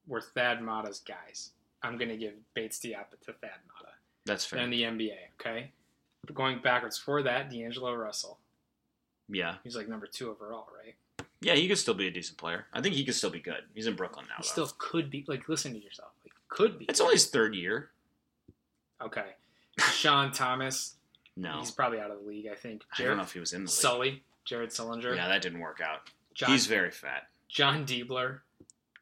were 0.07 0.21
Thad 0.21 0.61
Matta's 0.61 0.99
guys. 1.05 1.51
I'm 1.83 1.97
going 1.97 2.09
to 2.09 2.15
give 2.17 2.33
Bates 2.53 2.79
Diop 2.79 3.09
to 3.25 3.33
Thad 3.33 3.41
Matta. 3.67 3.93
That's 4.25 4.45
fair. 4.45 4.59
In 4.59 4.69
the 4.69 4.83
NBA, 4.83 5.17
okay? 5.39 5.71
Going 6.33 6.59
backwards 6.63 6.97
for 6.97 7.21
that, 7.23 7.49
D'Angelo 7.51 7.93
Russell. 7.93 8.39
yeah, 9.29 9.55
He's 9.63 9.75
like 9.75 9.89
number 9.89 10.07
two 10.07 10.31
overall, 10.31 10.67
right? 10.75 10.95
Yeah, 11.41 11.55
he 11.55 11.67
could 11.67 11.77
still 11.77 11.93
be 11.93 12.07
a 12.07 12.11
decent 12.11 12.37
player. 12.37 12.65
I 12.73 12.81
think 12.81 12.95
he 12.95 13.03
could 13.03 13.13
still 13.15 13.29
be 13.29 13.41
good. 13.41 13.63
He's 13.75 13.85
in 13.85 13.95
Brooklyn 13.95 14.25
now. 14.29 14.35
He 14.37 14.43
Though. 14.43 14.65
still 14.65 14.75
could 14.79 15.09
be. 15.11 15.25
Like, 15.27 15.47
listen 15.49 15.73
to 15.73 15.79
yourself. 15.83 16.11
Like, 16.23 16.31
could 16.47 16.79
be. 16.79 16.85
It's 16.85 17.01
only 17.01 17.15
his 17.15 17.27
third 17.27 17.53
year. 17.53 17.89
okay. 19.01 19.35
Sean 19.80 20.32
Thomas. 20.32 20.95
No, 21.38 21.59
He's 21.59 21.71
probably 21.71 21.99
out 21.99 22.11
of 22.11 22.21
the 22.21 22.28
league. 22.28 22.47
I 22.51 22.55
think. 22.55 22.84
I 22.97 23.03
don't 23.03 23.17
know 23.17 23.23
if 23.23 23.34
he 23.34 23.39
was 23.39 23.53
in 23.53 23.61
the 23.61 23.65
league. 23.65 23.71
Sully. 23.71 24.23
Jared 24.45 24.69
Sullinger. 24.69 25.15
Yeah, 25.15 25.28
that 25.28 25.41
didn't 25.41 25.59
work 25.59 25.82
out. 25.82 26.01
John, 26.34 26.51
He's 26.51 26.67
very 26.67 26.91
fat. 26.91 27.28
Jon 27.49 27.86
Diebler. 27.86 28.39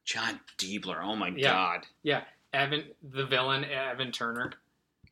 Jon 0.06 0.40
Diebler. 0.58 1.00
Oh 1.04 1.16
my 1.16 1.30
Yeah. 1.36 1.52
god. 1.52 1.86
Yeah. 2.02 2.24
Evan, 2.54 2.86
the 3.02 3.26
villain, 3.26 3.66
Evan 3.66 4.12
Turner. 4.12 4.54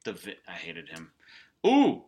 The 0.03 0.13
vi- 0.13 0.37
I 0.47 0.51
hated 0.53 0.89
him. 0.89 1.11
Ooh. 1.65 2.03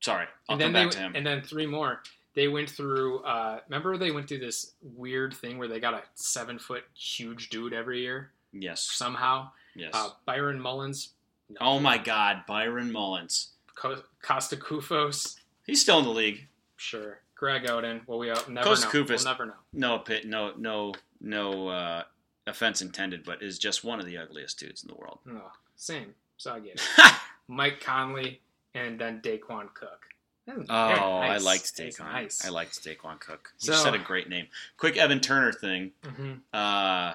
Sorry. 0.00 0.26
I'll 0.48 0.54
and 0.54 0.60
then 0.60 0.66
come 0.68 0.72
they 0.72 0.84
back 0.84 0.92
to 0.92 0.98
him. 0.98 1.12
and 1.16 1.26
then 1.26 1.42
three 1.42 1.66
more. 1.66 2.02
They 2.34 2.48
went 2.48 2.68
through. 2.70 3.20
Uh, 3.20 3.60
remember, 3.68 3.96
they 3.96 4.10
went 4.10 4.28
through 4.28 4.40
this 4.40 4.72
weird 4.82 5.34
thing 5.34 5.58
where 5.58 5.68
they 5.68 5.80
got 5.80 5.94
a 5.94 6.02
seven 6.14 6.58
foot 6.58 6.84
huge 6.94 7.48
dude 7.50 7.72
every 7.72 8.00
year 8.02 8.32
yes. 8.52 8.82
somehow. 8.82 9.50
Yes. 9.76 9.90
Uh, 9.94 10.10
Byron 10.26 10.60
Mullens. 10.60 11.13
Oh 11.60 11.78
my 11.78 11.98
god, 11.98 12.44
Byron 12.46 12.90
Mullens. 12.92 13.48
Co- 13.74 14.02
Kosta 14.22 14.56
Koufos. 14.58 15.36
He's 15.66 15.80
still 15.80 15.98
in 15.98 16.04
the 16.04 16.10
league. 16.10 16.46
Sure. 16.76 17.20
Greg 17.36 17.64
Oden. 17.64 18.00
Well, 18.06 18.18
we 18.18 18.28
never 18.28 18.50
know. 18.50 18.62
Kosta 18.62 18.86
Koufos. 18.86 19.08
We'll 19.08 19.24
never 19.24 19.46
know. 19.46 19.52
No 19.72 19.98
pit 19.98 20.26
no 20.26 20.52
no 20.56 20.92
no 21.20 21.68
uh 21.68 22.02
offense 22.46 22.82
intended, 22.82 23.24
but 23.24 23.42
is 23.42 23.58
just 23.58 23.84
one 23.84 24.00
of 24.00 24.06
the 24.06 24.16
ugliest 24.18 24.58
dudes 24.58 24.82
in 24.82 24.88
the 24.88 24.94
world. 24.94 25.18
No, 25.26 25.42
same. 25.76 26.14
So 26.36 26.52
I 26.52 26.60
get 26.60 26.74
it. 26.74 27.12
Mike 27.48 27.80
Conley 27.80 28.40
and 28.74 28.98
then 28.98 29.20
Daequan 29.22 29.72
Cook. 29.74 30.06
Oh, 30.46 30.54
very 30.56 30.70
I 30.70 31.28
nice. 31.34 31.44
liked 31.44 31.76
Daequan. 31.76 32.12
Nice. 32.12 32.44
I 32.44 32.50
liked 32.50 32.82
Daequan 32.84 33.18
Cook. 33.20 33.52
You 33.60 33.72
So- 33.72 33.82
said 33.84 33.94
a 33.94 33.98
great 33.98 34.28
name. 34.28 34.48
Quick 34.76 34.96
Evan 34.96 35.20
Turner 35.20 35.52
thing. 35.52 35.92
hmm 36.04 36.32
Uh, 36.52 37.14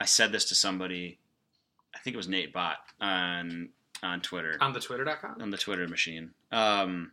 I 0.00 0.04
said 0.04 0.32
this 0.32 0.44
to 0.46 0.54
somebody. 0.54 1.18
I 2.02 2.04
think 2.04 2.14
it 2.14 2.16
was 2.16 2.26
Nate 2.28 2.52
Bott 2.52 2.78
on 3.00 3.68
on 4.02 4.20
Twitter 4.20 4.56
On 4.60 4.72
the 4.72 4.80
Twitter.com. 4.80 5.40
on 5.40 5.50
the 5.50 5.56
Twitter 5.56 5.86
machine. 5.86 6.32
Um, 6.50 7.12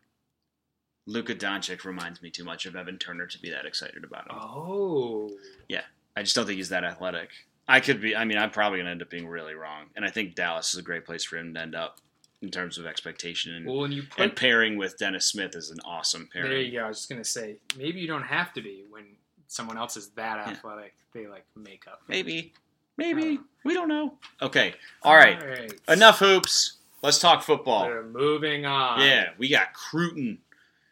Luka 1.06 1.36
Doncic 1.36 1.84
reminds 1.86 2.24
me 2.24 2.32
too 2.32 2.44
much 2.44 2.66
of 2.66 2.76
Evan 2.76 2.98
Turner 2.98 3.28
to 3.28 3.40
be 3.40 3.52
that 3.52 3.68
excited 3.68 4.04
about 4.04 4.22
him. 4.32 4.36
Oh. 4.40 5.30
Yeah. 5.68 5.82
I 6.18 6.24
just 6.24 6.36
don't 6.36 6.48
think 6.48 6.58
he's 6.58 6.70
that 6.70 6.84
athletic. 6.84 7.30
I 7.68 7.80
could 7.82 8.02
be. 8.02 8.16
I 8.16 8.26
mean, 8.26 8.40
I'm 8.40 8.50
probably 8.50 8.80
gonna 8.80 8.90
end 8.90 9.04
up 9.04 9.12
being 9.12 9.28
really 9.28 9.54
wrong, 9.54 9.86
and 9.96 10.04
I 10.04 10.10
think 10.10 10.34
Dallas 10.34 10.74
is 10.74 10.80
a 10.80 10.84
great 10.84 11.06
place 11.06 11.24
for 11.24 11.38
him 11.38 11.54
to 11.54 11.62
end 11.62 11.76
up 11.76 12.00
in 12.42 12.50
terms 12.50 12.80
of 12.80 12.88
expectation 12.88 13.54
and, 13.54 13.66
Well, 13.68 13.78
when 13.82 13.92
you 13.92 14.04
and 14.18 14.36
pairing 14.36 14.76
with 14.76 14.98
Dennis 14.98 15.26
Smith 15.28 15.56
is 15.56 15.70
an 15.70 15.78
awesome 15.86 16.28
pairing. 16.34 16.50
there, 16.50 16.62
you 16.62 16.80
go. 16.80 16.86
I 16.86 16.88
was 16.88 16.98
just 16.98 17.10
gonna 17.10 17.24
say 17.24 17.58
maybe 17.78 18.00
you 18.00 18.08
don't 18.08 18.24
have 18.24 18.54
to 18.54 18.62
be 18.64 18.86
when 18.90 19.06
someone 19.46 19.78
else 19.78 19.98
is 19.98 20.10
that 20.12 20.38
Yeah. 20.48 20.54
athletic. 20.54 20.96
They 21.14 21.28
like 21.28 21.46
make 21.56 21.88
up. 21.88 22.02
Maybe, 22.08 22.54
maybe 23.00 23.38
Uh, 23.38 23.42
we 23.66 23.74
don't 23.74 23.88
know. 23.90 24.18
Okay, 24.42 24.76
all 25.04 25.16
right, 25.16 25.42
All 25.42 25.48
right. 25.48 25.74
enough 25.90 26.20
hoops. 26.20 26.78
Let's 27.02 27.18
talk 27.20 27.44
football. 27.44 27.88
We're 27.88 28.04
moving 28.04 28.66
on. 28.66 29.02
Yeah, 29.02 29.30
we 29.38 29.48
got 29.50 29.74
Crootin. 29.74 30.40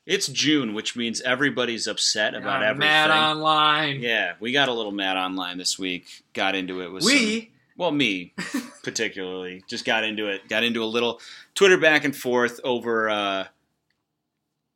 It's 0.05 0.27
June, 0.27 0.73
which 0.73 0.95
means 0.95 1.19
everybody's 1.21 1.85
upset 1.85 2.33
about 2.33 2.63
Uh, 2.63 2.67
everything. 2.67 2.79
Mad 2.89 3.11
online. 3.11 3.99
yeah, 4.01 4.33
we 4.39 4.53
got 4.53 4.69
a 4.69 4.73
little 4.73 4.93
mad 4.93 5.17
online 5.17 5.57
this 5.57 5.77
week. 5.77 6.23
Got 6.33 6.55
into 6.55 6.81
it 6.81 6.91
with 6.93 7.03
some- 7.03 7.11
We. 7.11 7.51
well, 7.75 7.91
me 7.91 8.33
particularly, 8.83 9.63
just 9.67 9.83
got 9.83 10.05
into 10.05 10.27
it. 10.29 10.47
Got 10.47 10.63
into 10.63 10.81
a 10.81 10.85
little 10.87 11.19
Twitter 11.55 11.77
back 11.77 12.05
and 12.05 12.15
forth 12.15 12.61
over 12.63 13.09
uh, 13.09 13.47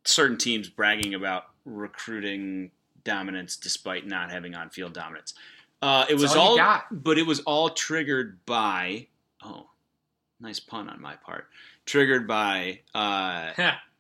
certain 0.06 0.38
teams 0.38 0.68
bragging 0.70 1.14
about 1.14 1.46
recruiting 1.64 2.72
dominance 3.04 3.56
despite 3.56 4.06
not 4.06 4.32
having 4.32 4.54
on-field 4.54 4.94
dominance. 4.94 5.34
Uh, 5.82 6.06
it 6.08 6.12
That's 6.12 6.22
was 6.22 6.36
all 6.36 6.60
all, 6.60 6.82
but 6.92 7.18
it 7.18 7.26
was 7.26 7.40
all 7.42 7.70
triggered 7.72 8.40
by 8.46 9.08
oh, 9.44 9.68
nice 10.40 10.60
pun 10.60 10.90
on 10.90 11.02
my 11.02 11.16
part. 11.16 11.48
Triggered 11.86 12.28
by 12.28 12.82
uh, 12.94 13.52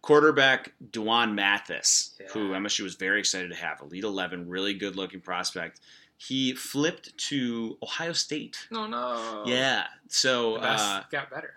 quarterback 0.01 0.73
Dwan 0.91 1.34
Mathis, 1.34 2.15
Yeah. 2.19 2.27
who 2.34 2.51
MSU 2.51 2.84
was 2.84 2.95
very 2.95 3.19
excited 3.19 3.49
to 3.49 3.55
have, 3.55 3.82
Elite 3.82 4.03
11, 4.03 4.47
really 4.47 4.73
good 4.75 4.95
looking 4.95 5.21
prospect. 5.21 5.79
He 6.17 6.53
flipped 6.53 7.17
to 7.29 7.77
Ohio 7.82 8.13
State. 8.13 8.67
no, 8.69 8.86
no. 8.86 9.43
Yeah, 9.47 9.86
so 10.07 10.57
uh, 10.57 11.01
got 11.11 11.32
better. 11.32 11.53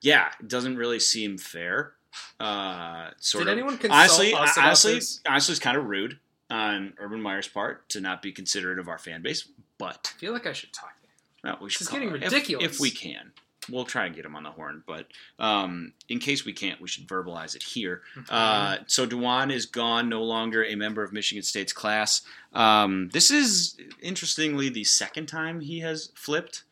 yeah, 0.00 0.30
it 0.40 0.48
doesn't 0.48 0.76
really 0.76 0.98
seem 0.98 1.38
fair. 1.38 1.92
Uh, 2.40 3.10
sort 3.18 3.44
Did 3.44 3.52
of. 3.52 3.58
anyone 3.58 3.78
consult 3.78 4.00
honestly, 4.00 4.34
honestly, 4.34 5.00
honestly, 5.26 5.52
it's 5.52 5.60
kind 5.60 5.76
of 5.76 5.84
rude 5.86 6.18
on 6.52 6.92
Urban 6.98 7.20
Meyer's 7.20 7.48
part 7.48 7.88
to 7.90 8.00
not 8.00 8.22
be 8.22 8.32
considerate 8.32 8.78
of 8.78 8.88
our 8.88 8.98
fan 8.98 9.22
base, 9.22 9.48
but 9.78 10.12
I 10.16 10.18
feel 10.20 10.32
like 10.32 10.46
I 10.46 10.52
should 10.52 10.72
talk 10.72 10.92
to 11.02 11.06
him. 11.08 11.54
well, 11.54 11.58
we 11.62 11.70
should 11.70 11.82
is 11.82 11.88
getting 11.88 12.08
it- 12.10 12.16
if- 12.22 12.32
ridiculous. 12.32 12.74
If, 12.74 12.80
we 12.80 12.90
can, 12.90 13.32
we'll 13.70 13.84
try 13.84 14.06
and 14.06 14.14
get 14.14 14.24
him 14.24 14.34
on 14.36 14.42
the 14.42 14.50
horn. 14.50 14.82
But 14.86 15.06
um, 15.38 15.92
in 16.08 16.18
case 16.18 16.44
we 16.44 16.52
can't, 16.52 16.80
we 16.80 16.88
should 16.88 17.06
verbalize 17.08 17.54
it 17.56 17.62
here. 17.62 18.02
Uh, 18.28 18.78
so 18.86 19.06
Dwan 19.06 19.52
is 19.52 19.66
gone, 19.66 20.08
no 20.08 20.22
longer 20.22 20.64
a 20.64 20.74
member 20.74 21.02
of 21.02 21.12
Michigan 21.12 21.42
State's 21.42 21.72
class. 21.72 22.22
Um, 22.52 23.08
this 23.12 23.30
is 23.30 23.76
interestingly 24.00 24.68
the 24.68 24.84
second 24.84 25.26
time 25.26 25.60
he 25.60 25.80
has 25.80 26.10
flipped 26.14 26.64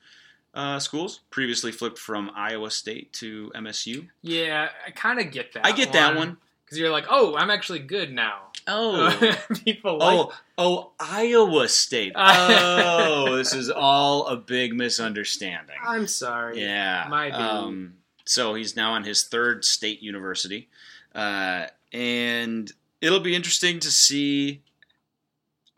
uh, 0.52 0.78
schools. 0.80 1.20
Previously 1.30 1.70
flipped 1.72 1.98
from 1.98 2.30
Iowa 2.34 2.70
State 2.72 3.12
to 3.14 3.52
MSU. 3.54 4.08
yeah, 4.22 4.68
I 4.86 4.90
kind 4.90 5.20
of 5.20 5.30
get 5.30 5.52
that. 5.54 5.64
I 5.64 5.72
get 5.72 5.92
that 5.92 6.16
one. 6.16 6.36
Because 6.70 6.78
you're 6.78 6.90
like, 6.92 7.06
oh, 7.10 7.34
I'm 7.36 7.50
actually 7.50 7.80
good 7.80 8.12
now. 8.12 8.42
Oh. 8.68 9.36
people 9.64 9.98
like. 9.98 10.18
Oh, 10.18 10.32
oh, 10.56 10.90
Iowa 11.00 11.68
State. 11.68 12.12
Oh, 12.16 13.36
this 13.36 13.52
is 13.52 13.68
all 13.70 14.28
a 14.28 14.36
big 14.36 14.72
misunderstanding. 14.74 15.74
I'm 15.84 16.06
sorry. 16.06 16.60
Yeah. 16.62 17.06
My 17.10 17.30
bad. 17.30 17.40
Um, 17.40 17.94
so 18.24 18.54
he's 18.54 18.76
now 18.76 18.92
on 18.92 19.02
his 19.02 19.24
third 19.24 19.64
state 19.64 20.00
university. 20.00 20.68
Uh, 21.12 21.66
and 21.92 22.70
it'll 23.00 23.18
be 23.18 23.34
interesting 23.34 23.80
to 23.80 23.90
see. 23.90 24.62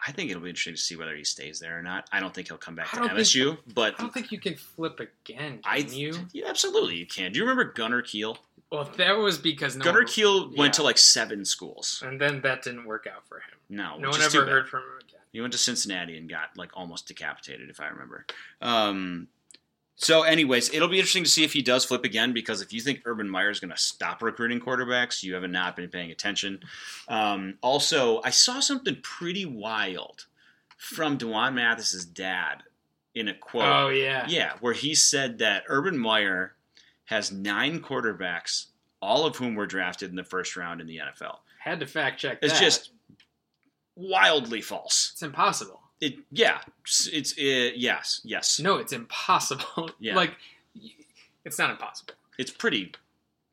I 0.06 0.12
think 0.12 0.30
it'll 0.30 0.42
be 0.42 0.50
interesting 0.50 0.74
to 0.74 0.80
see 0.80 0.96
whether 0.96 1.16
he 1.16 1.24
stays 1.24 1.58
there 1.58 1.78
or 1.78 1.82
not. 1.82 2.06
I 2.12 2.20
don't 2.20 2.34
think 2.34 2.48
he'll 2.48 2.58
come 2.58 2.74
back 2.74 2.90
to 2.90 2.96
don't 2.96 3.08
think- 3.08 3.18
MSU, 3.20 3.56
but 3.72 3.94
I 3.98 4.02
don't 4.02 4.12
think 4.12 4.30
you 4.30 4.40
can 4.40 4.56
flip 4.56 5.00
again. 5.00 5.60
Can 5.60 5.64
I 5.64 5.76
you? 5.78 6.12
yeah, 6.32 6.48
absolutely 6.48 6.96
you 6.96 7.06
can. 7.06 7.32
Do 7.32 7.38
you 7.38 7.44
remember 7.46 7.72
Gunner 7.72 8.02
Kiel? 8.02 8.36
Well, 8.72 8.90
that 8.96 9.18
was 9.18 9.36
because 9.36 9.76
no 9.76 9.84
Gunner 9.84 10.04
Kiel 10.04 10.50
yeah. 10.50 10.58
went 10.58 10.72
to 10.74 10.82
like 10.82 10.96
seven 10.96 11.44
schools. 11.44 12.02
and 12.04 12.18
then 12.18 12.40
that 12.40 12.62
didn't 12.62 12.86
work 12.86 13.06
out 13.06 13.28
for 13.28 13.36
him. 13.36 13.58
No, 13.68 13.98
No 13.98 14.08
one 14.08 14.22
ever 14.22 14.46
heard 14.46 14.66
from 14.66 14.80
him 14.80 14.98
again. 15.06 15.20
He 15.30 15.42
went 15.42 15.52
to 15.52 15.58
Cincinnati 15.58 16.16
and 16.16 16.28
got 16.28 16.56
like 16.56 16.70
almost 16.72 17.06
decapitated, 17.06 17.68
if 17.68 17.80
I 17.80 17.88
remember. 17.88 18.24
Um, 18.62 19.28
so, 19.96 20.22
anyways, 20.22 20.72
it'll 20.72 20.88
be 20.88 20.96
interesting 20.96 21.24
to 21.24 21.28
see 21.28 21.44
if 21.44 21.52
he 21.52 21.60
does 21.60 21.84
flip 21.84 22.04
again 22.04 22.32
because 22.32 22.62
if 22.62 22.72
you 22.72 22.80
think 22.80 23.02
Urban 23.04 23.28
Meyer 23.28 23.50
is 23.50 23.60
going 23.60 23.70
to 23.70 23.76
stop 23.76 24.22
recruiting 24.22 24.58
quarterbacks, 24.58 25.22
you 25.22 25.34
have 25.34 25.48
not 25.48 25.76
been 25.76 25.90
paying 25.90 26.10
attention. 26.10 26.60
Um, 27.08 27.58
also, 27.60 28.22
I 28.24 28.30
saw 28.30 28.60
something 28.60 28.96
pretty 29.02 29.44
wild 29.44 30.26
from 30.78 31.18
Dwan 31.18 31.54
Mathis's 31.54 32.06
dad 32.06 32.62
in 33.14 33.28
a 33.28 33.34
quote. 33.34 33.64
Oh 33.64 33.88
yeah. 33.90 34.26
Yeah, 34.28 34.54
where 34.60 34.72
he 34.72 34.94
said 34.94 35.38
that 35.38 35.64
Urban 35.68 35.98
Meyer 35.98 36.54
has 37.12 37.30
nine 37.30 37.80
quarterbacks, 37.80 38.66
all 39.00 39.24
of 39.26 39.36
whom 39.36 39.54
were 39.54 39.66
drafted 39.66 40.10
in 40.10 40.16
the 40.16 40.24
first 40.24 40.56
round 40.56 40.80
in 40.80 40.86
the 40.86 40.98
NFL. 40.98 41.38
Had 41.60 41.80
to 41.80 41.86
fact 41.86 42.18
check. 42.20 42.38
It's 42.42 42.54
that. 42.54 42.60
just 42.60 42.90
wildly 43.96 44.60
false. 44.60 45.10
it's 45.12 45.22
impossible. 45.22 45.80
It 46.00 46.16
yeah, 46.32 46.58
it's, 46.84 47.32
uh, 47.38 47.70
yes, 47.76 48.20
yes. 48.24 48.58
No, 48.58 48.76
it's 48.78 48.92
impossible. 48.92 49.90
Yeah. 50.00 50.16
Like, 50.16 50.32
it's 51.44 51.58
not 51.58 51.70
impossible. 51.70 52.14
It's 52.38 52.50
pretty 52.50 52.92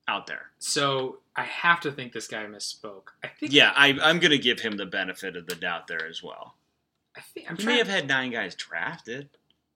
out 0.07 0.25
there. 0.25 0.47
So 0.57 1.19
I 1.35 1.43
have 1.43 1.79
to 1.81 1.91
think 1.91 2.11
this 2.13 2.27
guy 2.27 2.45
misspoke. 2.45 3.09
I 3.23 3.27
think. 3.27 3.53
Yeah, 3.53 3.71
I, 3.75 3.89
I'm 4.01 4.17
going 4.19 4.31
to 4.31 4.39
give 4.39 4.59
him 4.61 4.77
the 4.77 4.87
benefit 4.87 5.35
of 5.35 5.45
the 5.45 5.53
doubt 5.55 5.85
there 5.87 6.07
as 6.07 6.23
well. 6.23 6.55
I 7.15 7.21
think 7.21 7.51
I'm 7.51 7.57
He 7.57 7.65
may 7.65 7.77
have 7.77 7.87
had 7.87 8.07
nine 8.07 8.31
guys 8.31 8.55
drafted. 8.55 9.29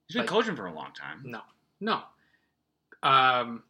He's 0.07 0.15
been 0.15 0.21
Like- 0.23 0.29
coaching 0.29 0.55
for 0.55 0.65
a 0.65 0.73
long 0.73 0.93
time. 0.93 1.21
No, 1.23 1.41
no, 1.79 2.01
um, 3.03 3.63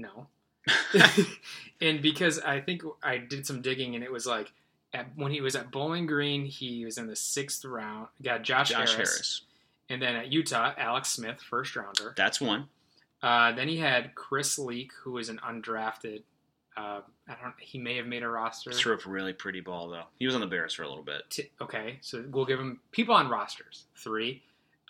no. 0.00 0.26
and 1.80 2.02
because 2.02 2.38
I 2.40 2.60
think 2.60 2.82
I 3.02 3.18
did 3.18 3.46
some 3.46 3.62
digging, 3.62 3.94
and 3.94 4.04
it 4.04 4.12
was 4.12 4.26
like 4.26 4.52
at, 4.92 5.06
when 5.16 5.32
he 5.32 5.40
was 5.40 5.56
at 5.56 5.70
Bowling 5.70 6.06
Green, 6.06 6.44
he 6.44 6.84
was 6.84 6.98
in 6.98 7.06
the 7.06 7.16
sixth 7.16 7.64
round. 7.64 8.08
Got 8.22 8.42
Josh, 8.42 8.70
Josh 8.70 8.94
Harris, 8.94 9.10
Harris. 9.10 9.42
and 9.88 10.02
then 10.02 10.16
at 10.16 10.32
Utah, 10.32 10.72
Alex 10.76 11.10
Smith, 11.10 11.40
first 11.40 11.74
rounder. 11.76 12.14
That's 12.16 12.40
one. 12.40 12.68
Uh, 13.22 13.52
then 13.52 13.68
he 13.68 13.78
had 13.78 14.14
Chris 14.14 14.58
Leak, 14.58 14.92
who 15.02 15.12
was 15.12 15.28
an 15.28 15.40
undrafted. 15.46 16.22
Uh, 16.76 17.00
I 17.28 17.34
don't. 17.42 17.54
He 17.58 17.78
may 17.78 17.96
have 17.96 18.06
made 18.06 18.22
a 18.22 18.28
roster. 18.28 18.70
Threw 18.70 18.94
up 18.94 19.04
a 19.04 19.08
really 19.10 19.32
pretty 19.32 19.60
ball 19.60 19.88
though. 19.88 20.04
He 20.18 20.26
was 20.26 20.34
on 20.34 20.40
the 20.40 20.46
Bears 20.46 20.74
for 20.74 20.84
a 20.84 20.88
little 20.88 21.02
bit. 21.02 21.22
T- 21.28 21.50
okay, 21.60 21.98
so 22.00 22.24
we'll 22.30 22.44
give 22.44 22.60
him 22.60 22.80
people 22.92 23.14
on 23.14 23.28
rosters. 23.28 23.86
Three, 23.96 24.42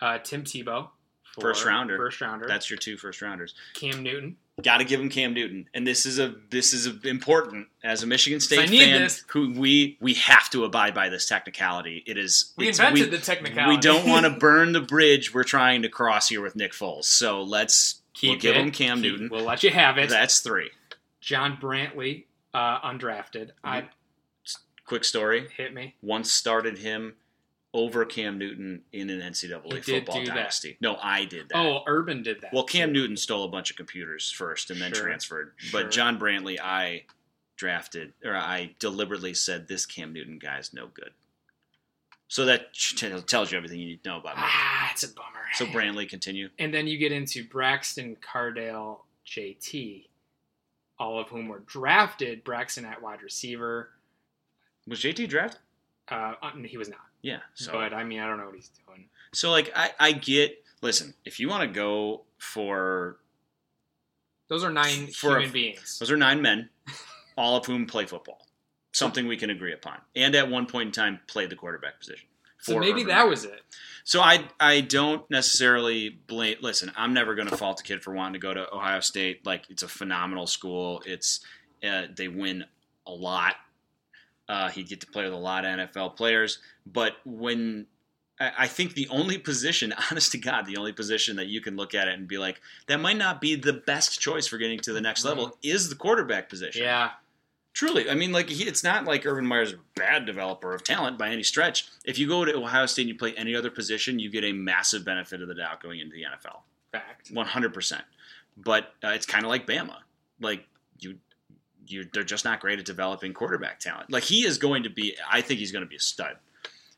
uh, 0.02 0.18
Tim 0.18 0.44
Tebow, 0.44 0.88
four, 1.34 1.40
First 1.40 1.64
rounder. 1.64 1.96
First 1.96 2.20
rounder. 2.20 2.46
That's 2.46 2.68
your 2.68 2.78
two 2.78 2.98
first 2.98 3.22
rounders. 3.22 3.54
Cam 3.74 4.02
Newton, 4.02 4.36
got 4.62 4.78
to 4.78 4.84
give 4.84 5.00
him 5.00 5.08
Cam 5.08 5.34
Newton, 5.34 5.68
and 5.74 5.86
this 5.86 6.04
is 6.06 6.18
a 6.18 6.34
this 6.50 6.72
is 6.72 6.86
a, 6.86 7.08
important 7.08 7.68
as 7.84 8.02
a 8.02 8.06
Michigan 8.06 8.40
State 8.40 8.68
fan. 8.68 9.02
this. 9.02 9.24
Who 9.28 9.52
we 9.52 9.96
we 10.00 10.14
have 10.14 10.50
to 10.50 10.64
abide 10.64 10.94
by 10.94 11.08
this 11.08 11.26
technicality. 11.26 12.02
It 12.06 12.18
is 12.18 12.52
We 12.56 12.68
invented 12.68 13.10
the 13.10 13.18
technicality. 13.18 13.76
We 13.76 13.80
don't 13.80 14.08
want 14.08 14.24
to 14.26 14.30
burn 14.38 14.72
the 14.72 14.80
bridge 14.80 15.32
we're 15.34 15.44
trying 15.44 15.82
to 15.82 15.88
cross 15.88 16.28
here 16.28 16.40
with 16.42 16.56
Nick 16.56 16.72
Foles. 16.72 17.04
So 17.04 17.42
let's 17.42 18.02
Keep 18.14 18.30
we'll 18.30 18.38
give 18.40 18.56
it. 18.56 18.60
him 18.62 18.70
Cam 18.72 19.00
Keep- 19.00 19.12
Newton. 19.12 19.28
We'll 19.30 19.44
let 19.44 19.62
you 19.62 19.70
have 19.70 19.96
it. 19.98 20.08
That's 20.10 20.40
three. 20.40 20.70
John 21.20 21.56
Brantley, 21.60 22.24
uh, 22.54 22.80
undrafted. 22.80 23.50
I 23.62 23.88
Quick 24.86 25.04
story. 25.04 25.48
hit 25.56 25.74
me. 25.74 25.94
Once 26.00 26.32
started 26.32 26.78
him 26.78 27.14
over 27.78 28.04
Cam 28.04 28.38
Newton 28.38 28.82
in 28.92 29.10
an 29.10 29.20
NCAA 29.20 29.84
He 29.84 29.92
football 29.92 30.20
do 30.20 30.26
that. 30.26 30.34
dynasty. 30.34 30.76
No, 30.80 30.96
I 31.02 31.24
did 31.24 31.48
that. 31.50 31.56
Oh, 31.58 31.82
Urban 31.86 32.22
did 32.22 32.40
that. 32.40 32.52
Well, 32.52 32.64
Cam 32.64 32.92
Newton 32.92 33.16
stole 33.16 33.44
a 33.44 33.48
bunch 33.48 33.70
of 33.70 33.76
computers 33.76 34.30
first 34.30 34.70
and 34.70 34.80
then 34.80 34.92
Sure. 34.92 35.04
transferred. 35.04 35.52
Sure. 35.56 35.82
But 35.82 35.90
John 35.90 36.18
Brantley, 36.18 36.58
I 36.60 37.04
drafted, 37.56 38.12
or 38.24 38.34
I 38.36 38.74
deliberately 38.78 39.34
said 39.34 39.68
this 39.68 39.84
Cam 39.86 40.12
Newton 40.12 40.38
guy's 40.38 40.72
no 40.72 40.86
good. 40.88 41.12
So 42.28 42.44
that 42.44 42.74
t- 42.74 43.20
tells 43.22 43.50
you 43.50 43.56
everything 43.56 43.80
you 43.80 43.86
need 43.86 44.02
to 44.04 44.10
know 44.10 44.18
about 44.18 44.36
me. 44.36 44.42
Ah, 44.44 44.90
it's 44.92 45.02
a 45.02 45.08
bummer. 45.08 45.46
So 45.54 45.64
Brantley, 45.66 46.08
continue. 46.08 46.50
and 46.58 46.72
then 46.74 46.86
you 46.86 46.98
get 46.98 47.10
into 47.12 47.42
Braxton, 47.48 48.16
Cardale, 48.16 49.00
JT, 49.26 50.08
all 50.98 51.18
of 51.18 51.28
whom 51.28 51.48
were 51.48 51.60
drafted. 51.60 52.44
Braxton 52.44 52.84
at 52.84 53.00
wide 53.00 53.22
receiver. 53.22 53.90
Was 54.86 55.00
JT 55.00 55.26
drafted? 55.28 55.60
Uh, 56.10 56.34
uh, 56.42 56.50
he 56.64 56.76
was 56.76 56.88
not. 56.88 57.00
Yeah. 57.22 57.38
So, 57.54 57.72
but 57.72 57.92
I 57.92 58.04
mean, 58.04 58.20
I 58.20 58.26
don't 58.26 58.38
know 58.38 58.46
what 58.46 58.54
he's 58.54 58.70
doing. 58.86 59.06
so 59.32 59.50
like, 59.50 59.72
I, 59.74 59.90
I 59.98 60.12
get. 60.12 60.64
Listen, 60.80 61.14
if 61.24 61.40
you 61.40 61.48
want 61.48 61.62
to 61.62 61.68
go 61.74 62.22
for 62.38 63.16
Those 64.48 64.62
are 64.64 64.70
nine 64.70 65.08
For 65.08 65.36
a- 65.36 65.40
human 65.40 65.52
beings. 65.52 65.98
those 65.98 66.10
are 66.10 66.16
nine 66.16 66.40
men, 66.40 66.68
all 67.36 67.56
of 67.56 67.66
whom 67.66 67.86
play 67.86 68.06
football. 68.06 68.46
Something 68.92 69.26
we 69.28 69.36
can 69.36 69.50
agree 69.50 69.72
upon, 69.72 69.98
and 70.16 70.34
at 70.34 70.48
one 70.50 70.66
point 70.66 70.86
in 70.86 70.92
time 70.92 71.20
played 71.26 71.50
the 71.50 71.56
quarterback 71.56 72.00
position. 72.00 72.26
So 72.60 72.78
maybe 72.78 73.04
that 73.04 73.18
Meyer. 73.20 73.28
was 73.28 73.44
it. 73.44 73.60
So 74.04 74.20
I 74.20 74.48
I 74.58 74.80
don't 74.80 75.28
necessarily 75.30 76.08
blame. 76.26 76.56
Listen, 76.62 76.90
I'm 76.96 77.12
never 77.12 77.34
going 77.34 77.46
to 77.48 77.56
fault 77.56 77.78
a 77.80 77.82
kid 77.84 78.02
for 78.02 78.12
wanting 78.14 78.32
to 78.34 78.38
go 78.40 78.54
to 78.54 78.72
Ohio 78.74 79.00
State. 79.00 79.44
Like 79.46 79.64
it's 79.70 79.82
a 79.84 79.88
phenomenal 79.88 80.46
school. 80.46 81.02
It's 81.06 81.40
uh, 81.86 82.06
they 82.16 82.26
win 82.28 82.64
a 83.06 83.12
lot. 83.12 83.54
Uh, 84.48 84.70
he'd 84.70 84.88
get 84.88 85.00
to 85.00 85.06
play 85.06 85.24
with 85.24 85.32
a 85.32 85.36
lot 85.36 85.64
of 85.64 85.78
NFL 85.78 86.16
players. 86.16 86.58
But 86.86 87.14
when 87.24 87.86
I, 88.40 88.52
I 88.60 88.66
think 88.66 88.94
the 88.94 89.08
only 89.08 89.38
position, 89.38 89.92
honest 90.10 90.32
to 90.32 90.38
God, 90.38 90.66
the 90.66 90.76
only 90.76 90.92
position 90.92 91.36
that 91.36 91.46
you 91.48 91.60
can 91.60 91.76
look 91.76 91.94
at 91.94 92.08
it 92.08 92.14
and 92.14 92.26
be 92.26 92.38
like, 92.38 92.60
that 92.86 93.00
might 93.00 93.16
not 93.16 93.40
be 93.40 93.56
the 93.56 93.72
best 93.74 94.20
choice 94.20 94.46
for 94.46 94.58
getting 94.58 94.80
to 94.80 94.92
the 94.92 95.00
next 95.00 95.24
level 95.24 95.56
is 95.62 95.88
the 95.88 95.94
quarterback 95.94 96.48
position. 96.48 96.82
Yeah. 96.82 97.10
Truly, 97.74 98.10
I 98.10 98.14
mean, 98.14 98.32
like 98.32 98.48
he, 98.48 98.64
it's 98.64 98.82
not 98.82 99.04
like 99.04 99.24
Urban 99.24 99.46
Meyer's 99.46 99.72
a 99.72 99.78
bad 99.94 100.26
developer 100.26 100.74
of 100.74 100.82
talent 100.82 101.16
by 101.16 101.28
any 101.28 101.44
stretch. 101.44 101.86
If 102.04 102.18
you 102.18 102.26
go 102.26 102.44
to 102.44 102.56
Ohio 102.56 102.86
State 102.86 103.02
and 103.02 103.08
you 103.10 103.14
play 103.14 103.34
any 103.36 103.54
other 103.54 103.70
position, 103.70 104.18
you 104.18 104.30
get 104.30 104.42
a 104.42 104.52
massive 104.52 105.04
benefit 105.04 105.42
of 105.42 105.48
the 105.48 105.54
doubt 105.54 105.80
going 105.80 106.00
into 106.00 106.16
the 106.16 106.22
NFL, 106.22 106.60
Fact. 106.90 107.30
one 107.30 107.46
hundred 107.46 107.72
percent. 107.72 108.02
But 108.56 108.94
uh, 109.04 109.10
it's 109.10 109.26
kind 109.26 109.44
of 109.44 109.50
like 109.50 109.64
Bama, 109.64 109.94
like 110.40 110.66
you, 111.90 112.06
they're 112.12 112.22
just 112.22 112.44
not 112.44 112.60
great 112.60 112.78
at 112.78 112.84
developing 112.84 113.32
quarterback 113.32 113.80
talent. 113.80 114.10
Like 114.10 114.24
he 114.24 114.44
is 114.44 114.58
going 114.58 114.82
to 114.84 114.90
be, 114.90 115.16
I 115.30 115.40
think 115.40 115.60
he's 115.60 115.72
going 115.72 115.84
to 115.84 115.88
be 115.88 115.96
a 115.96 116.00
stud. 116.00 116.36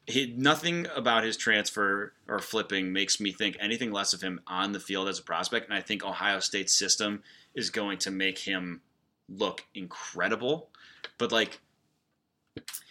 He, 0.07 0.35
nothing 0.37 0.87
about 0.95 1.25
his 1.25 1.37
transfer 1.37 2.13
or 2.27 2.39
flipping 2.39 2.93
makes 2.93 3.21
me 3.21 3.33
think 3.33 3.57
anything 3.61 3.93
less 3.93 4.13
of 4.13 4.23
him 4.23 4.41
on 4.47 4.73
the 4.73 4.81
field 4.81 5.09
as 5.09 5.19
a 5.19 5.23
prospect, 5.23 5.69
and 5.69 5.77
I 5.77 5.83
think 5.83 6.05
Ohio 6.05 6.41
State's 6.41 6.77
system 6.77 7.23
is 7.55 7.71
going 7.71 7.99
to 7.99 8.11
make 8.11 8.39
him 8.39 8.81
look 9.29 9.65
incredible. 9.75 10.69
But 11.19 11.33
like, 11.33 11.61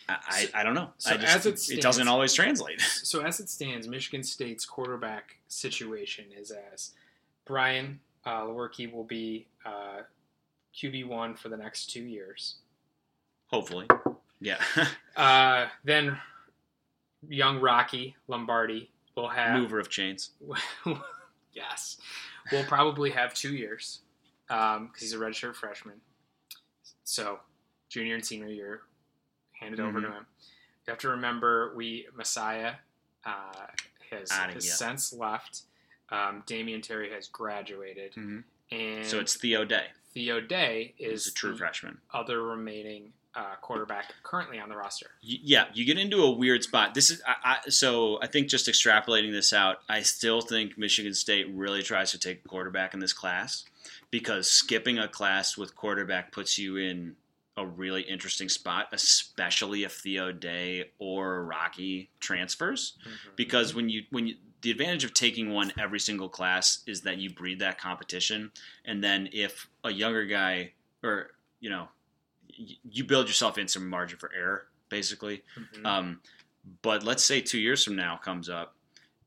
I, 0.08 0.18
I, 0.28 0.50
I 0.56 0.64
don't 0.64 0.76
know. 0.76 0.92
So 0.98 1.12
I 1.12 1.18
just, 1.18 1.36
as 1.36 1.46
it 1.46 1.60
stands, 1.60 1.80
it 1.80 1.82
doesn't 1.82 2.08
always 2.08 2.34
translate. 2.34 2.82
So 3.04 3.22
as 3.22 3.40
it 3.40 3.50
stands, 3.50 3.88
Michigan 3.88 4.24
State's 4.24 4.66
quarterback 4.66 5.38
situation 5.48 6.26
is 6.38 6.52
as 6.52 6.92
Brian 7.46 8.00
uh, 8.26 8.42
Lewerke 8.42 8.92
will 8.94 9.04
be 9.04 9.48
uh, 9.66 10.02
QB 10.82 11.08
one 11.08 11.36
for 11.36 11.50
the 11.50 11.58
next 11.58 11.90
two 11.92 12.04
years. 12.04 12.56
Hopefully, 13.48 13.88
yeah. 14.40 14.62
Uh, 15.16 15.68
then 15.84 16.18
young 17.28 17.60
Rocky 17.60 18.16
Lombardi 18.30 18.90
will 19.16 19.28
have 19.28 19.60
Mover 19.60 19.80
of 19.80 19.90
chains. 19.90 20.30
yes, 21.54 21.98
we'll 22.52 22.64
probably 22.66 23.10
have 23.10 23.34
two 23.34 23.54
years 23.56 24.00
because 24.48 24.90
he's 25.00 25.14
a 25.14 25.18
redshirt 25.18 25.56
freshman. 25.56 25.96
So 27.04 27.40
junior 27.90 28.16
and 28.16 28.26
senior 28.26 28.48
year 28.48 28.82
handed 29.60 29.80
over 29.82 30.00
to 30.00 30.08
Mhm. 30.08 30.12
him. 30.14 30.28
You 30.88 30.92
have 30.92 31.00
to 31.00 31.10
remember 31.10 31.74
we 31.76 32.08
Messiah 32.16 32.76
uh, 33.26 33.68
has, 34.12 34.32
has 34.32 34.78
since 34.78 35.12
left. 35.12 35.64
Um, 36.10 36.44
Damion 36.48 36.82
Terry 36.82 37.12
has 37.12 37.28
graduated, 37.28 38.14
Mhm. 38.14 38.44
and 38.72 39.06
So 39.06 39.20
it's 39.20 39.36
Theo 39.36 39.66
Day. 39.66 39.88
Theo 40.14 40.42
Day 40.42 40.94
Is 40.98 41.22
is 41.22 41.28
a 41.28 41.34
true 41.34 41.52
the 41.52 41.58
freshman. 41.58 42.00
other 42.14 42.42
remaining 42.44 43.14
uh, 43.36 43.56
quarterback 43.62 44.12
currently 44.24 44.60
on 44.60 44.70
the 44.70 44.76
roster. 44.76 45.12
Yeah, 45.22 45.66
you 45.74 45.86
get 45.86 45.98
into 46.00 46.24
a 46.24 46.32
weird 46.32 46.64
spot. 46.64 46.94
This 46.96 47.12
is 47.12 47.22
I, 47.26 47.58
I, 47.66 47.70
so 47.70 48.20
I 48.22 48.28
think 48.28 48.48
just 48.48 48.68
extrapolating 48.68 49.32
this 49.32 49.54
out, 49.54 49.78
I 49.88 50.02
still 50.02 50.42
think 50.42 50.78
Michigan 50.78 51.14
State 51.14 51.48
really 51.54 51.84
tries 51.84 52.12
to 52.12 52.20
take 52.20 52.46
quarterback 52.48 52.94
in 52.94 53.00
this 53.00 53.14
class 53.14 53.66
because 54.12 54.50
skipping 54.50 54.98
a 54.98 55.08
class 55.08 55.58
with 55.58 55.76
quarterback 55.76 56.32
puts 56.32 56.58
you 56.58 56.78
in 56.78 57.16
a 57.56 57.66
really 57.66 58.02
interesting 58.02 58.50
spot, 58.50 58.88
especially 58.94 59.84
if 59.84 59.92
Theo 59.94 60.32
Day 60.32 60.92
or 60.98 61.44
Rocky 61.44 62.10
transfers. 62.20 62.98
Because 63.36 63.76
when 63.76 63.90
you 63.90 64.04
when 64.10 64.28
you 64.28 64.36
the 64.62 64.72
advantage 64.72 65.04
of 65.04 65.14
taking 65.14 65.52
one 65.52 65.72
every 65.80 66.00
single 66.00 66.30
class 66.30 66.84
is 66.88 67.02
that 67.02 67.18
you 67.18 67.30
breed 67.30 67.60
that 67.60 67.80
competition, 67.80 68.52
and 68.86 69.04
then 69.04 69.30
if 69.32 69.68
a 69.84 69.92
younger 69.92 70.26
guy 70.26 70.74
or 71.04 71.32
you 71.60 71.70
know 71.70 71.88
y- 72.58 72.78
you 72.90 73.04
build 73.04 73.28
yourself 73.28 73.58
in 73.58 73.68
some 73.68 73.88
margin 73.90 74.18
for 74.18 74.32
error, 74.34 74.68
basically. 74.90 75.44
Mhm. 75.58 75.86
Um, 75.86 76.22
but 76.82 77.04
let's 77.04 77.24
say 77.24 77.42
two 77.42 77.60
years 77.60 77.84
from 77.84 77.96
now 77.96 78.18
comes 78.18 78.50
up 78.50 78.76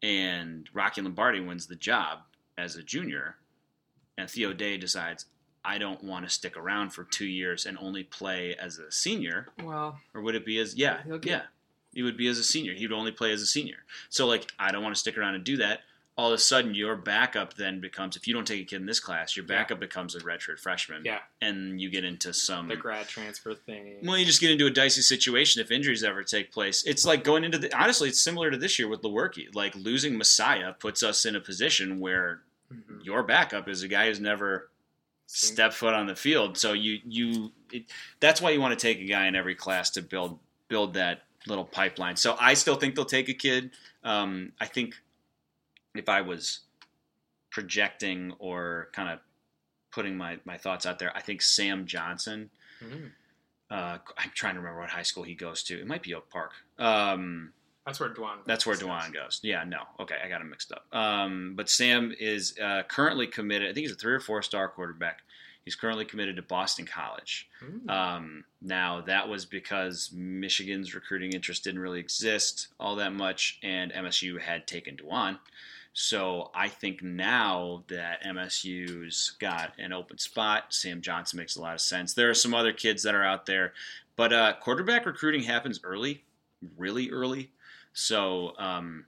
and 0.03 0.69
Rocky 0.73 1.01
Lombardi 1.01 1.41
wins 1.41 1.67
the 1.67 1.77
job 1.77 2.21
as 2.59 2.77
a 2.77 2.83
junior, 2.83 3.37
and 4.19 4.29
Theo 4.31 4.53
Day 4.53 4.77
decides, 4.77 5.27
I 5.65 5.79
don't 5.79 6.03
want 6.03 6.27
to 6.27 6.31
stick 6.31 6.57
around 6.57 6.91
for 6.91 7.05
two 7.05 7.25
years 7.27 7.65
and 7.67 7.79
only 7.79 8.03
play 8.05 8.55
as 8.57 8.79
a 8.79 8.91
senior, 8.91 9.49
well, 9.63 10.01
or 10.13 10.21
would 10.21 10.35
it 10.35 10.45
be 10.45 10.59
as, 10.59 10.75
yeah, 10.75 11.03
He'll 11.05 11.19
get- 11.19 11.31
yeah, 11.31 11.43
he 11.95 12.03
would 12.03 12.17
be 12.17 12.27
as 12.29 12.39
a 12.39 12.45
senior. 12.45 12.73
He 12.75 12.87
would 12.87 12.97
only 12.97 13.13
play 13.13 13.33
as 13.33 13.43
a 13.43 13.47
senior. 13.47 13.85
So, 14.09 14.27
like, 14.27 14.51
I 14.59 14.73
don't 14.73 14.83
want 14.83 14.95
to 14.95 14.99
stick 14.99 15.17
around 15.19 15.35
and 15.35 15.45
do 15.45 15.57
that. 15.59 15.81
All 16.17 16.29
of 16.29 16.35
a 16.35 16.39
sudden, 16.39 16.75
your 16.75 16.95
backup 16.95 17.55
then 17.55 17.81
becomes, 17.81 18.17
if 18.17 18.29
you 18.29 18.35
don't 18.35 18.47
take 18.47 18.61
a 18.61 18.65
kid 18.65 18.77
in 18.77 18.87
this 18.87 19.01
class, 19.01 19.35
your 19.35 19.45
Yeah. 19.47 19.57
backup 19.57 19.81
becomes 19.81 20.15
a 20.15 20.21
redshirt 20.21 20.61
freshman. 20.61 21.05
yeah, 21.07 21.21
And 21.41 21.81
you 21.81 21.89
get 21.89 22.05
into 22.05 22.35
some. 22.35 22.69
the 22.69 22.77
grad 22.77 23.09
transfer 23.09 23.55
thing. 23.55 23.99
Well, 24.03 24.19
you 24.19 24.27
just 24.27 24.41
get 24.41 24.51
into 24.51 24.67
a 24.67 24.71
dicey 24.71 25.01
situation 25.01 25.63
if 25.63 25.71
injuries 25.71 26.05
ever 26.05 26.23
take 26.23 26.53
place. 26.53 26.85
It's 26.85 27.07
like 27.07 27.25
going 27.25 27.45
into 27.45 27.57
the 27.57 27.75
honestly, 27.75 28.11
it's 28.11 28.21
similar 28.21 28.51
to 28.51 28.59
this 28.59 28.79
year 28.79 28.89
with 28.89 29.01
Lewerke. 29.03 29.55
Like 29.55 29.75
losing 29.75 30.19
Messiah 30.19 30.75
puts 30.75 31.03
us 31.03 31.25
in 31.25 31.35
a 31.35 31.41
position 31.41 31.99
where 31.99 32.43
Mhm. 32.71 33.05
your 33.05 33.23
backup 33.23 33.67
is 33.69 33.83
a 33.83 33.89
guy 33.89 34.09
who's 34.09 34.21
never 34.21 34.69
stepped 35.27 35.75
foot 35.75 35.95
on 35.95 36.07
the 36.07 36.15
field. 36.17 36.59
So 36.59 36.75
you 36.75 37.01
you 37.07 37.53
it, 37.71 37.85
that's 38.21 38.43
why 38.43 38.51
you 38.51 38.61
want 38.61 38.79
to 38.79 38.83
take 38.83 39.01
a 39.01 39.05
guy 39.07 39.27
in 39.29 39.35
every 39.35 39.55
class 39.55 39.89
to 39.91 40.03
build 40.03 40.39
build 40.69 40.93
that 40.95 41.23
little 41.47 41.65
pipeline. 41.65 42.17
So 42.17 42.37
I 42.41 42.55
still 42.55 42.77
think 42.77 42.95
they'll 42.95 43.05
take 43.05 43.29
a 43.29 43.35
kid. 43.35 43.71
Um, 44.05 44.53
I 44.61 44.67
think 44.67 44.95
if 45.95 46.09
I 46.09 46.21
was 46.23 46.61
projecting 47.51 48.33
or 48.39 48.89
kind 48.93 49.09
of 49.11 49.19
putting 49.93 50.17
my, 50.17 50.39
my 50.45 50.57
thoughts 50.57 50.87
out 50.87 50.99
there, 50.99 51.15
I 51.17 51.21
think 51.21 51.43
Sam 51.43 51.87
Johnson 51.87 52.51
Mhm. 52.83 53.13
uh, 53.71 53.99
I'm 54.19 54.31
trying 54.35 54.55
to 54.55 54.61
remember 54.61 54.81
what 54.81 54.91
high 54.91 55.03
school 55.03 55.23
he 55.23 55.35
goes 55.35 55.63
to. 55.65 55.79
It 55.81 55.87
might 55.87 56.03
be 56.03 56.15
Oak 56.15 56.29
Park. 56.31 56.53
Um, 56.79 57.53
That's 57.87 57.99
where 58.01 58.11
Dwan. 58.11 58.45
that's 58.47 58.67
where 58.67 58.77
goes. 58.77 59.09
Goes. 59.13 59.41
Yeah, 59.43 59.65
no. 59.65 59.83
Okay, 60.01 60.17
I 60.25 60.29
got 60.29 60.41
him 60.41 60.51
mixed 60.51 60.73
up. 60.73 60.87
Um, 60.95 61.55
but 61.57 61.69
Sam 61.69 62.13
is 62.19 62.57
uh, 62.59 62.83
currently 62.89 63.27
committed. 63.27 63.69
I 63.71 63.73
think 63.73 63.85
he's 63.87 63.93
a 63.93 63.99
three 63.99 64.13
or 64.15 64.21
four 64.21 64.43
star 64.43 64.69
quarterback. 64.69 65.23
He's 65.65 65.77
currently 65.77 66.05
committed 66.05 66.37
to 66.37 66.43
Boston 66.43 66.87
College. 66.87 67.49
Mm. 67.63 67.91
Um, 67.91 68.45
now, 68.61 69.01
that 69.03 69.29
was 69.29 69.45
because 69.45 70.11
Michigan's 70.13 70.95
recruiting 70.95 71.33
interest 71.33 71.65
didn't 71.65 71.81
really 71.81 72.01
exist 72.01 72.69
all 72.81 72.97
that 72.97 73.13
much, 73.13 73.59
and 73.63 73.93
MSU 73.93 74.41
had 74.41 74.67
taken 74.67 74.97
Dwan. 74.97 75.39
So 75.95 76.51
I 76.55 76.69
think 76.69 77.03
now 77.03 77.85
that 77.89 78.25
MSU's 78.25 79.37
got 79.39 79.75
an 79.79 79.93
open 79.93 80.19
spot, 80.19 80.67
Sam 80.71 81.03
Johnson 81.03 81.39
makes 81.39 81.57
a 81.57 81.61
lot 81.61 81.75
of 81.75 81.81
sense. 81.81 82.15
There 82.15 82.31
are 82.31 82.35
some 82.35 82.55
other 82.55 82.73
kids 82.73 83.03
that 83.03 83.15
are 83.15 83.25
out 83.25 83.47
there, 83.47 83.75
but 84.17 84.33
uh, 84.33 84.55
quarterback 84.61 85.05
recruiting 85.05 85.43
happens 85.43 85.81
early, 85.85 86.25
really 86.79 87.11
early. 87.11 87.51
So 87.93 88.55
um, 88.59 89.05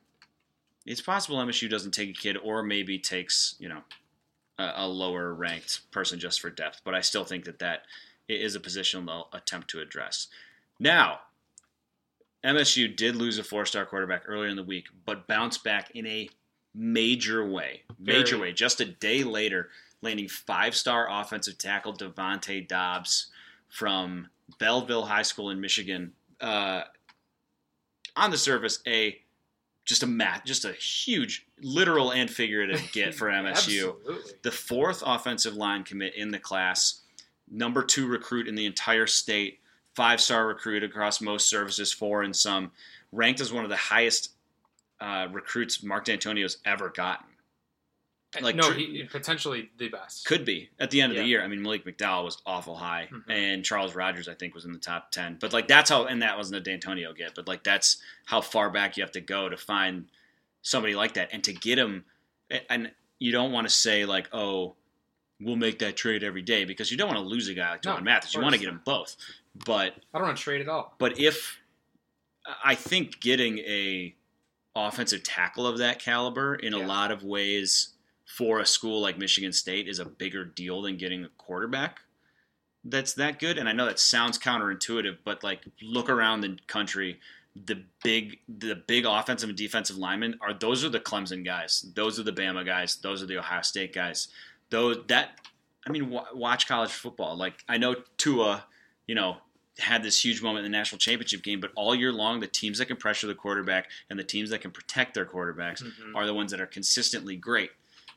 it's 0.85 1.01
possible 1.01 1.39
MSU 1.39 1.71
doesn't 1.71 1.93
take 1.93 2.11
a 2.11 2.21
kid, 2.21 2.37
or 2.43 2.63
maybe 2.63 2.99
takes 2.99 3.57
you 3.59 3.69
know 3.69 3.81
a, 4.59 4.73
a 4.77 4.89
lower 4.89 5.33
ranked 5.35 5.91
person 5.91 6.19
just 6.19 6.41
for 6.41 6.51
depth, 6.51 6.81
but 6.85 6.95
I 6.95 7.01
still 7.01 7.25
think 7.25 7.45
that 7.45 7.59
that 7.59 7.83
is 8.29 8.55
a 8.55 8.61
position 8.61 9.07
they'll 9.07 9.29
attempt 9.33 9.69
to 9.71 9.81
address. 9.81 10.29
Now, 10.79 11.21
MSU 12.45 12.95
did 12.95 13.17
lose 13.17 13.39
a 13.39 13.45
four 13.45 13.67
star 13.67 13.87
quarterback 13.87 14.25
earlier 14.27 14.49
in 14.49 14.57
the 14.57 14.63
week, 14.63 14.87
but 15.07 15.27
bounced 15.27 15.65
back 15.65 15.91
in 15.95 16.07
a 16.07 16.29
major 16.75 17.49
way. 17.49 17.83
Major 17.99 18.39
way. 18.39 18.53
Just 18.53 18.81
a 18.81 18.85
day 18.85 19.25
later, 19.25 19.71
landing 20.03 20.29
five 20.29 20.75
star 20.75 21.09
offensive 21.11 21.59
tackle 21.59 21.95
Devontae 21.95 22.69
Dobbs 22.69 23.29
from 23.69 24.29
Belleville 24.59 25.07
High 25.07 25.23
School 25.23 25.51
in 25.51 25.61
Michigan. 25.61 26.13
Uh, 26.41 26.83
on 28.17 28.31
the 28.31 28.39
surface, 28.39 28.81
a 28.87 29.19
just 29.85 30.03
a 30.03 30.07
mat, 30.07 30.43
just 30.45 30.65
a 30.65 30.73
huge 30.73 31.47
literal 31.61 32.13
and 32.13 32.31
figurative 32.31 32.83
get 32.93 33.15
for 33.15 33.27
MSU 33.31 33.51
Absolutely. 33.51 34.33
the 34.43 34.51
fourth 34.51 35.03
offensive 35.05 35.55
line 35.55 35.85
commit 35.85 36.15
in 36.15 36.31
the 36.31 36.39
class, 36.39 37.01
number 37.51 37.83
two 37.83 38.07
recruit 38.07 38.49
in 38.49 38.55
the 38.55 38.67
entire 38.67 39.07
state, 39.07 39.61
five 39.95 40.21
star 40.21 40.47
recruit 40.47 40.83
across 40.83 41.21
most 41.21 41.49
services, 41.49 41.93
four 41.93 42.23
and 42.23 42.35
some, 42.35 42.71
ranked 43.13 43.41
as 43.41 43.53
one 43.53 43.65
of 43.65 43.71
the 43.71 43.77
highest 43.77 44.31
uh, 45.01 45.29
recruits 45.31 45.83
Mark 45.83 46.07
Dantonio's 46.07 46.59
ever 46.65 46.89
gotten. 46.89 47.27
Like, 48.43 48.57
no, 48.57 48.71
he, 48.73 49.05
potentially 49.05 49.71
the 49.79 49.89
best. 49.89 50.27
Could 50.27 50.45
be 50.45 50.71
at 50.79 50.91
the 50.91 51.01
end 51.01 51.13
of 51.13 51.19
the 51.19 51.25
year. 51.25 51.43
I 51.43 51.49
mean, 51.49 51.63
Malik 51.63 51.85
McDowell 51.85 52.25
was 52.25 52.39
awful 52.47 52.77
high, 52.77 53.09
Mhm. 53.13 53.23
and 53.29 53.65
Charles 53.65 53.95
Rogers 53.95 54.29
I 54.29 54.35
think 54.35 54.55
was 54.55 54.65
in 54.65 54.73
the 54.73 54.79
top 54.79 55.11
ten. 55.13 55.37
But 55.41 55.53
like 55.53 55.69
that's 55.69 55.91
how, 55.91 56.05
and 56.07 56.23
that 56.23 56.37
wasn't 56.37 56.67
a 56.67 56.71
Dantonio 56.71 57.15
get, 57.17 57.35
but 57.35 57.47
like 57.49 57.63
that's 57.65 57.99
how 58.27 58.41
far 58.41 58.71
back 58.71 58.97
you 58.97 59.03
have 59.03 59.13
to 59.13 59.21
go 59.21 59.49
to 59.49 59.57
find 59.57 60.09
somebody 60.63 60.95
like 60.95 61.15
that, 61.15 61.29
and 61.33 61.45
to 61.45 61.53
get 61.53 61.79
him, 61.79 62.05
and 62.71 62.91
you 63.19 63.31
don't 63.33 63.53
want 63.53 63.67
to 63.69 63.73
say 63.73 64.05
like, 64.05 64.29
oh, 64.33 64.75
we'll 65.41 65.57
make 65.57 65.79
that 65.81 65.97
trade 65.97 66.23
every 66.25 66.43
day 66.43 66.65
because 66.65 66.91
you 66.91 66.97
don't 66.97 67.09
want 67.09 67.19
to 67.19 67.25
lose 67.27 67.49
a 67.49 67.55
guy 67.55 67.73
like 67.73 67.85
No, 67.85 68.01
Mathis. 68.01 68.35
You 68.35 68.41
want 68.41 68.55
to 68.55 68.61
get 68.61 68.67
them 68.67 68.81
both, 68.85 69.17
but 69.67 69.95
I 70.15 70.19
don't 70.19 70.29
want 70.29 70.39
to 70.39 70.43
trade 70.43 70.61
at 70.61 70.69
all. 70.69 70.95
but 70.99 71.19
if 71.19 71.59
I 72.65 72.75
think 72.75 73.21
getting 73.21 73.59
a 73.61 74.15
offensive 74.77 75.23
tackle 75.23 75.67
of 75.67 75.79
that 75.79 75.99
caliber 75.99 76.55
in 76.55 76.75
a 76.75 76.79
lot 76.79 77.11
of 77.13 77.23
ways 77.23 77.94
for 78.37 78.59
a 78.61 78.67
school 78.67 79.01
like 79.01 79.17
Michigan 79.19 79.53
State 79.53 79.87
is 79.89 79.99
a 79.99 80.05
bigger 80.05 80.45
deal 80.45 80.83
than 80.83 80.97
getting 80.97 81.25
a 81.25 81.29
quarterback 81.39 82.01
that's 82.87 83.15
that 83.15 83.39
good. 83.39 83.57
And 83.57 83.67
I 83.69 83.73
know 83.73 83.87
that 83.87 83.99
sounds 83.99 84.39
counterintuitive, 84.39 85.19
but 85.25 85.43
like 85.43 85.61
look 85.83 86.11
around 86.11 86.43
the 86.43 86.59
country, 86.67 87.19
the 87.57 87.83
big 88.03 88.41
the 88.49 88.75
big 88.75 89.07
offensive 89.07 89.49
and 89.49 89.57
defensive 89.57 89.97
linemen 89.97 90.37
are 90.43 90.53
those 90.53 90.85
are 90.85 90.91
the 90.91 91.01
Clemson 91.01 91.45
guys, 91.45 91.87
those 91.95 92.19
are 92.21 92.25
the 92.25 92.33
Bama 92.33 92.65
guys, 92.67 92.97
those 92.97 93.23
are 93.23 93.27
the 93.27 93.39
Ohio 93.39 93.63
State 93.63 93.95
guys. 93.95 94.29
Those 94.71 94.99
that 95.09 95.41
I 95.87 95.91
mean, 95.91 96.11
wa 96.11 96.25
watch 96.35 96.67
college 96.67 96.91
football. 96.91 97.37
Like 97.37 97.65
I 97.69 97.79
know 97.79 97.95
Tua, 98.19 98.65
you 99.07 99.15
know, 99.15 99.39
had 99.79 100.03
this 100.03 100.23
huge 100.25 100.43
moment 100.43 100.67
in 100.67 100.71
the 100.73 100.77
national 100.79 100.99
championship 100.99 101.43
game, 101.43 101.61
but 101.61 101.71
all 101.77 101.95
year 101.95 102.13
long, 102.13 102.41
the 102.41 102.47
teams 102.47 102.79
that 102.79 102.87
can 102.87 102.97
pressure 102.97 103.27
the 103.27 103.35
quarterback 103.35 103.89
and 104.11 104.19
the 104.19 104.25
teams 104.25 104.51
that 104.51 104.61
can 104.61 104.71
protect 104.71 105.15
their 105.15 105.25
quarterbacks 105.27 105.83
Mhm. 105.83 106.15
are 106.15 106.27
the 106.27 106.35
ones 106.35 106.51
that 106.51 106.61
are 106.61 106.67
consistently 106.67 107.37
great. 107.37 107.71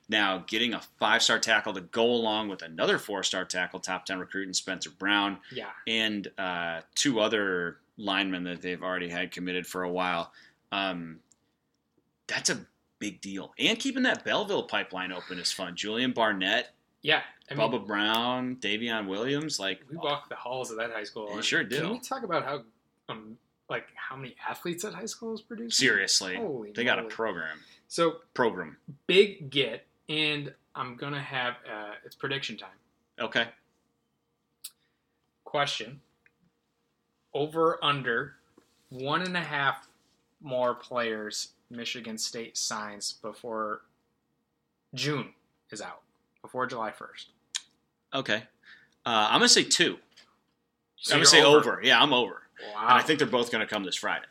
Now, 0.09 0.43
getting 0.47 0.73
a 0.73 0.81
five 0.99 1.21
star 1.21 1.37
tackle 1.39 1.73
to 1.73 1.81
go 1.81 2.05
along 2.05 2.47
with 2.49 2.61
another 2.61 2.97
four 2.97 3.23
star 3.23 3.43
tackle, 3.45 3.79
top 3.79 4.05
10 4.05 4.19
recruit 4.19 4.45
and 4.45 4.55
Spencer 4.55 4.89
Brown, 4.89 5.39
Yeah. 5.51 5.69
and 5.85 6.27
uh, 6.37 6.81
two 6.95 7.19
other 7.19 7.77
linemen 7.97 8.43
that 8.45 8.61
they've 8.61 8.81
already 8.81 9.09
had 9.09 9.31
committed 9.31 9.67
for 9.67 9.83
a 9.83 9.91
while, 9.91 10.31
um, 10.71 11.19
that's 12.27 12.49
a 12.49 12.65
big 12.99 13.21
deal. 13.21 13.53
And 13.59 13.77
keeping 13.79 14.03
that 14.03 14.23
Belleville 14.23 14.63
pipeline 14.63 15.11
open 15.11 15.39
is 15.39 15.51
fun. 15.51 15.75
Julian 15.75 16.11
Barnett, 16.13 16.73
Yeah. 17.01 17.21
I 17.49 17.53
mean, 17.55 17.69
Bubba 17.71 17.85
Brown, 17.87 18.57
Davion 18.57 19.07
Williams, 19.07 19.59
like 19.59 19.81
we 19.89 19.95
walked 19.97 20.29
the 20.29 20.35
halls 20.35 20.71
of 20.71 20.77
that 20.77 20.91
high 20.91 21.03
school. 21.05 21.29
You 21.29 21.35
and 21.37 21.45
sure 21.45 21.63
do. 21.63 21.79
Can 21.81 21.91
we 21.91 21.99
talk 21.99 22.23
about 22.23 22.43
how, 22.43 22.63
um, 23.09 23.37
like 23.69 23.87
how 23.95 24.15
many 24.17 24.35
athletes 24.49 24.83
that 24.83 24.93
high 24.93 25.05
school 25.05 25.33
is 25.33 25.41
producing? 25.41 25.71
seriously, 25.71 26.35
Holy 26.35 26.71
they 26.71 26.83
got 26.83 26.99
a 26.99 27.03
program. 27.03 27.59
So 27.87 28.17
Program. 28.33 28.75
big 29.07 29.49
get, 29.49 29.86
and 30.09 30.53
I'm 30.75 30.95
gonna 30.95 31.21
have 31.21 31.55
uh, 31.71 31.93
it's 32.05 32.15
prediction 32.15 32.57
time. 32.57 32.69
Okay. 33.19 33.47
Question: 35.43 36.01
Over 37.33 37.79
under 37.83 38.35
one 38.89 39.21
and 39.21 39.35
a 39.35 39.41
half 39.41 39.87
more 40.41 40.75
players 40.75 41.49
Michigan 41.69 42.17
State 42.17 42.57
signs 42.57 43.13
before 43.21 43.81
June 44.93 45.29
is 45.71 45.81
out, 45.81 46.01
before 46.41 46.65
July 46.67 46.91
first. 46.91 47.31
Okay. 48.13 48.43
Uh, 49.05 49.27
I'm 49.29 49.39
gonna 49.39 49.49
say 49.49 49.63
two. 49.63 49.97
So 50.97 51.13
I'm 51.13 51.19
gonna 51.19 51.25
say 51.25 51.43
over. 51.43 51.79
Yeah, 51.83 52.01
I'm 52.01 52.13
over. 52.13 52.43
Wow. 52.73 52.81
And 52.81 52.93
I 52.93 53.01
think 53.01 53.19
they're 53.19 53.27
both 53.27 53.51
gonna 53.51 53.67
come 53.67 53.83
this 53.83 53.95
Friday. 53.95 54.25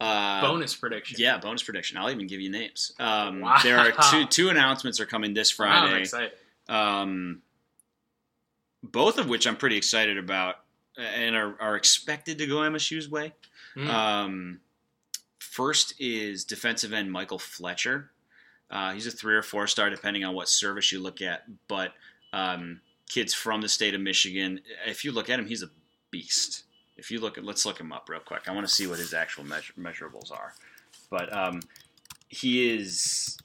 Uh, 0.00 0.40
bonus 0.42 0.74
prediction. 0.74 1.16
Yeah, 1.18 1.38
bonus 1.38 1.62
prediction. 1.62 1.96
I'll 1.96 2.10
even 2.10 2.26
give 2.26 2.40
you 2.40 2.50
names. 2.50 2.92
Um, 2.98 3.40
Wow. 3.40 3.58
There 3.62 3.78
are 3.78 3.92
two 4.10 4.26
two 4.30 4.48
announcements 4.50 5.00
are 5.00 5.06
coming 5.06 5.32
this 5.34 5.58
Wow, 5.58 5.66
I'm 5.66 5.88
Friday. 5.88 6.00
excited. 6.02 6.32
um, 6.68 7.42
both 8.82 9.18
of 9.18 9.28
which 9.28 9.46
I'm 9.46 9.56
pretty 9.56 9.76
excited 9.76 10.18
about 10.18 10.56
and 10.98 11.34
are, 11.34 11.56
are 11.60 11.76
expected 11.76 12.38
to 12.38 12.46
go 12.46 12.56
MSU's 12.56 13.08
way. 13.10 13.32
Mm. 13.76 13.88
Um, 13.88 14.60
first 15.38 15.94
is 15.98 16.44
defensive 16.44 16.92
end 16.92 17.10
Michael 17.10 17.38
Fletcher. 17.38 18.10
Uh, 18.70 18.92
he's 18.92 19.06
a 19.06 19.10
three 19.10 19.34
or 19.34 19.42
four 19.42 19.66
star, 19.66 19.90
depending 19.90 20.24
on 20.24 20.34
what 20.34 20.48
service 20.48 20.92
you 20.92 21.00
look 21.00 21.22
at. 21.22 21.44
But 21.68 21.92
um, 22.32 22.80
kids 23.08 23.32
from 23.34 23.60
the 23.60 23.68
state 23.68 23.94
of 23.94 24.00
Michigan, 24.00 24.60
if 24.86 25.04
you 25.04 25.12
look 25.12 25.30
at 25.30 25.38
him, 25.38 25.46
he's 25.46 25.62
a 25.62 25.70
beast. 26.10 26.64
If 26.96 27.10
you 27.10 27.20
look 27.20 27.36
at, 27.38 27.44
let's 27.44 27.66
look 27.66 27.78
him 27.80 27.92
up 27.92 28.08
real 28.08 28.20
quick. 28.20 28.48
I 28.48 28.52
want 28.52 28.66
to 28.66 28.72
see 28.72 28.86
what 28.86 28.98
his 28.98 29.12
actual 29.12 29.44
measure, 29.44 29.72
measurables 29.78 30.30
are. 30.32 30.54
But 31.10 31.32
um, 31.36 31.60
he 32.28 32.70
is. 32.74 33.38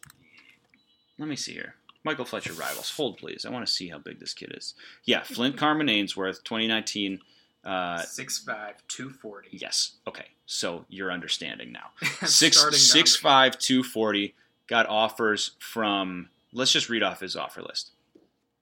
Let 1.18 1.28
me 1.28 1.36
see 1.36 1.54
here. 1.54 1.76
Michael 2.04 2.26
Fletcher 2.26 2.54
rivals. 2.54 2.90
Hold 2.92 3.18
please. 3.18 3.46
I 3.46 3.50
want 3.52 3.66
to 3.66 3.72
see 3.72 3.90
how 3.90 4.00
big 4.00 4.20
this 4.20 4.34
kid 4.34 4.54
is. 4.58 4.74
Yeah, 5.06 5.22
Flint 5.24 5.58
Carman 5.58 5.90
Ainsworth, 5.90 6.44
2019. 6.44 7.20
Uh, 7.64 8.02
Six 8.02 8.40
five 8.40 8.76
two 8.88 9.12
forty. 9.12 9.50
yes. 9.52 9.98
Okay. 10.08 10.26
So 10.48 10.86
you're 10.90 11.12
understanding 11.12 11.72
now 11.72 11.92
six 12.28 12.58
six 12.76 13.16
five 13.16 13.58
two 13.60 13.84
forty 13.84 14.34
got 14.68 14.88
offers 14.88 15.52
from 15.60 16.30
let's 16.54 16.72
just 16.72 16.90
read 16.90 17.04
off 17.04 17.20
his 17.22 17.36
offer 17.36 17.62
list 17.62 17.92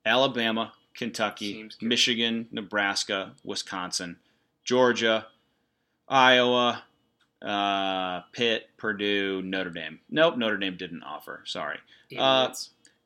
alabama 0.05 0.73
kentucky 0.93 1.69
michigan 1.81 2.47
nebraska 2.51 3.31
wisconsin 3.43 4.17
georgia 4.63 5.25
iowa 6.07 6.83
uh, 7.41 8.21
pitt 8.33 8.69
purdue 8.77 9.41
notre 9.43 9.69
dame 9.71 9.99
nope 10.09 10.37
notre 10.37 10.57
dame 10.57 10.75
didn't 10.77 11.03
offer 11.03 11.41
sorry 11.45 11.79
Uh, 12.17 12.47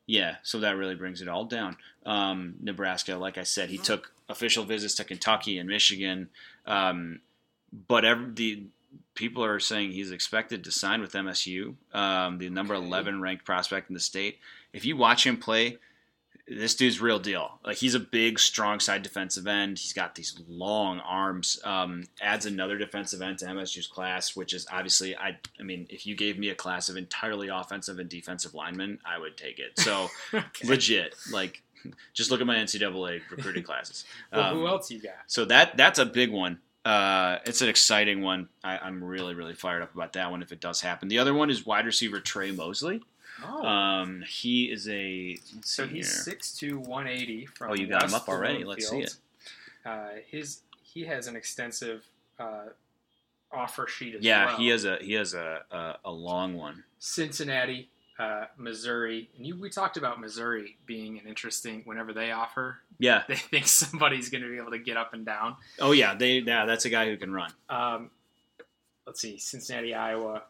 yeah, 0.06 0.36
so 0.42 0.60
that 0.60 0.76
really 0.76 0.94
brings 0.94 1.20
it 1.22 1.28
all 1.28 1.44
down. 1.46 1.76
Um, 2.06 2.54
Nebraska, 2.62 3.16
like 3.16 3.36
I 3.38 3.42
said, 3.42 3.68
he 3.70 3.76
took 3.78 4.12
official 4.30 4.64
visits 4.64 4.94
to 4.96 5.04
Kentucky 5.04 5.58
and 5.58 5.68
Michigan, 5.68 6.28
um, 6.66 7.20
but 7.88 8.04
every, 8.04 8.30
the 8.32 8.62
people 9.14 9.42
are 9.44 9.60
saying 9.60 9.92
he's 9.92 10.10
expected 10.10 10.64
to 10.64 10.70
sign 10.70 11.00
with 11.02 11.12
MSU, 11.12 11.74
um, 11.94 12.38
the 12.38 12.48
number 12.50 12.74
Okay. 12.74 12.84
eleven 12.86 13.20
ranked 13.20 13.44
prospect 13.44 13.88
in 13.90 13.94
the 13.94 14.00
state. 14.00 14.38
If 14.72 14.84
you 14.86 14.96
watch 14.96 15.26
him 15.26 15.36
play, 15.38 15.76
this 16.46 16.74
dude's 16.74 17.00
real 17.00 17.18
deal. 17.18 17.58
Like 17.64 17.78
he's 17.78 17.94
a 17.94 18.00
big, 18.00 18.38
strong 18.38 18.78
side 18.80 19.02
defensive 19.02 19.46
end. 19.46 19.78
He's 19.78 19.92
got 19.94 20.14
these 20.14 20.38
long 20.46 21.00
arms. 21.00 21.58
Um, 21.64 22.04
adds 22.20 22.44
another 22.44 22.76
defensive 22.76 23.22
end 23.22 23.38
to 23.38 23.46
MSU's 23.46 23.86
class, 23.86 24.36
which 24.36 24.52
is 24.52 24.66
obviously 24.70 25.16
I. 25.16 25.38
I 25.58 25.62
mean, 25.62 25.86
if 25.88 26.06
you 26.06 26.14
gave 26.14 26.38
me 26.38 26.50
a 26.50 26.54
class 26.54 26.88
of 26.88 26.96
entirely 26.96 27.48
offensive 27.48 27.98
and 27.98 28.08
defensive 28.10 28.52
linemen, 28.54 28.98
I 29.06 29.18
would 29.18 29.36
take 29.36 29.58
it. 29.58 29.78
So 29.78 30.08
Okay. 30.34 30.68
legit, 30.68 31.14
like 31.32 31.62
just 32.12 32.30
look 32.30 32.40
at 32.40 32.46
my 32.46 32.56
NCAA 32.56 33.20
recruiting 33.30 33.62
classes. 33.70 34.04
Well, 34.32 34.54
who 34.54 34.60
Um, 34.62 34.66
else 34.66 34.90
you 34.90 35.00
got? 35.00 35.12
so 35.26 35.44
that 35.46 35.76
that's 35.78 35.98
a 35.98 36.06
big 36.06 36.30
one. 36.30 36.58
Uh, 36.84 37.38
it's 37.46 37.62
an 37.62 37.70
exciting 37.70 38.20
one. 38.20 38.48
I, 38.62 38.76
I'm 38.76 39.02
really 39.02 39.34
really 39.34 39.54
fired 39.54 39.80
up 39.82 39.94
about 39.94 40.12
that 40.12 40.30
one 40.30 40.42
if 40.42 40.52
it 40.52 40.60
does 40.60 40.82
happen. 40.82 41.08
The 41.08 41.18
other 41.18 41.32
one 41.32 41.48
is 41.48 41.64
wide 41.64 41.86
receiver 41.86 42.20
Tre 42.20 42.52
Mosley. 42.52 43.02
Oh, 43.46 43.66
Um, 43.66 44.22
he 44.28 44.64
is 44.70 44.88
a 44.88 45.36
so 45.62 45.86
he's 45.86 46.24
six 46.24 46.56
two 46.56 46.78
one 46.78 47.06
eighty 47.06 47.46
from. 47.46 47.70
Oh, 47.70 47.74
you 47.74 47.86
got 47.86 48.02
him 48.04 48.14
up 48.14 48.28
already. 48.28 48.64
Let's 48.64 48.88
see 48.88 49.00
it. 49.00 49.16
Uh, 49.84 50.08
his 50.30 50.60
he 50.82 51.04
has 51.04 51.26
an 51.26 51.36
extensive 51.36 52.04
uh, 52.38 52.66
offer 53.52 53.86
sheet 53.86 54.14
as 54.14 54.22
Yeah, 54.24 54.46
well. 54.46 54.56
he 54.56 54.68
has 54.68 54.84
a 54.84 54.96
he 55.00 55.12
has 55.14 55.34
a, 55.34 55.62
a 55.70 55.94
a 56.06 56.10
long 56.10 56.54
one. 56.54 56.84
Cincinnati, 56.98 57.88
uh, 58.18 58.46
Missouri, 58.56 59.28
and 59.36 59.46
you, 59.46 59.56
we 59.60 59.68
talked 59.70 59.96
about 59.96 60.20
Missouri 60.20 60.76
being 60.86 61.18
an 61.18 61.26
interesting. 61.26 61.82
Whenever 61.84 62.12
they 62.12 62.32
offer, 62.32 62.78
Yeah. 62.98 63.24
they 63.28 63.36
think 63.36 63.66
somebody's 63.66 64.28
going 64.30 64.42
to 64.42 64.48
be 64.50 64.56
able 64.56 64.70
to 64.70 64.78
get 64.78 64.96
up 64.96 65.12
and 65.14 65.26
down. 65.26 65.56
Oh 65.80 65.92
yeah, 65.92 66.14
they 66.14 66.38
yeah 66.38 66.64
that's 66.66 66.84
a 66.86 66.90
guy 66.90 67.06
who 67.06 67.16
can 67.16 67.32
run. 67.32 67.52
Um, 67.68 68.10
let's 69.06 69.20
see: 69.20 69.36
Cincinnati, 69.38 69.94
Iowa, 69.94 70.44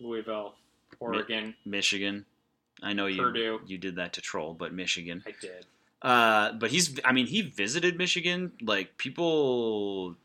Louisville, 0.00 0.54
Oregon, 1.00 1.54
Michigan. 1.64 2.26
I 2.82 2.92
know 2.92 3.06
you 3.06 3.20
Purdue. 3.22 3.60
you 3.66 3.78
did 3.78 3.96
that 3.96 4.12
to 4.14 4.20
troll, 4.20 4.54
but 4.54 4.72
Michigan. 4.72 5.22
I 5.26 5.34
did. 5.40 5.66
Uh, 6.02 6.52
but 6.52 6.70
he's 6.70 6.98
I 7.04 7.12
mean 7.12 7.26
he 7.26 7.42
visited 7.42 7.98
Michigan. 7.98 8.52
Like 8.62 8.96
people 8.96 10.16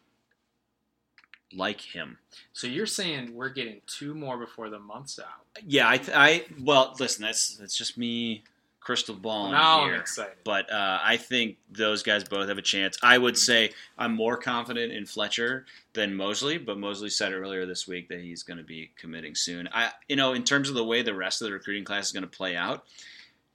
like 1.54 1.82
him. 1.82 2.18
So 2.54 2.68
you're 2.68 2.86
saying 2.86 3.34
we're 3.34 3.50
getting 3.50 3.82
two 3.88 4.14
more 4.14 4.38
before 4.38 4.70
the 4.70 4.80
month's 4.80 5.20
out? 5.20 5.46
Yeah, 5.66 5.88
I 5.88 6.00
I 6.14 6.46
well 6.62 6.96
listen. 7.00 7.24
That's 7.24 7.56
that's 7.56 7.76
just 7.76 7.98
me 7.98 8.44
crystal 8.86 9.16
ball 9.16 9.52
now 9.52 9.84
here. 9.86 9.96
I'm 9.96 10.00
excited. 10.00 10.36
But 10.44 10.72
uh, 10.72 11.00
I 11.04 11.18
think 11.18 11.58
those 11.72 12.04
guys 12.04 12.24
both 12.24 12.48
have 12.48 12.58
a 12.60 12.62
chance. 12.62 12.98
I 13.02 13.18
would 13.18 13.38
say 13.38 13.72
I'm 13.98 14.14
more 14.16 14.38
confident 14.38 14.94
in 14.94 15.06
Fletcher 15.08 15.66
than 15.94 16.14
Mosley, 16.16 16.58
but 16.60 16.78
Mosley 16.78 17.10
said 17.10 17.34
earlier 17.34 17.66
this 17.66 17.88
week 17.88 18.08
that 18.10 18.20
he's 18.22 18.44
going 18.44 18.60
to 18.60 18.64
be 18.64 18.92
committing 18.96 19.34
soon. 19.36 19.68
I, 19.74 19.90
you 20.08 20.16
know, 20.16 20.34
in 20.34 20.44
terms 20.44 20.70
of 20.70 20.76
the 20.76 20.86
way 20.86 21.02
the 21.02 21.16
rest 21.16 21.42
of 21.42 21.48
the 21.48 21.52
recruiting 21.54 21.84
class 21.84 22.06
is 22.06 22.12
going 22.12 22.24
to 22.24 22.30
play 22.30 22.56
out, 22.56 22.86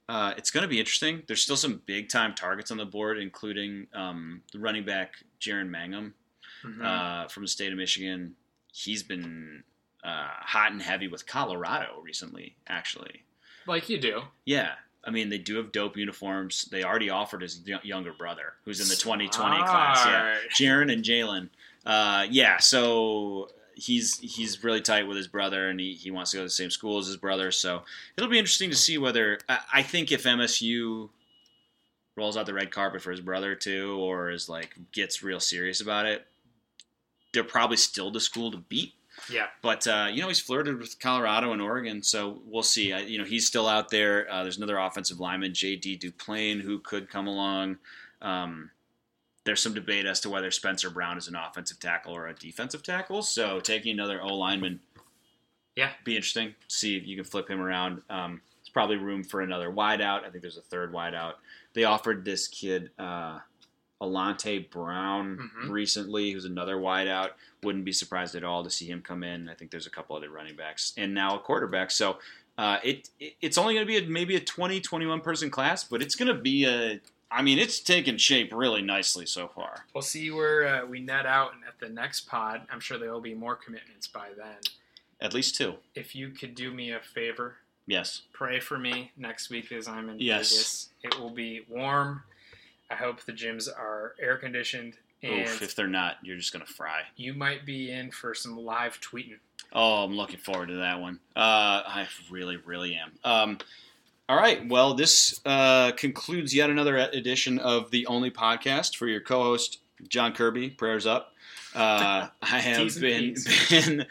uh, 0.09 0.33
it's 0.37 0.51
going 0.51 0.63
to 0.63 0.67
be 0.67 0.79
interesting. 0.79 1.23
There's 1.27 1.41
still 1.41 1.55
some 1.55 1.81
big 1.85 2.09
time 2.09 2.35
targets 2.35 2.69
on 2.69 2.77
the 2.77 2.85
board, 2.85 3.17
including 3.17 3.87
um, 3.93 4.41
the 4.51 4.59
running 4.59 4.83
back 4.85 5.13
Jaron 5.39 5.69
Mangum 5.69 6.13
Mhm. 6.65 6.83
uh, 6.85 7.27
from 7.29 7.43
the 7.43 7.47
state 7.49 7.71
of 7.71 7.77
Michigan. 7.77 8.35
He's 8.73 9.01
been 9.01 9.63
uh, 10.03 10.27
hot 10.41 10.71
and 10.73 10.81
heavy 10.81 11.07
with 11.07 11.25
Colorado 11.25 12.01
recently, 12.03 12.55
actually. 12.67 13.23
like 13.67 13.87
you 13.89 13.97
do. 13.99 14.23
Yeah. 14.45 14.73
I 15.03 15.09
mean, 15.09 15.29
they 15.29 15.37
do 15.37 15.55
have 15.57 15.71
dope 15.71 15.97
uniforms. 15.97 16.65
They 16.65 16.83
already 16.83 17.09
offered 17.09 17.41
his 17.41 17.61
younger 17.83 18.13
brother, 18.13 18.53
who's 18.65 18.79
in 18.79 18.87
the 18.87 18.95
2020 18.95 19.57
class. 19.63 20.05
Yeah. 20.05 20.35
Jaron 20.53 20.91
and 20.91 21.03
Jalen. 21.03 21.49
Uh, 21.85 22.27
yeah, 22.29 22.57
so 22.57 23.49
he's 23.75 24.19
he's 24.19 24.63
really 24.63 24.81
tight 24.81 25.07
with 25.07 25.17
his 25.17 25.27
brother, 25.27 25.69
and 25.69 25.79
he, 25.79 25.93
he 25.93 26.11
wants 26.11 26.31
to 26.31 26.37
go 26.37 26.41
to 26.41 26.45
the 26.45 26.51
same 26.51 26.69
school 26.69 26.99
as 26.99 27.07
his 27.07 27.17
brother. 27.17 27.51
So 27.51 27.81
it'll 28.15 28.29
be 28.29 28.37
interesting 28.37 28.69
to 28.69 28.75
see 28.75 28.97
whether 28.97 29.39
I, 29.49 29.59
I 29.73 29.83
think 29.83 30.11
if 30.11 30.23
MSU 30.23 31.09
rolls 32.15 32.37
out 32.37 32.45
the 32.45 32.53
red 32.53 32.71
carpet 32.71 33.01
for 33.01 33.11
his 33.11 33.21
brother 33.21 33.55
too, 33.55 33.97
or 33.99 34.29
is 34.29 34.47
like 34.47 34.75
gets 34.91 35.23
real 35.23 35.39
serious 35.39 35.81
about 35.81 36.05
it, 36.05 36.25
they're 37.33 37.43
probably 37.43 37.77
still 37.77 38.11
the 38.11 38.19
school 38.19 38.51
to 38.51 38.57
beat. 38.57 38.93
Yeah. 39.29 39.47
But 39.61 39.85
uh, 39.87 40.07
you 40.11 40.21
know 40.21 40.27
he's 40.27 40.39
flirted 40.39 40.79
with 40.79 40.99
Colorado 40.99 41.51
and 41.53 41.61
Oregon, 41.61 42.01
so 42.03 42.39
we'll 42.45 42.63
see. 42.63 42.93
I, 42.93 42.99
you 43.01 43.17
know 43.17 43.25
he's 43.25 43.45
still 43.47 43.67
out 43.67 43.89
there. 43.89 44.31
Uh, 44.31 44.43
there's 44.43 44.57
another 44.57 44.77
offensive 44.77 45.19
lineman, 45.19 45.53
J.D. 45.53 45.97
Duplain, 45.99 46.61
who 46.61 46.79
could 46.79 47.09
come 47.09 47.27
along. 47.27 47.77
Um, 48.21 48.71
there's 49.43 49.61
some 49.61 49.73
debate 49.73 50.05
as 50.05 50.19
to 50.21 50.29
whether 50.29 50.51
Spencer 50.51 50.89
Brown 50.89 51.17
is 51.17 51.27
an 51.27 51.35
offensive 51.35 51.79
tackle 51.79 52.15
or 52.15 52.27
a 52.27 52.33
defensive 52.35 52.83
tackle. 52.83 53.23
So 53.23 53.59
taking 53.59 53.93
another 53.93 54.21
O 54.21 54.35
lineman, 54.35 54.79
Yeah. 55.75 55.89
be 56.03 56.15
interesting. 56.15 56.53
See 56.67 56.95
if 56.95 57.07
you 57.07 57.15
can 57.15 57.25
flip 57.25 57.49
him 57.49 57.59
around. 57.59 58.01
Um, 58.09 58.41
there's 58.59 58.69
probably 58.71 58.97
room 58.97 59.23
for 59.23 59.41
another 59.41 59.71
wideout. 59.71 60.23
I 60.23 60.29
think 60.29 60.41
there's 60.43 60.57
a 60.57 60.61
third 60.61 60.93
wideout. 60.93 61.33
They 61.73 61.85
offered 61.85 62.23
this 62.23 62.47
kid 62.47 62.91
uh, 62.99 63.39
Alante 64.01 64.69
Brown 64.69 65.37
Mhm. 65.37 65.69
recently, 65.69 66.31
who's 66.31 66.45
another 66.45 66.75
wideout. 66.77 67.31
Wouldn't 67.63 67.85
be 67.85 67.91
surprised 67.93 68.33
at 68.35 68.43
all 68.43 68.63
to 68.63 68.69
see 68.69 68.87
him 68.87 69.01
come 69.01 69.23
in. 69.23 69.47
I 69.47 69.53
think 69.53 69.69
there's 69.71 69.85
a 69.87 69.91
couple 69.91 70.15
other 70.15 70.29
running 70.29 70.55
backs 70.55 70.93
and 70.97 71.13
now 71.13 71.35
a 71.35 71.39
quarterback. 71.39 71.91
So 71.91 72.19
uh, 72.57 72.79
it, 72.83 73.09
it 73.19 73.35
it's 73.41 73.57
only 73.57 73.75
going 73.75 73.85
to 73.85 73.87
be 73.87 73.97
a, 73.97 74.07
maybe 74.09 74.35
a 74.35 74.39
20, 74.39 74.81
21 74.81 75.21
person 75.21 75.49
class, 75.49 75.83
but 75.83 76.01
it's 76.01 76.15
going 76.15 76.27
to 76.35 76.41
be 76.41 76.65
a. 76.65 76.99
I 77.33 77.41
mean, 77.41 77.59
it's 77.59 77.79
taken 77.79 78.17
shape 78.17 78.51
really 78.53 78.81
nicely 78.81 79.25
so 79.25 79.47
far. 79.47 79.85
We'll 79.93 80.01
see 80.01 80.31
where 80.31 80.67
uh, 80.83 80.85
we 80.85 80.99
net 80.99 81.25
out 81.25 81.53
at 81.65 81.79
the 81.79 81.87
next 81.87 82.27
pod. 82.27 82.67
I'm 82.69 82.81
sure 82.81 82.97
there 82.97 83.11
will 83.13 83.21
be 83.21 83.33
more 83.33 83.55
commitments 83.55 84.05
by 84.07 84.29
then. 84.35 84.57
At 85.21 85.33
least 85.33 85.55
two. 85.55 85.75
If 85.95 86.13
you 86.13 86.29
could 86.31 86.55
do 86.55 86.71
me 86.71 86.91
a 86.91 86.99
favor, 86.99 87.55
Yes. 87.87 88.23
pray 88.33 88.59
for 88.59 88.77
me 88.77 89.11
next 89.15 89.49
week 89.49 89.71
as 89.71 89.87
I'm 89.87 90.09
in 90.09 90.19
Yes. 90.19 90.51
Vegas. 90.51 90.89
It 91.03 91.19
will 91.19 91.29
be 91.29 91.61
warm. 91.69 92.23
I 92.91 92.95
hope 92.95 93.21
the 93.21 93.31
gyms 93.31 93.69
are 93.69 94.15
air 94.19 94.37
conditioned, 94.37 94.97
and 95.23 95.47
Oof, 95.47 95.61
if 95.61 95.75
they're 95.75 95.87
not, 95.87 96.17
you're 96.23 96.37
just 96.37 96.51
going 96.51 96.65
to 96.65 96.71
fry. 96.71 97.01
you 97.15 97.33
might 97.33 97.65
be 97.65 97.89
in 97.91 98.11
for 98.11 98.33
some 98.33 98.57
live 98.57 98.99
tweeting. 98.99 99.37
Oh, 99.71 100.03
I'm 100.03 100.15
looking 100.15 100.39
forward 100.39 100.67
to 100.67 100.75
that 100.77 100.99
one. 100.99 101.19
Uh, 101.35 101.39
I 101.85 102.07
really, 102.29 102.57
really 102.57 102.95
am. 102.95 103.11
Um, 103.23 103.57
all 104.27 104.35
right. 104.35 104.67
Well, 104.67 104.93
this 104.93 105.39
uh, 105.45 105.91
concludes 105.93 106.53
yet 106.53 106.69
another 106.69 106.97
edition 106.97 107.59
of 107.59 107.91
the 107.91 108.05
Only 108.07 108.31
Podcast 108.31 108.97
for 108.97 109.07
your 109.07 109.21
co-host 109.21 109.79
John 110.09 110.33
Kirby. 110.33 110.71
Prayers 110.71 111.05
up. 111.05 111.33
Uh, 111.73 112.27
I 112.41 112.59
have 112.59 112.99
been, 112.99 113.35
been 113.69 114.05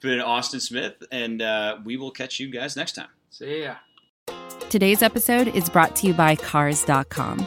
been 0.00 0.20
Austin 0.20 0.60
Smith, 0.60 0.94
and 1.12 1.40
uh, 1.40 1.78
we 1.84 1.96
will 1.96 2.10
catch 2.10 2.40
you 2.40 2.48
guys 2.50 2.76
next 2.76 2.92
time. 2.92 3.08
See 3.30 3.62
ya. 3.62 3.76
Today's 4.70 5.02
episode 5.02 5.48
is 5.48 5.68
brought 5.68 5.94
to 5.96 6.08
you 6.08 6.14
by 6.14 6.34
Cars.com. 6.34 7.46